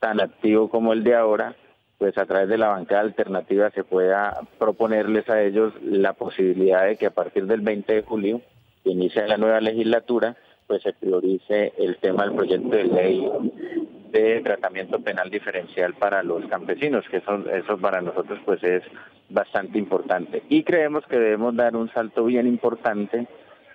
tan 0.00 0.20
activo 0.20 0.68
como 0.68 0.92
el 0.92 1.04
de 1.04 1.14
ahora, 1.14 1.54
pues 1.98 2.18
a 2.18 2.26
través 2.26 2.48
de 2.48 2.58
la 2.58 2.70
bancada 2.70 3.02
alternativa 3.02 3.70
se 3.70 3.84
pueda 3.84 4.40
proponerles 4.58 5.30
a 5.30 5.40
ellos 5.40 5.72
la 5.80 6.14
posibilidad 6.14 6.86
de 6.86 6.96
que 6.96 7.06
a 7.06 7.14
partir 7.14 7.46
del 7.46 7.60
20 7.60 7.94
de 7.94 8.02
julio, 8.02 8.40
que 8.82 8.90
inicia 8.90 9.28
la 9.28 9.36
nueva 9.36 9.60
legislatura, 9.60 10.34
pues 10.66 10.82
se 10.82 10.92
priorice 10.92 11.72
el 11.78 11.98
tema 11.98 12.24
del 12.24 12.34
proyecto 12.34 12.70
de 12.70 12.84
ley 12.84 13.30
de 14.16 14.40
tratamiento 14.40 15.00
penal 15.00 15.30
diferencial 15.30 15.94
para 15.94 16.22
los 16.22 16.44
campesinos, 16.46 17.04
que 17.10 17.18
eso, 17.18 17.44
eso 17.50 17.76
para 17.78 18.00
nosotros 18.00 18.38
pues 18.44 18.62
es 18.64 18.82
bastante 19.28 19.78
importante. 19.78 20.42
Y 20.48 20.62
creemos 20.62 21.04
que 21.06 21.18
debemos 21.18 21.54
dar 21.54 21.76
un 21.76 21.92
salto 21.92 22.24
bien 22.24 22.46
importante 22.46 23.26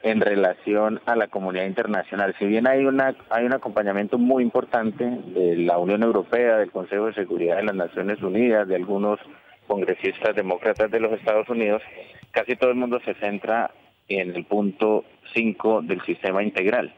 en 0.04 0.20
relación 0.20 1.00
a 1.06 1.16
la 1.16 1.28
comunidad 1.28 1.66
internacional. 1.66 2.34
Si 2.40 2.46
bien 2.46 2.66
hay 2.66 2.86
una 2.86 3.16
hay 3.30 3.46
un 3.46 3.54
acompañamiento 3.54 4.18
muy 4.18 4.42
importante 4.42 5.04
de 5.06 5.58
la 5.58 5.78
Unión 5.78 6.02
Europea, 6.02 6.58
del 6.58 6.72
Consejo 6.72 7.06
de 7.08 7.14
Seguridad 7.14 7.58
de 7.58 7.64
las 7.64 7.76
Naciones 7.76 8.22
Unidas, 8.24 8.68
de 8.68 8.76
algunos 8.76 9.20
congresistas 9.68 10.36
demócratas 10.36 10.90
de 10.90 11.00
los 11.00 11.12
Estados 11.14 11.48
Unidos, 11.50 11.84
casi 12.32 12.56
todo 12.56 12.72
el 12.72 12.78
mundo 12.78 13.00
se 13.06 13.14
centra 13.16 13.70
en 14.08 14.36
el 14.36 14.44
punto 14.46 15.06
5 15.34 15.84
del 15.84 16.02
sistema 16.02 16.42
integral 16.42 16.96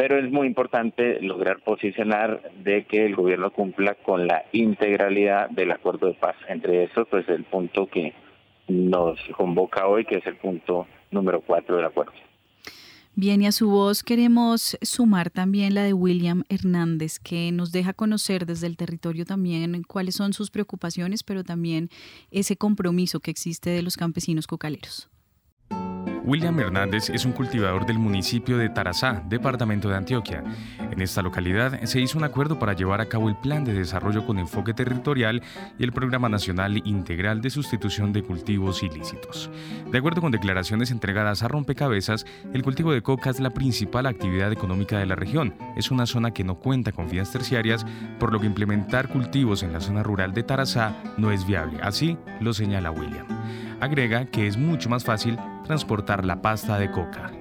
pero 0.00 0.18
es 0.18 0.32
muy 0.32 0.46
importante 0.46 1.20
lograr 1.20 1.60
posicionar 1.62 2.40
de 2.64 2.86
que 2.86 3.04
el 3.04 3.14
gobierno 3.14 3.52
cumpla 3.52 3.96
con 3.96 4.26
la 4.26 4.46
integralidad 4.50 5.50
del 5.50 5.72
acuerdo 5.72 6.06
de 6.06 6.14
paz. 6.14 6.36
Entre 6.48 6.84
eso, 6.84 7.04
pues 7.04 7.28
el 7.28 7.44
punto 7.44 7.86
que 7.86 8.14
nos 8.66 9.20
convoca 9.36 9.86
hoy, 9.86 10.06
que 10.06 10.16
es 10.16 10.26
el 10.26 10.36
punto 10.36 10.86
número 11.10 11.42
cuatro 11.42 11.76
del 11.76 11.84
acuerdo. 11.84 12.14
Bien, 13.14 13.42
y 13.42 13.46
a 13.46 13.52
su 13.52 13.68
voz 13.68 14.02
queremos 14.02 14.78
sumar 14.80 15.28
también 15.28 15.74
la 15.74 15.82
de 15.84 15.92
William 15.92 16.44
Hernández, 16.48 17.18
que 17.18 17.52
nos 17.52 17.70
deja 17.70 17.92
conocer 17.92 18.46
desde 18.46 18.68
el 18.68 18.78
territorio 18.78 19.26
también 19.26 19.82
cuáles 19.82 20.14
son 20.14 20.32
sus 20.32 20.50
preocupaciones, 20.50 21.22
pero 21.22 21.44
también 21.44 21.90
ese 22.30 22.56
compromiso 22.56 23.20
que 23.20 23.30
existe 23.30 23.68
de 23.68 23.82
los 23.82 23.98
campesinos 23.98 24.46
cocaleros. 24.46 25.10
William 26.24 26.58
Hernández 26.60 27.08
es 27.08 27.24
un 27.24 27.32
cultivador 27.32 27.86
del 27.86 27.98
municipio 27.98 28.58
de 28.58 28.68
Tarazá, 28.68 29.22
departamento 29.26 29.88
de 29.88 29.96
Antioquia. 29.96 30.44
En 30.90 31.00
esta 31.00 31.22
localidad 31.22 31.82
se 31.84 32.00
hizo 32.00 32.18
un 32.18 32.24
acuerdo 32.24 32.58
para 32.58 32.74
llevar 32.74 33.00
a 33.00 33.06
cabo 33.06 33.28
el 33.28 33.36
plan 33.36 33.64
de 33.64 33.72
desarrollo 33.72 34.26
con 34.26 34.38
enfoque 34.38 34.74
territorial 34.74 35.42
y 35.78 35.84
el 35.84 35.92
programa 35.92 36.28
nacional 36.28 36.82
integral 36.86 37.40
de 37.40 37.50
sustitución 37.50 38.12
de 38.12 38.22
cultivos 38.22 38.82
ilícitos. 38.82 39.50
De 39.90 39.98
acuerdo 39.98 40.20
con 40.20 40.32
declaraciones 40.32 40.90
entregadas 40.90 41.42
a 41.42 41.48
Rompecabezas, 41.48 42.26
el 42.52 42.62
cultivo 42.62 42.92
de 42.92 43.02
coca 43.02 43.30
es 43.30 43.40
la 43.40 43.50
principal 43.50 44.06
actividad 44.06 44.52
económica 44.52 44.98
de 44.98 45.06
la 45.06 45.16
región. 45.16 45.54
Es 45.76 45.90
una 45.90 46.06
zona 46.06 46.32
que 46.32 46.44
no 46.44 46.56
cuenta 46.56 46.92
con 46.92 47.08
vías 47.08 47.32
terciarias, 47.32 47.86
por 48.18 48.32
lo 48.32 48.40
que 48.40 48.46
implementar 48.46 49.08
cultivos 49.08 49.62
en 49.62 49.72
la 49.72 49.80
zona 49.80 50.02
rural 50.02 50.34
de 50.34 50.42
Tarazá 50.42 50.96
no 51.16 51.30
es 51.32 51.46
viable. 51.46 51.78
Así 51.82 52.18
lo 52.40 52.52
señala 52.52 52.90
William. 52.90 53.26
Agrega 53.80 54.26
que 54.26 54.46
es 54.46 54.56
mucho 54.56 54.88
más 54.90 55.04
fácil 55.04 55.38
transportar 55.64 56.24
la 56.24 56.42
pasta 56.42 56.78
de 56.78 56.90
coca. 56.90 57.32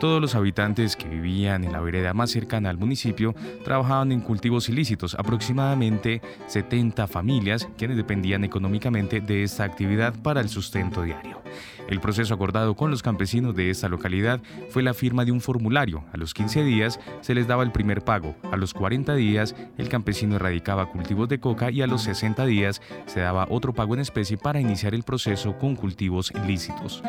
Todos 0.00 0.20
los 0.20 0.34
habitantes 0.34 0.96
que 0.96 1.08
vivían 1.08 1.64
en 1.64 1.72
la 1.72 1.80
vereda 1.80 2.12
más 2.12 2.30
cercana 2.30 2.68
al 2.68 2.76
municipio 2.76 3.34
trabajaban 3.64 4.12
en 4.12 4.20
cultivos 4.20 4.68
ilícitos, 4.68 5.14
aproximadamente 5.14 6.20
70 6.46 7.06
familias 7.06 7.68
quienes 7.78 7.96
dependían 7.96 8.44
económicamente 8.44 9.22
de 9.22 9.44
esta 9.44 9.64
actividad 9.64 10.12
para 10.22 10.42
el 10.42 10.50
sustento 10.50 11.02
diario. 11.02 11.40
El 11.88 12.00
proceso 12.00 12.34
acordado 12.34 12.74
con 12.74 12.90
los 12.90 13.02
campesinos 13.02 13.54
de 13.54 13.70
esta 13.70 13.88
localidad 13.88 14.40
fue 14.70 14.82
la 14.82 14.94
firma 14.94 15.24
de 15.24 15.32
un 15.32 15.40
formulario. 15.40 16.04
A 16.12 16.16
los 16.16 16.32
15 16.34 16.64
días 16.64 16.98
se 17.20 17.34
les 17.34 17.46
daba 17.46 17.62
el 17.62 17.72
primer 17.72 18.02
pago, 18.02 18.34
a 18.50 18.56
los 18.56 18.72
40 18.74 19.14
días 19.14 19.54
el 19.76 19.88
campesino 19.88 20.36
erradicaba 20.36 20.90
cultivos 20.90 21.28
de 21.28 21.40
coca 21.40 21.70
y 21.70 21.82
a 21.82 21.86
los 21.86 22.02
60 22.02 22.46
días 22.46 22.80
se 23.06 23.20
daba 23.20 23.46
otro 23.50 23.74
pago 23.74 23.94
en 23.94 24.00
especie 24.00 24.36
para 24.36 24.60
iniciar 24.60 24.94
el 24.94 25.02
proceso 25.02 25.58
con 25.58 25.76
cultivos 25.76 26.32
ilícitos. 26.44 27.02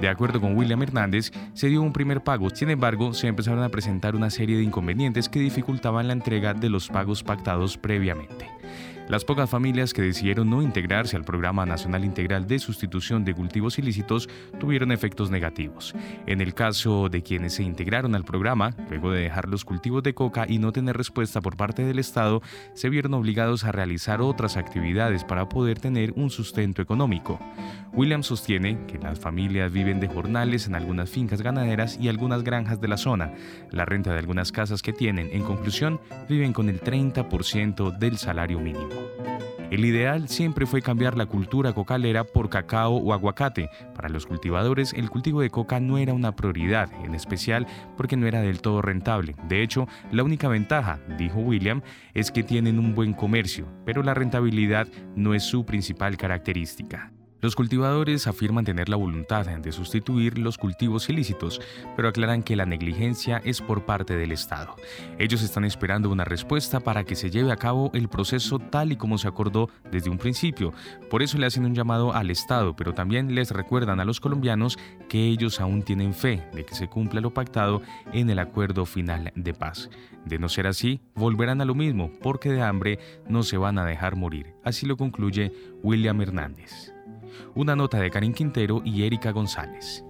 De 0.00 0.08
acuerdo 0.08 0.40
con 0.40 0.56
William 0.56 0.82
Hernández, 0.82 1.30
se 1.54 1.68
dio 1.68 1.82
un 1.82 1.92
primer 1.92 2.22
pago, 2.22 2.50
sin 2.50 2.70
embargo 2.70 3.14
se 3.14 3.28
empezaron 3.28 3.62
a 3.62 3.68
presentar 3.68 4.16
una 4.16 4.30
serie 4.30 4.56
de 4.56 4.62
inconvenientes 4.62 5.28
que 5.28 5.40
dificultaban 5.40 6.06
la 6.06 6.12
entrega 6.12 6.54
de 6.54 6.70
los 6.70 6.88
pagos 6.88 7.22
pactados 7.22 7.76
previamente. 7.76 8.48
Las 9.12 9.26
pocas 9.26 9.50
familias 9.50 9.92
que 9.92 10.00
decidieron 10.00 10.48
no 10.48 10.62
integrarse 10.62 11.18
al 11.18 11.24
Programa 11.26 11.66
Nacional 11.66 12.02
Integral 12.02 12.46
de 12.46 12.58
Sustitución 12.58 13.26
de 13.26 13.34
Cultivos 13.34 13.78
Ilícitos 13.78 14.26
tuvieron 14.58 14.90
efectos 14.90 15.30
negativos. 15.30 15.94
En 16.26 16.40
el 16.40 16.54
caso 16.54 17.10
de 17.10 17.22
quienes 17.22 17.52
se 17.52 17.62
integraron 17.62 18.14
al 18.14 18.24
programa, 18.24 18.74
luego 18.88 19.10
de 19.10 19.24
dejar 19.24 19.50
los 19.50 19.66
cultivos 19.66 20.02
de 20.02 20.14
coca 20.14 20.46
y 20.48 20.56
no 20.58 20.72
tener 20.72 20.96
respuesta 20.96 21.42
por 21.42 21.58
parte 21.58 21.84
del 21.84 21.98
Estado, 21.98 22.40
se 22.72 22.88
vieron 22.88 23.12
obligados 23.12 23.64
a 23.64 23.72
realizar 23.72 24.22
otras 24.22 24.56
actividades 24.56 25.24
para 25.24 25.46
poder 25.46 25.78
tener 25.78 26.14
un 26.16 26.30
sustento 26.30 26.80
económico. 26.80 27.38
William 27.92 28.22
sostiene 28.22 28.86
que 28.86 28.96
las 28.96 29.20
familias 29.20 29.70
viven 29.70 30.00
de 30.00 30.08
jornales 30.08 30.66
en 30.66 30.74
algunas 30.74 31.10
fincas 31.10 31.42
ganaderas 31.42 31.98
y 32.00 32.08
algunas 32.08 32.44
granjas 32.44 32.80
de 32.80 32.88
la 32.88 32.96
zona. 32.96 33.34
La 33.70 33.84
renta 33.84 34.10
de 34.10 34.20
algunas 34.20 34.52
casas 34.52 34.80
que 34.80 34.94
tienen, 34.94 35.28
en 35.32 35.42
conclusión, 35.42 36.00
viven 36.30 36.54
con 36.54 36.70
el 36.70 36.80
30% 36.80 37.98
del 37.98 38.16
salario 38.16 38.58
mínimo. 38.58 39.01
El 39.72 39.86
ideal 39.86 40.28
siempre 40.28 40.66
fue 40.66 40.82
cambiar 40.82 41.16
la 41.16 41.24
cultura 41.24 41.72
cocalera 41.72 42.24
por 42.24 42.50
cacao 42.50 42.96
o 42.96 43.14
aguacate. 43.14 43.70
Para 43.94 44.10
los 44.10 44.26
cultivadores, 44.26 44.92
el 44.92 45.08
cultivo 45.08 45.40
de 45.40 45.48
coca 45.48 45.80
no 45.80 45.96
era 45.96 46.12
una 46.12 46.36
prioridad, 46.36 46.90
en 47.02 47.14
especial 47.14 47.66
porque 47.96 48.18
no 48.18 48.26
era 48.26 48.42
del 48.42 48.60
todo 48.60 48.82
rentable. 48.82 49.34
De 49.48 49.62
hecho, 49.62 49.88
la 50.10 50.24
única 50.24 50.46
ventaja, 50.48 51.00
dijo 51.16 51.40
William, 51.40 51.80
es 52.12 52.30
que 52.30 52.42
tienen 52.42 52.78
un 52.78 52.94
buen 52.94 53.14
comercio, 53.14 53.66
pero 53.86 54.02
la 54.02 54.12
rentabilidad 54.12 54.88
no 55.16 55.32
es 55.32 55.42
su 55.42 55.64
principal 55.64 56.18
característica. 56.18 57.10
Los 57.42 57.56
cultivadores 57.56 58.28
afirman 58.28 58.64
tener 58.64 58.88
la 58.88 58.94
voluntad 58.94 59.44
de 59.46 59.72
sustituir 59.72 60.38
los 60.38 60.58
cultivos 60.58 61.10
ilícitos, 61.10 61.60
pero 61.96 62.06
aclaran 62.06 62.44
que 62.44 62.54
la 62.54 62.66
negligencia 62.66 63.42
es 63.44 63.60
por 63.60 63.84
parte 63.84 64.16
del 64.16 64.30
Estado. 64.30 64.76
Ellos 65.18 65.42
están 65.42 65.64
esperando 65.64 66.08
una 66.08 66.24
respuesta 66.24 66.78
para 66.78 67.02
que 67.02 67.16
se 67.16 67.32
lleve 67.32 67.50
a 67.50 67.56
cabo 67.56 67.90
el 67.94 68.08
proceso 68.08 68.60
tal 68.60 68.92
y 68.92 68.96
como 68.96 69.18
se 69.18 69.26
acordó 69.26 69.70
desde 69.90 70.08
un 70.08 70.18
principio. 70.18 70.72
Por 71.10 71.20
eso 71.20 71.36
le 71.36 71.46
hacen 71.46 71.64
un 71.64 71.74
llamado 71.74 72.14
al 72.14 72.30
Estado, 72.30 72.76
pero 72.76 72.94
también 72.94 73.34
les 73.34 73.50
recuerdan 73.50 73.98
a 73.98 74.04
los 74.04 74.20
colombianos 74.20 74.78
que 75.08 75.26
ellos 75.26 75.60
aún 75.60 75.82
tienen 75.82 76.14
fe 76.14 76.46
de 76.54 76.64
que 76.64 76.76
se 76.76 76.86
cumpla 76.86 77.20
lo 77.20 77.34
pactado 77.34 77.82
en 78.12 78.30
el 78.30 78.38
acuerdo 78.38 78.86
final 78.86 79.32
de 79.34 79.52
paz. 79.52 79.90
De 80.24 80.38
no 80.38 80.48
ser 80.48 80.68
así, 80.68 81.00
volverán 81.16 81.60
a 81.60 81.64
lo 81.64 81.74
mismo, 81.74 82.12
porque 82.22 82.52
de 82.52 82.62
hambre 82.62 83.00
no 83.28 83.42
se 83.42 83.56
van 83.56 83.78
a 83.78 83.84
dejar 83.84 84.14
morir. 84.14 84.54
Así 84.62 84.86
lo 84.86 84.96
concluye 84.96 85.52
William 85.82 86.20
Hernández. 86.20 86.91
Una 87.54 87.76
nota 87.76 87.98
de 87.98 88.10
Karin 88.10 88.32
Quintero 88.32 88.82
y 88.84 89.04
Erika 89.04 89.30
González. 89.32 90.04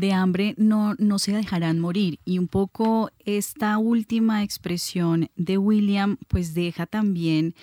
de 0.00 0.12
hambre 0.14 0.54
no, 0.56 0.94
no 0.98 1.18
se 1.18 1.32
dejarán 1.32 1.78
morir. 1.78 2.18
Y 2.24 2.38
un 2.38 2.48
poco 2.48 3.10
esta 3.24 3.78
última 3.78 4.42
expresión 4.42 5.30
de 5.36 5.58
William 5.58 6.16
pues 6.26 6.54
deja 6.54 6.86
también 6.86 7.54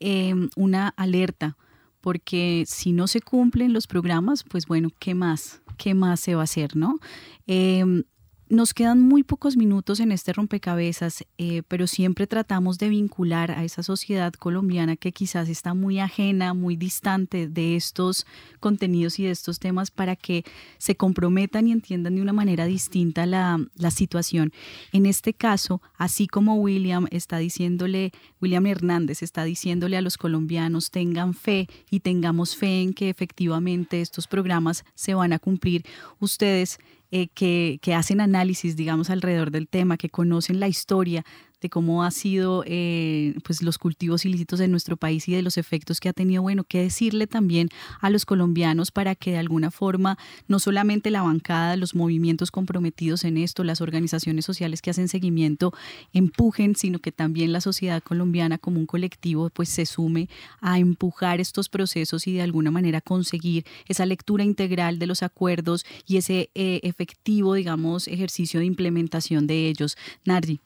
em, 0.00 0.48
una 0.56 0.88
alerta, 0.88 1.56
porque 2.00 2.64
si 2.66 2.92
no 2.92 3.06
se 3.06 3.20
cumplen 3.20 3.72
los 3.72 3.86
programas, 3.86 4.42
pues 4.42 4.66
bueno, 4.66 4.88
¿qué 4.98 5.14
más? 5.14 5.62
¿Qué 5.76 5.94
más 5.94 6.20
se 6.20 6.34
va 6.34 6.40
a 6.40 6.44
hacer, 6.44 6.76
no? 6.76 6.98
Em, 7.46 8.04
nos 8.52 8.74
quedan 8.74 9.00
muy 9.00 9.22
pocos 9.22 9.56
minutos 9.56 9.98
en 9.98 10.12
este 10.12 10.34
rompecabezas, 10.34 11.24
eh, 11.38 11.62
pero 11.68 11.86
siempre 11.86 12.26
tratamos 12.26 12.76
de 12.76 12.90
vincular 12.90 13.50
a 13.50 13.64
esa 13.64 13.82
sociedad 13.82 14.30
colombiana 14.34 14.96
que 14.96 15.10
quizás 15.10 15.48
está 15.48 15.72
muy 15.72 16.00
ajena, 16.00 16.52
muy 16.52 16.76
distante 16.76 17.48
de 17.48 17.76
estos 17.76 18.26
contenidos 18.60 19.18
y 19.18 19.22
de 19.24 19.30
estos 19.30 19.58
temas 19.58 19.90
para 19.90 20.16
que 20.16 20.44
se 20.76 20.94
comprometan 20.96 21.66
y 21.66 21.72
entiendan 21.72 22.14
de 22.16 22.20
una 22.20 22.34
manera 22.34 22.66
distinta 22.66 23.24
la, 23.24 23.58
la 23.74 23.90
situación. 23.90 24.52
En 24.92 25.06
este 25.06 25.32
caso, 25.32 25.80
así 25.96 26.26
como 26.26 26.56
William 26.56 27.06
está 27.10 27.38
diciéndole, 27.38 28.12
William 28.42 28.66
Hernández 28.66 29.22
está 29.22 29.44
diciéndole 29.44 29.96
a 29.96 30.02
los 30.02 30.18
colombianos, 30.18 30.90
tengan 30.90 31.32
fe 31.32 31.68
y 31.90 32.00
tengamos 32.00 32.54
fe 32.54 32.82
en 32.82 32.92
que 32.92 33.08
efectivamente 33.08 34.02
estos 34.02 34.26
programas 34.26 34.84
se 34.94 35.14
van 35.14 35.32
a 35.32 35.38
cumplir. 35.38 35.86
Ustedes 36.20 36.78
eh, 37.12 37.28
que, 37.28 37.78
que, 37.82 37.94
hacen 37.94 38.20
análisis, 38.20 38.74
digamos, 38.74 39.10
alrededor 39.10 39.50
del 39.50 39.68
tema, 39.68 39.96
que 39.98 40.08
conocen 40.08 40.58
la 40.58 40.66
historia 40.66 41.24
cómo 41.70 42.04
ha 42.04 42.10
sido 42.10 42.64
eh, 42.66 43.34
pues 43.44 43.62
los 43.62 43.78
cultivos 43.78 44.24
ilícitos 44.24 44.60
en 44.60 44.70
nuestro 44.70 44.96
país 44.96 45.28
y 45.28 45.32
de 45.32 45.42
los 45.42 45.58
efectos 45.58 46.00
que 46.00 46.08
ha 46.08 46.12
tenido, 46.12 46.42
bueno, 46.42 46.64
qué 46.64 46.82
decirle 46.82 47.26
también 47.26 47.68
a 48.00 48.10
los 48.10 48.24
colombianos 48.24 48.90
para 48.90 49.14
que 49.14 49.32
de 49.32 49.38
alguna 49.38 49.70
forma 49.70 50.18
no 50.48 50.58
solamente 50.58 51.10
la 51.10 51.22
bancada, 51.22 51.76
los 51.76 51.94
movimientos 51.94 52.50
comprometidos 52.50 53.24
en 53.24 53.36
esto, 53.36 53.64
las 53.64 53.80
organizaciones 53.80 54.44
sociales 54.44 54.82
que 54.82 54.90
hacen 54.90 55.08
seguimiento 55.08 55.72
empujen, 56.12 56.76
sino 56.76 56.98
que 56.98 57.12
también 57.12 57.52
la 57.52 57.60
sociedad 57.60 58.02
colombiana 58.02 58.58
como 58.58 58.78
un 58.78 58.86
colectivo 58.86 59.50
pues 59.50 59.68
se 59.68 59.86
sume 59.86 60.28
a 60.60 60.78
empujar 60.78 61.40
estos 61.40 61.68
procesos 61.68 62.26
y 62.26 62.32
de 62.32 62.42
alguna 62.42 62.70
manera 62.70 63.00
conseguir 63.00 63.64
esa 63.88 64.06
lectura 64.06 64.44
integral 64.44 64.98
de 64.98 65.06
los 65.06 65.22
acuerdos 65.22 65.84
y 66.06 66.16
ese 66.16 66.50
eh, 66.54 66.80
efectivo, 66.82 67.54
digamos, 67.54 68.08
ejercicio 68.08 68.60
de 68.60 68.66
implementación 68.66 69.46
de 69.46 69.68
ellos. 69.68 69.96
Nardi. 70.24 70.60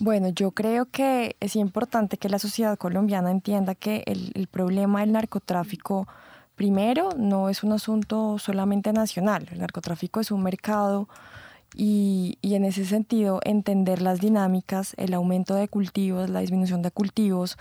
Bueno, 0.00 0.28
yo 0.28 0.52
creo 0.52 0.86
que 0.86 1.36
es 1.40 1.56
importante 1.56 2.18
que 2.18 2.28
la 2.28 2.38
sociedad 2.38 2.78
colombiana 2.78 3.30
entienda 3.30 3.74
que 3.74 4.04
el, 4.06 4.46
problema 4.48 5.00
del 5.00 5.12
narcotráfico, 5.12 6.06
primero, 6.54 7.10
no 7.16 7.48
es 7.48 7.62
un 7.62 7.72
asunto 7.72 8.38
solamente 8.38 8.92
nacional. 8.92 9.48
El 9.50 9.58
narcotráfico 9.58 10.20
es 10.20 10.30
un 10.30 10.42
mercado 10.42 11.08
y, 11.74 12.38
en 12.42 12.64
ese 12.64 12.84
sentido 12.84 13.40
entender 13.44 14.00
las 14.02 14.20
dinámicas, 14.20 14.94
el 14.96 15.14
aumento 15.14 15.54
de 15.54 15.68
cultivos, 15.68 16.30
la 16.30 16.40
disminución 16.40 16.82
de 16.82 16.90
cultivos, 16.90 17.58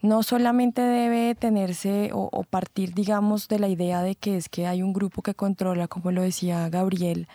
no 0.00 0.22
solamente 0.22 0.82
debe 0.82 1.34
tenerse 1.34 2.10
o, 2.12 2.28
o, 2.30 2.44
partir, 2.44 2.94
digamos, 2.94 3.48
de 3.48 3.58
la 3.58 3.68
idea 3.68 4.02
de 4.02 4.14
que 4.14 4.36
es 4.36 4.48
que 4.48 4.66
hay 4.66 4.82
un 4.82 4.92
grupo 4.92 5.22
que 5.22 5.34
controla, 5.34 5.88
como 5.88 6.12
lo 6.12 6.22
decía 6.22 6.68
Gabriel 6.68 7.26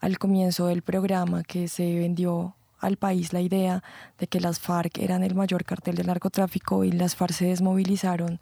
al 0.00 0.18
comienzo 0.18 0.66
del 0.66 0.82
programa, 0.82 1.44
que 1.44 1.68
se 1.68 1.98
vendió 1.98 2.54
al 2.78 2.96
país 2.96 3.32
la 3.32 3.40
idea 3.40 3.82
de 4.18 4.26
que 4.26 4.40
las 4.40 4.60
FARC 4.60 4.98
eran 4.98 5.22
el 5.22 5.34
mayor 5.34 5.64
cartel 5.64 5.96
del 5.96 6.06
narcotráfico 6.06 6.84
y 6.84 6.92
las 6.92 7.16
FARC 7.16 7.32
se 7.32 7.46
desmovilizaron 7.46 8.40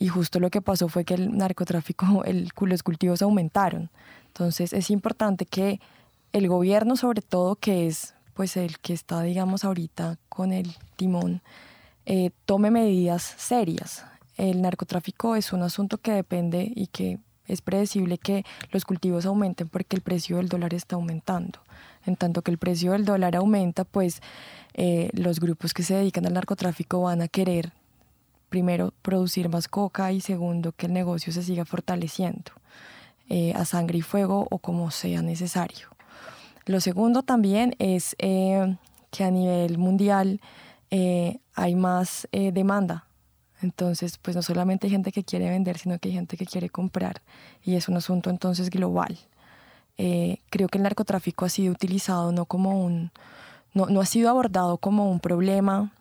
y 0.00 0.08
justo 0.08 0.40
lo 0.40 0.50
que 0.50 0.62
pasó 0.62 0.88
fue 0.88 1.04
que 1.04 1.14
el 1.14 1.36
narcotráfico, 1.36 2.24
el, 2.24 2.50
los 2.58 2.82
cultivos 2.82 3.22
aumentaron. 3.22 3.90
Entonces 4.28 4.72
es 4.72 4.90
importante 4.90 5.46
que 5.46 5.80
el 6.32 6.48
gobierno 6.48 6.96
sobre 6.96 7.22
todo, 7.22 7.54
que 7.56 7.86
es 7.86 8.14
pues 8.34 8.56
el 8.56 8.78
que 8.78 8.94
está 8.94 9.22
digamos 9.22 9.64
ahorita 9.64 10.18
con 10.28 10.52
el 10.52 10.74
timón, 10.96 11.42
eh, 12.06 12.30
tome 12.46 12.70
medidas 12.70 13.22
serias. 13.22 14.04
El 14.36 14.62
narcotráfico 14.62 15.36
es 15.36 15.52
un 15.52 15.62
asunto 15.62 15.98
que 15.98 16.12
depende 16.12 16.72
y 16.74 16.86
que 16.86 17.18
es 17.46 17.60
predecible 17.60 18.16
que 18.16 18.44
los 18.70 18.84
cultivos 18.84 19.26
aumenten 19.26 19.68
porque 19.68 19.96
el 19.96 20.02
precio 20.02 20.38
del 20.38 20.48
dólar 20.48 20.72
está 20.72 20.96
aumentando. 20.96 21.58
En 22.06 22.16
tanto 22.16 22.42
que 22.42 22.50
el 22.50 22.58
precio 22.58 22.92
del 22.92 23.04
dólar 23.04 23.36
aumenta, 23.36 23.84
pues 23.84 24.22
eh, 24.74 25.10
los 25.12 25.40
grupos 25.40 25.74
que 25.74 25.82
se 25.82 25.94
dedican 25.94 26.26
al 26.26 26.34
narcotráfico 26.34 27.02
van 27.02 27.22
a 27.22 27.28
querer 27.28 27.72
primero, 28.48 28.92
producir 29.02 29.48
más 29.48 29.68
coca 29.68 30.10
y 30.10 30.20
segundo, 30.20 30.72
que 30.72 30.86
el 30.86 30.92
negocio 30.92 31.32
se 31.32 31.42
siga 31.42 31.64
fortaleciendo 31.64 32.50
eh, 33.28 33.52
a 33.54 33.64
sangre 33.64 33.98
y 33.98 34.02
fuego 34.02 34.48
o 34.50 34.58
como 34.58 34.90
sea 34.90 35.22
necesario. 35.22 35.88
Lo 36.66 36.80
segundo 36.80 37.22
también 37.22 37.76
es 37.78 38.16
eh, 38.18 38.76
que 39.10 39.24
a 39.24 39.30
nivel 39.30 39.78
mundial 39.78 40.40
hay 41.54 41.76
más 41.76 42.26
demanda. 42.32 43.06
Entonces, 43.62 44.18
pues 44.18 44.34
no 44.34 44.42
solamente 44.42 44.86
hay 44.86 44.90
gente 44.90 45.12
que 45.12 45.22
quiere 45.22 45.48
vender, 45.48 45.78
sino 45.78 45.98
que 45.98 46.08
hay 46.08 46.14
gente 46.14 46.36
que 46.36 46.46
quiere 46.46 46.68
comprar. 46.68 47.22
Y 47.62 47.76
es 47.76 47.88
un 47.88 47.96
asunto 47.96 48.30
entonces 48.30 48.70
global. 48.70 49.16
Creo 49.96 50.68
que 50.68 50.78
el 50.78 50.84
narcotráfico 50.84 51.44
ha 51.44 51.48
sido 51.48 51.72
utilizado 51.72 52.32
no 52.32 52.46
como 52.46 52.84
un, 52.84 53.10
no, 53.74 53.86
no 53.86 54.00
ha 54.00 54.06
sido 54.06 54.30
abordado 54.30 54.78
como 54.78 55.10
un 55.10 55.20
problema 55.20 55.92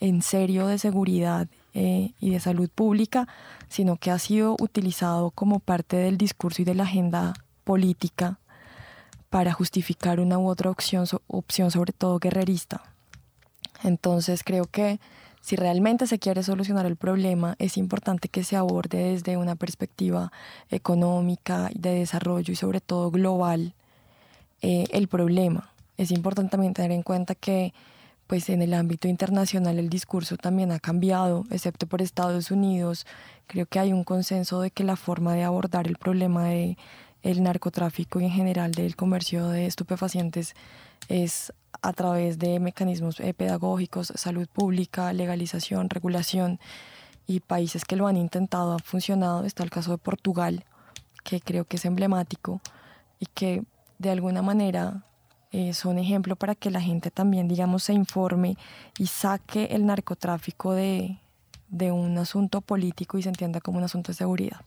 en 0.00 0.22
serio 0.22 0.66
de 0.66 0.78
seguridad 0.78 1.48
eh, 1.74 2.12
y 2.20 2.30
de 2.30 2.40
salud 2.40 2.70
pública, 2.74 3.28
sino 3.68 3.96
que 3.96 4.10
ha 4.10 4.18
sido 4.18 4.56
utilizado 4.58 5.30
como 5.30 5.60
parte 5.60 5.96
del 5.96 6.16
discurso 6.16 6.62
y 6.62 6.64
de 6.64 6.74
la 6.74 6.84
agenda 6.84 7.34
política 7.64 8.38
para 9.30 9.52
justificar 9.52 10.20
una 10.20 10.38
u 10.38 10.48
otra 10.48 10.70
opción, 10.70 11.06
opción 11.26 11.70
sobre 11.70 11.92
todo 11.92 12.18
guerrerista. 12.18 12.82
Entonces 13.84 14.42
creo 14.42 14.64
que 14.64 14.98
si 15.48 15.56
realmente 15.56 16.06
se 16.06 16.18
quiere 16.18 16.42
solucionar 16.42 16.84
el 16.84 16.96
problema, 16.96 17.56
es 17.58 17.78
importante 17.78 18.28
que 18.28 18.44
se 18.44 18.54
aborde 18.54 19.12
desde 19.12 19.38
una 19.38 19.56
perspectiva 19.56 20.30
económica, 20.68 21.70
de 21.74 21.94
desarrollo 21.94 22.52
y 22.52 22.54
sobre 22.54 22.82
todo 22.82 23.10
global 23.10 23.72
eh, 24.60 24.84
el 24.90 25.08
problema. 25.08 25.72
Es 25.96 26.10
importante 26.10 26.50
también 26.50 26.74
tener 26.74 26.92
en 26.92 27.02
cuenta 27.02 27.34
que 27.34 27.72
pues 28.26 28.50
en 28.50 28.60
el 28.60 28.74
ámbito 28.74 29.08
internacional 29.08 29.78
el 29.78 29.88
discurso 29.88 30.36
también 30.36 30.70
ha 30.70 30.80
cambiado, 30.80 31.46
excepto 31.50 31.86
por 31.86 32.02
Estados 32.02 32.50
Unidos. 32.50 33.06
Creo 33.46 33.64
que 33.64 33.78
hay 33.78 33.94
un 33.94 34.04
consenso 34.04 34.60
de 34.60 34.70
que 34.70 34.84
la 34.84 34.96
forma 34.96 35.32
de 35.32 35.44
abordar 35.44 35.86
el 35.86 35.96
problema 35.96 36.44
de 36.44 36.76
narcotráfico 37.22 38.20
y 38.20 38.24
en 38.24 38.32
general 38.32 38.72
del 38.72 38.96
comercio 38.96 39.48
de 39.48 39.64
estupefacientes 39.64 40.54
es 41.08 41.54
a 41.82 41.92
través 41.92 42.38
de 42.38 42.60
mecanismos 42.60 43.20
eh, 43.20 43.34
pedagógicos, 43.34 44.12
salud 44.16 44.48
pública, 44.48 45.12
legalización, 45.12 45.90
regulación 45.90 46.58
y 47.26 47.40
países 47.40 47.84
que 47.84 47.96
lo 47.96 48.06
han 48.06 48.16
intentado 48.16 48.72
han 48.72 48.80
funcionado. 48.80 49.44
Está 49.44 49.62
el 49.62 49.70
caso 49.70 49.92
de 49.92 49.98
Portugal, 49.98 50.64
que 51.24 51.40
creo 51.40 51.64
que 51.64 51.76
es 51.76 51.84
emblemático 51.84 52.60
y 53.18 53.26
que 53.26 53.64
de 53.98 54.10
alguna 54.10 54.42
manera 54.42 55.04
eh, 55.50 55.72
son 55.72 55.98
ejemplo 55.98 56.36
para 56.36 56.54
que 56.54 56.70
la 56.70 56.80
gente 56.80 57.10
también, 57.10 57.48
digamos, 57.48 57.84
se 57.84 57.92
informe 57.92 58.56
y 58.98 59.06
saque 59.06 59.68
el 59.70 59.86
narcotráfico 59.86 60.72
de, 60.72 61.18
de 61.68 61.92
un 61.92 62.18
asunto 62.18 62.60
político 62.60 63.18
y 63.18 63.22
se 63.22 63.28
entienda 63.28 63.60
como 63.60 63.78
un 63.78 63.84
asunto 63.84 64.12
de 64.12 64.16
seguridad. 64.16 64.60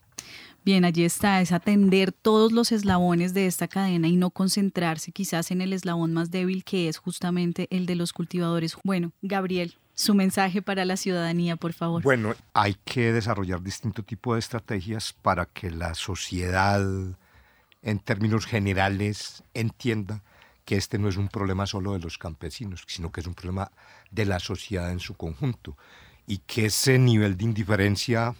Bien, 0.63 0.85
allí 0.85 1.03
está, 1.03 1.41
es 1.41 1.51
atender 1.51 2.11
todos 2.11 2.51
los 2.51 2.71
eslabones 2.71 3.33
de 3.33 3.47
esta 3.47 3.67
cadena 3.67 4.07
y 4.07 4.15
no 4.15 4.29
concentrarse 4.29 5.11
quizás 5.11 5.49
en 5.49 5.59
el 5.61 5.73
eslabón 5.73 6.13
más 6.13 6.29
débil 6.29 6.63
que 6.63 6.87
es 6.87 6.97
justamente 6.97 7.67
el 7.71 7.87
de 7.87 7.95
los 7.95 8.13
cultivadores. 8.13 8.75
Bueno, 8.83 9.11
Gabriel, 9.23 9.75
su 9.95 10.13
mensaje 10.13 10.61
para 10.61 10.85
la 10.85 10.97
ciudadanía, 10.97 11.55
por 11.55 11.73
favor. 11.73 12.03
Bueno, 12.03 12.35
hay 12.53 12.75
que 12.85 13.11
desarrollar 13.11 13.63
distinto 13.63 14.03
tipo 14.03 14.35
de 14.35 14.39
estrategias 14.39 15.13
para 15.13 15.47
que 15.47 15.71
la 15.71 15.95
sociedad, 15.95 16.85
en 17.81 17.99
términos 17.99 18.45
generales, 18.45 19.43
entienda 19.55 20.21
que 20.63 20.75
este 20.75 20.99
no 20.99 21.09
es 21.09 21.17
un 21.17 21.27
problema 21.27 21.65
solo 21.65 21.93
de 21.93 21.99
los 21.99 22.19
campesinos, 22.19 22.83
sino 22.85 23.11
que 23.11 23.21
es 23.21 23.27
un 23.27 23.33
problema 23.33 23.71
de 24.11 24.25
la 24.25 24.39
sociedad 24.39 24.91
en 24.91 24.99
su 24.99 25.15
conjunto 25.15 25.75
y 26.27 26.37
que 26.37 26.67
ese 26.67 26.99
nivel 26.99 27.35
de 27.35 27.45
indiferencia 27.45 28.35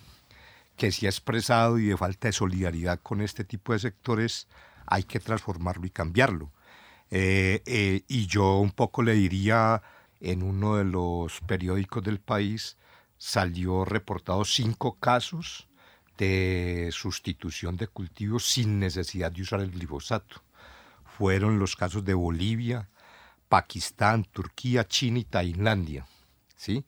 que 0.82 0.92
se 0.92 1.06
ha 1.06 1.10
expresado 1.12 1.78
y 1.78 1.86
de 1.86 1.96
falta 1.96 2.28
de 2.28 2.32
solidaridad 2.32 3.00
con 3.04 3.22
este 3.22 3.44
tipo 3.44 3.72
de 3.72 3.78
sectores 3.78 4.48
hay 4.88 5.04
que 5.04 5.20
transformarlo 5.20 5.86
y 5.86 5.92
cambiarlo. 5.92 6.52
Eh, 7.12 7.62
eh, 7.68 8.02
y 8.08 8.26
yo 8.26 8.58
un 8.58 8.72
poco 8.72 9.04
le 9.04 9.14
diría, 9.14 9.84
en 10.20 10.42
uno 10.42 10.78
de 10.78 10.86
los 10.86 11.40
periódicos 11.42 12.02
del 12.04 12.20
país 12.20 12.78
salió 13.20 13.86
reportado 13.86 14.44
cinco 14.44 14.98
casos 15.00 15.70
de 16.18 16.90
sustitución 16.92 17.78
de 17.78 17.86
cultivos 17.86 18.48
sin 18.48 18.80
necesidad 18.80 19.32
de 19.32 19.44
usar 19.44 19.62
el 19.62 19.70
glifosato 19.70 20.42
fueron 21.04 21.60
los 21.60 21.76
casos 21.76 22.04
de 22.04 22.16
Bolivia, 22.16 22.90
Pakistán, 23.50 24.24
Turquía, 24.24 24.88
China 24.88 25.20
y 25.20 25.26
Tailandia, 25.26 26.08
¿sí? 26.56 26.86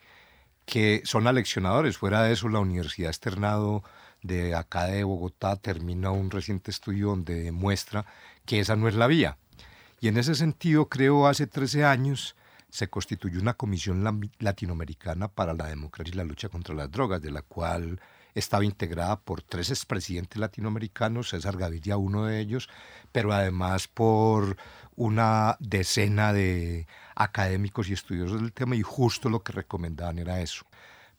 Que 0.65 1.01
son 1.05 1.27
aleccionadores. 1.27 1.97
Fuera 1.97 2.23
de 2.23 2.33
eso, 2.33 2.49
la 2.49 2.59
Universidad 2.59 3.09
Externado 3.09 3.83
de 4.21 4.55
acá 4.55 4.85
de 4.85 5.03
Bogotá 5.03 5.57
termina 5.57 6.11
un 6.11 6.31
reciente 6.31 6.71
estudio 6.71 7.09
donde 7.09 7.43
demuestra 7.43 8.05
que 8.45 8.59
esa 8.59 8.75
no 8.75 8.87
es 8.87 8.95
la 8.95 9.07
vía. 9.07 9.37
Y 9.99 10.07
en 10.07 10.17
ese 10.17 10.35
sentido, 10.35 10.89
creo, 10.89 11.27
hace 11.27 11.47
13 11.47 11.85
años 11.85 12.35
se 12.69 12.89
constituyó 12.89 13.39
una 13.39 13.53
comisión 13.53 14.03
latinoamericana 14.39 15.27
para 15.27 15.53
la 15.53 15.67
democracia 15.67 16.11
y 16.13 16.17
la 16.17 16.23
lucha 16.23 16.49
contra 16.49 16.73
las 16.73 16.89
drogas, 16.89 17.21
de 17.21 17.31
la 17.31 17.41
cual 17.43 17.99
estaba 18.33 18.65
integrada 18.65 19.19
por 19.19 19.41
tres 19.43 19.69
expresidentes 19.69 20.39
latinoamericanos, 20.39 21.29
César 21.29 21.55
Gaviria 21.55 21.97
uno 21.97 22.25
de 22.25 22.39
ellos, 22.39 22.69
pero 23.11 23.31
además 23.31 23.87
por 23.87 24.57
una 24.95 25.57
decena 25.59 26.33
de 26.33 26.87
académicos 27.15 27.89
y 27.89 27.93
estudiosos 27.93 28.41
del 28.41 28.53
tema 28.53 28.75
y 28.75 28.81
justo 28.81 29.29
lo 29.29 29.43
que 29.43 29.53
recomendaban 29.53 30.19
era 30.19 30.41
eso, 30.41 30.65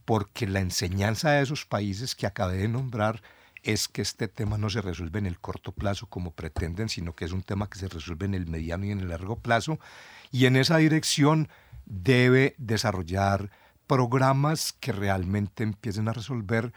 porque 0.04 0.46
la 0.46 0.60
enseñanza 0.60 1.30
de 1.30 1.42
esos 1.42 1.64
países 1.64 2.14
que 2.14 2.26
acabé 2.26 2.58
de 2.58 2.68
nombrar 2.68 3.22
es 3.62 3.88
que 3.88 4.02
este 4.02 4.28
tema 4.28 4.58
no 4.58 4.68
se 4.68 4.82
resuelve 4.82 5.18
en 5.18 5.26
el 5.26 5.40
corto 5.40 5.72
plazo 5.72 6.06
como 6.06 6.32
pretenden, 6.32 6.88
sino 6.88 7.14
que 7.14 7.24
es 7.24 7.32
un 7.32 7.42
tema 7.42 7.68
que 7.68 7.78
se 7.78 7.88
resuelve 7.88 8.26
en 8.26 8.34
el 8.34 8.46
mediano 8.46 8.84
y 8.84 8.90
en 8.90 9.00
el 9.00 9.08
largo 9.08 9.38
plazo, 9.38 9.78
y 10.30 10.46
en 10.46 10.56
esa 10.56 10.76
dirección 10.76 11.48
debe 11.86 12.54
desarrollar 12.58 13.50
programas 13.86 14.72
que 14.72 14.92
realmente 14.92 15.62
empiecen 15.62 16.08
a 16.08 16.12
resolver 16.12 16.72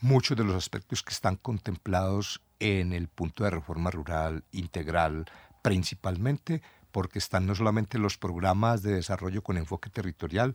muchos 0.00 0.36
de 0.36 0.44
los 0.44 0.56
aspectos 0.56 1.02
que 1.02 1.12
están 1.12 1.36
contemplados 1.36 2.40
en 2.58 2.92
el 2.92 3.08
punto 3.08 3.44
de 3.44 3.50
reforma 3.50 3.90
rural 3.90 4.44
integral, 4.52 5.26
principalmente 5.62 6.62
porque 6.92 7.18
están 7.18 7.46
no 7.46 7.54
solamente 7.54 7.98
los 7.98 8.18
programas 8.18 8.82
de 8.82 8.94
desarrollo 8.94 9.42
con 9.42 9.56
enfoque 9.56 9.90
territorial, 9.90 10.54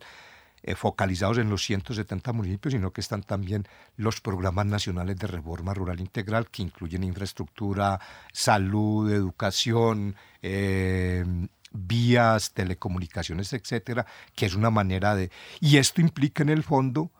eh, 0.62 0.74
focalizados 0.74 1.38
en 1.38 1.50
los 1.50 1.62
170 1.64 2.32
municipios, 2.32 2.72
sino 2.72 2.92
que 2.92 3.00
están 3.00 3.22
también 3.22 3.66
los 3.96 4.20
programas 4.20 4.66
nacionales 4.66 5.16
de 5.16 5.26
reforma 5.26 5.74
rural 5.74 6.00
integral 6.00 6.50
que 6.50 6.62
incluyen 6.62 7.04
infraestructura, 7.04 8.00
salud, 8.32 9.12
educación, 9.12 10.16
eh, 10.42 11.24
vías, 11.72 12.52
telecomunicaciones, 12.52 13.52
etcétera, 13.52 14.06
que 14.34 14.46
es 14.46 14.54
una 14.54 14.70
manera 14.70 15.14
de... 15.14 15.30
Y 15.60 15.76
esto 15.76 16.00
implica 16.00 16.42
en 16.42 16.48
el 16.48 16.62
fondo 16.62 17.10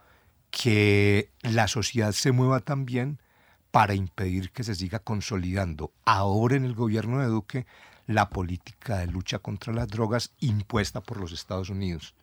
que 0.51 1.31
la 1.43 1.69
sociedad 1.69 2.13
se 2.13 2.33
mueva 2.33 2.61
también 2.61 3.21
para 3.77 3.93
impedir 3.93 4.53
que 4.53 4.65
se 4.65 4.75
siga 4.75 5.01
consolidando 5.01 5.93
ahora 6.07 6.57
en 6.57 6.65
el 6.65 6.75
gobierno 6.75 7.21
de 7.21 7.27
Duque 7.27 7.67
la 8.07 8.31
política 8.31 8.97
de 8.97 9.07
lucha 9.07 9.39
contra 9.39 9.75
las 9.75 9.89
drogas 9.89 10.33
impuesta 10.41 11.03
por 11.03 11.21
los 11.21 11.31
Estados 11.31 11.69
Unidos, 11.69 12.15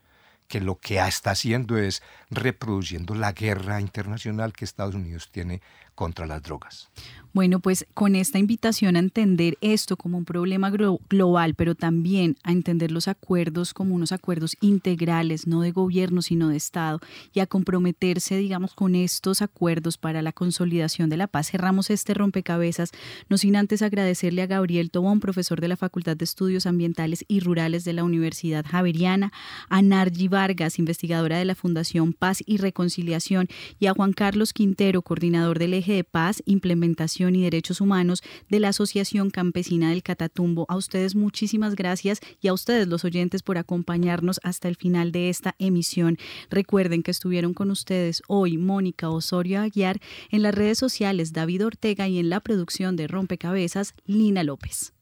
que 0.47 0.59
lo 0.59 0.79
que 0.79 0.97
está 0.97 1.29
haciendo 1.29 1.77
es 1.77 2.01
reproduciendo 2.31 3.13
la 3.13 3.33
guerra 3.33 3.79
internacional 3.79 4.51
que 4.51 4.65
Estados 4.65 4.95
Unidos 4.95 5.29
tiene 5.31 5.61
contra 5.95 6.25
las 6.25 6.41
drogas. 6.43 6.89
Bueno, 7.33 7.59
pues 7.59 7.87
con 7.95 8.15
esta 8.15 8.37
invitación 8.37 8.95
a 8.95 8.99
entender 8.99 9.57
esto 9.59 9.97
como 9.97 10.19
un 10.19 10.25
problema 10.25 10.69
global, 10.69 11.55
pero 11.55 11.73
también 11.73 12.37
a 12.43 12.51
entender 12.51 12.91
los 12.91 13.07
acuerdos 13.07 13.73
como 13.73 13.95
unos 13.95 14.11
acuerdos 14.11 14.55
integrales, 14.61 15.47
no 15.47 15.61
de 15.61 15.71
gobierno, 15.71 16.21
sino 16.21 16.49
de 16.49 16.57
Estado, 16.57 16.99
y 17.33 17.39
a 17.39 17.47
comprometerse, 17.47 18.37
digamos, 18.37 18.75
con 18.75 18.93
estos 18.93 19.41
acuerdos 19.41 19.97
para 19.97 20.21
la 20.21 20.31
consolidación 20.31 21.09
de 21.09 21.17
la 21.17 21.25
paz, 21.25 21.49
cerramos 21.49 21.89
este 21.89 22.13
rompecabezas, 22.13 22.91
no 23.29 23.39
sin 23.39 23.55
antes 23.55 23.81
agradecerle 23.81 24.43
a 24.43 24.47
Gabriel 24.47 24.91
Tobón, 24.91 25.19
profesor 25.19 25.59
de 25.59 25.69
la 25.69 25.77
Facultad 25.77 26.15
de 26.15 26.25
Estudios 26.25 26.67
Ambientales 26.67 27.25
y 27.27 27.39
Rurales 27.39 27.83
de 27.83 27.93
la 27.93 28.03
Universidad 28.03 28.63
Javeriana, 28.63 29.33
a 29.69 29.81
Nargi 29.81 30.27
Vargas, 30.27 30.77
investigadora 30.77 31.39
de 31.39 31.45
la 31.45 31.55
Fundación 31.55 32.13
Paz 32.13 32.43
y 32.45 32.57
Reconciliación, 32.57 33.47
y 33.79 33.87
a 33.87 33.93
Juan 33.93 34.13
Carlos 34.13 34.53
Quintero, 34.53 35.01
coordinador 35.01 35.57
del 35.57 35.73
De 35.91 36.03
Paz, 36.03 36.41
Implementación 36.45 37.35
y 37.35 37.43
Derechos 37.43 37.81
Humanos 37.81 38.23
de 38.49 38.59
la 38.59 38.69
Asociación 38.69 39.29
Campesina 39.29 39.89
del 39.89 40.03
Catatumbo. 40.03 40.65
A 40.69 40.75
ustedes 40.75 41.15
muchísimas 41.15 41.75
gracias 41.75 42.19
y 42.39 42.47
a 42.47 42.53
ustedes 42.53 42.87
los 42.87 43.05
oyentes 43.05 43.43
por 43.43 43.57
acompañarnos 43.57 44.39
hasta 44.43 44.67
el 44.67 44.75
final 44.75 45.11
de 45.11 45.29
esta 45.29 45.55
emisión. 45.59 46.17
Recuerden 46.49 47.03
que 47.03 47.11
estuvieron 47.11 47.53
con 47.53 47.71
ustedes 47.71 48.21
hoy 48.27 48.57
Mónica 48.57 49.09
Osorio 49.09 49.61
Aguiar, 49.61 49.99
en 50.29 50.41
las 50.41 50.55
redes 50.55 50.77
sociales 50.77 51.33
David 51.33 51.65
Ortega 51.65 52.07
y 52.07 52.19
en 52.19 52.29
la 52.29 52.39
producción 52.39 52.95
de 52.95 53.07
Rompecabezas 53.07 53.93
Lina 54.05 54.43
López. 54.43 54.93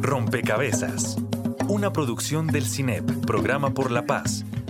Rompecabezas, 0.00 1.16
una 1.68 1.92
producción 1.92 2.46
del 2.46 2.66
CINEP, 2.66 3.24
Programa 3.26 3.74
por 3.74 3.90
la 3.90 4.06
Paz 4.06 4.44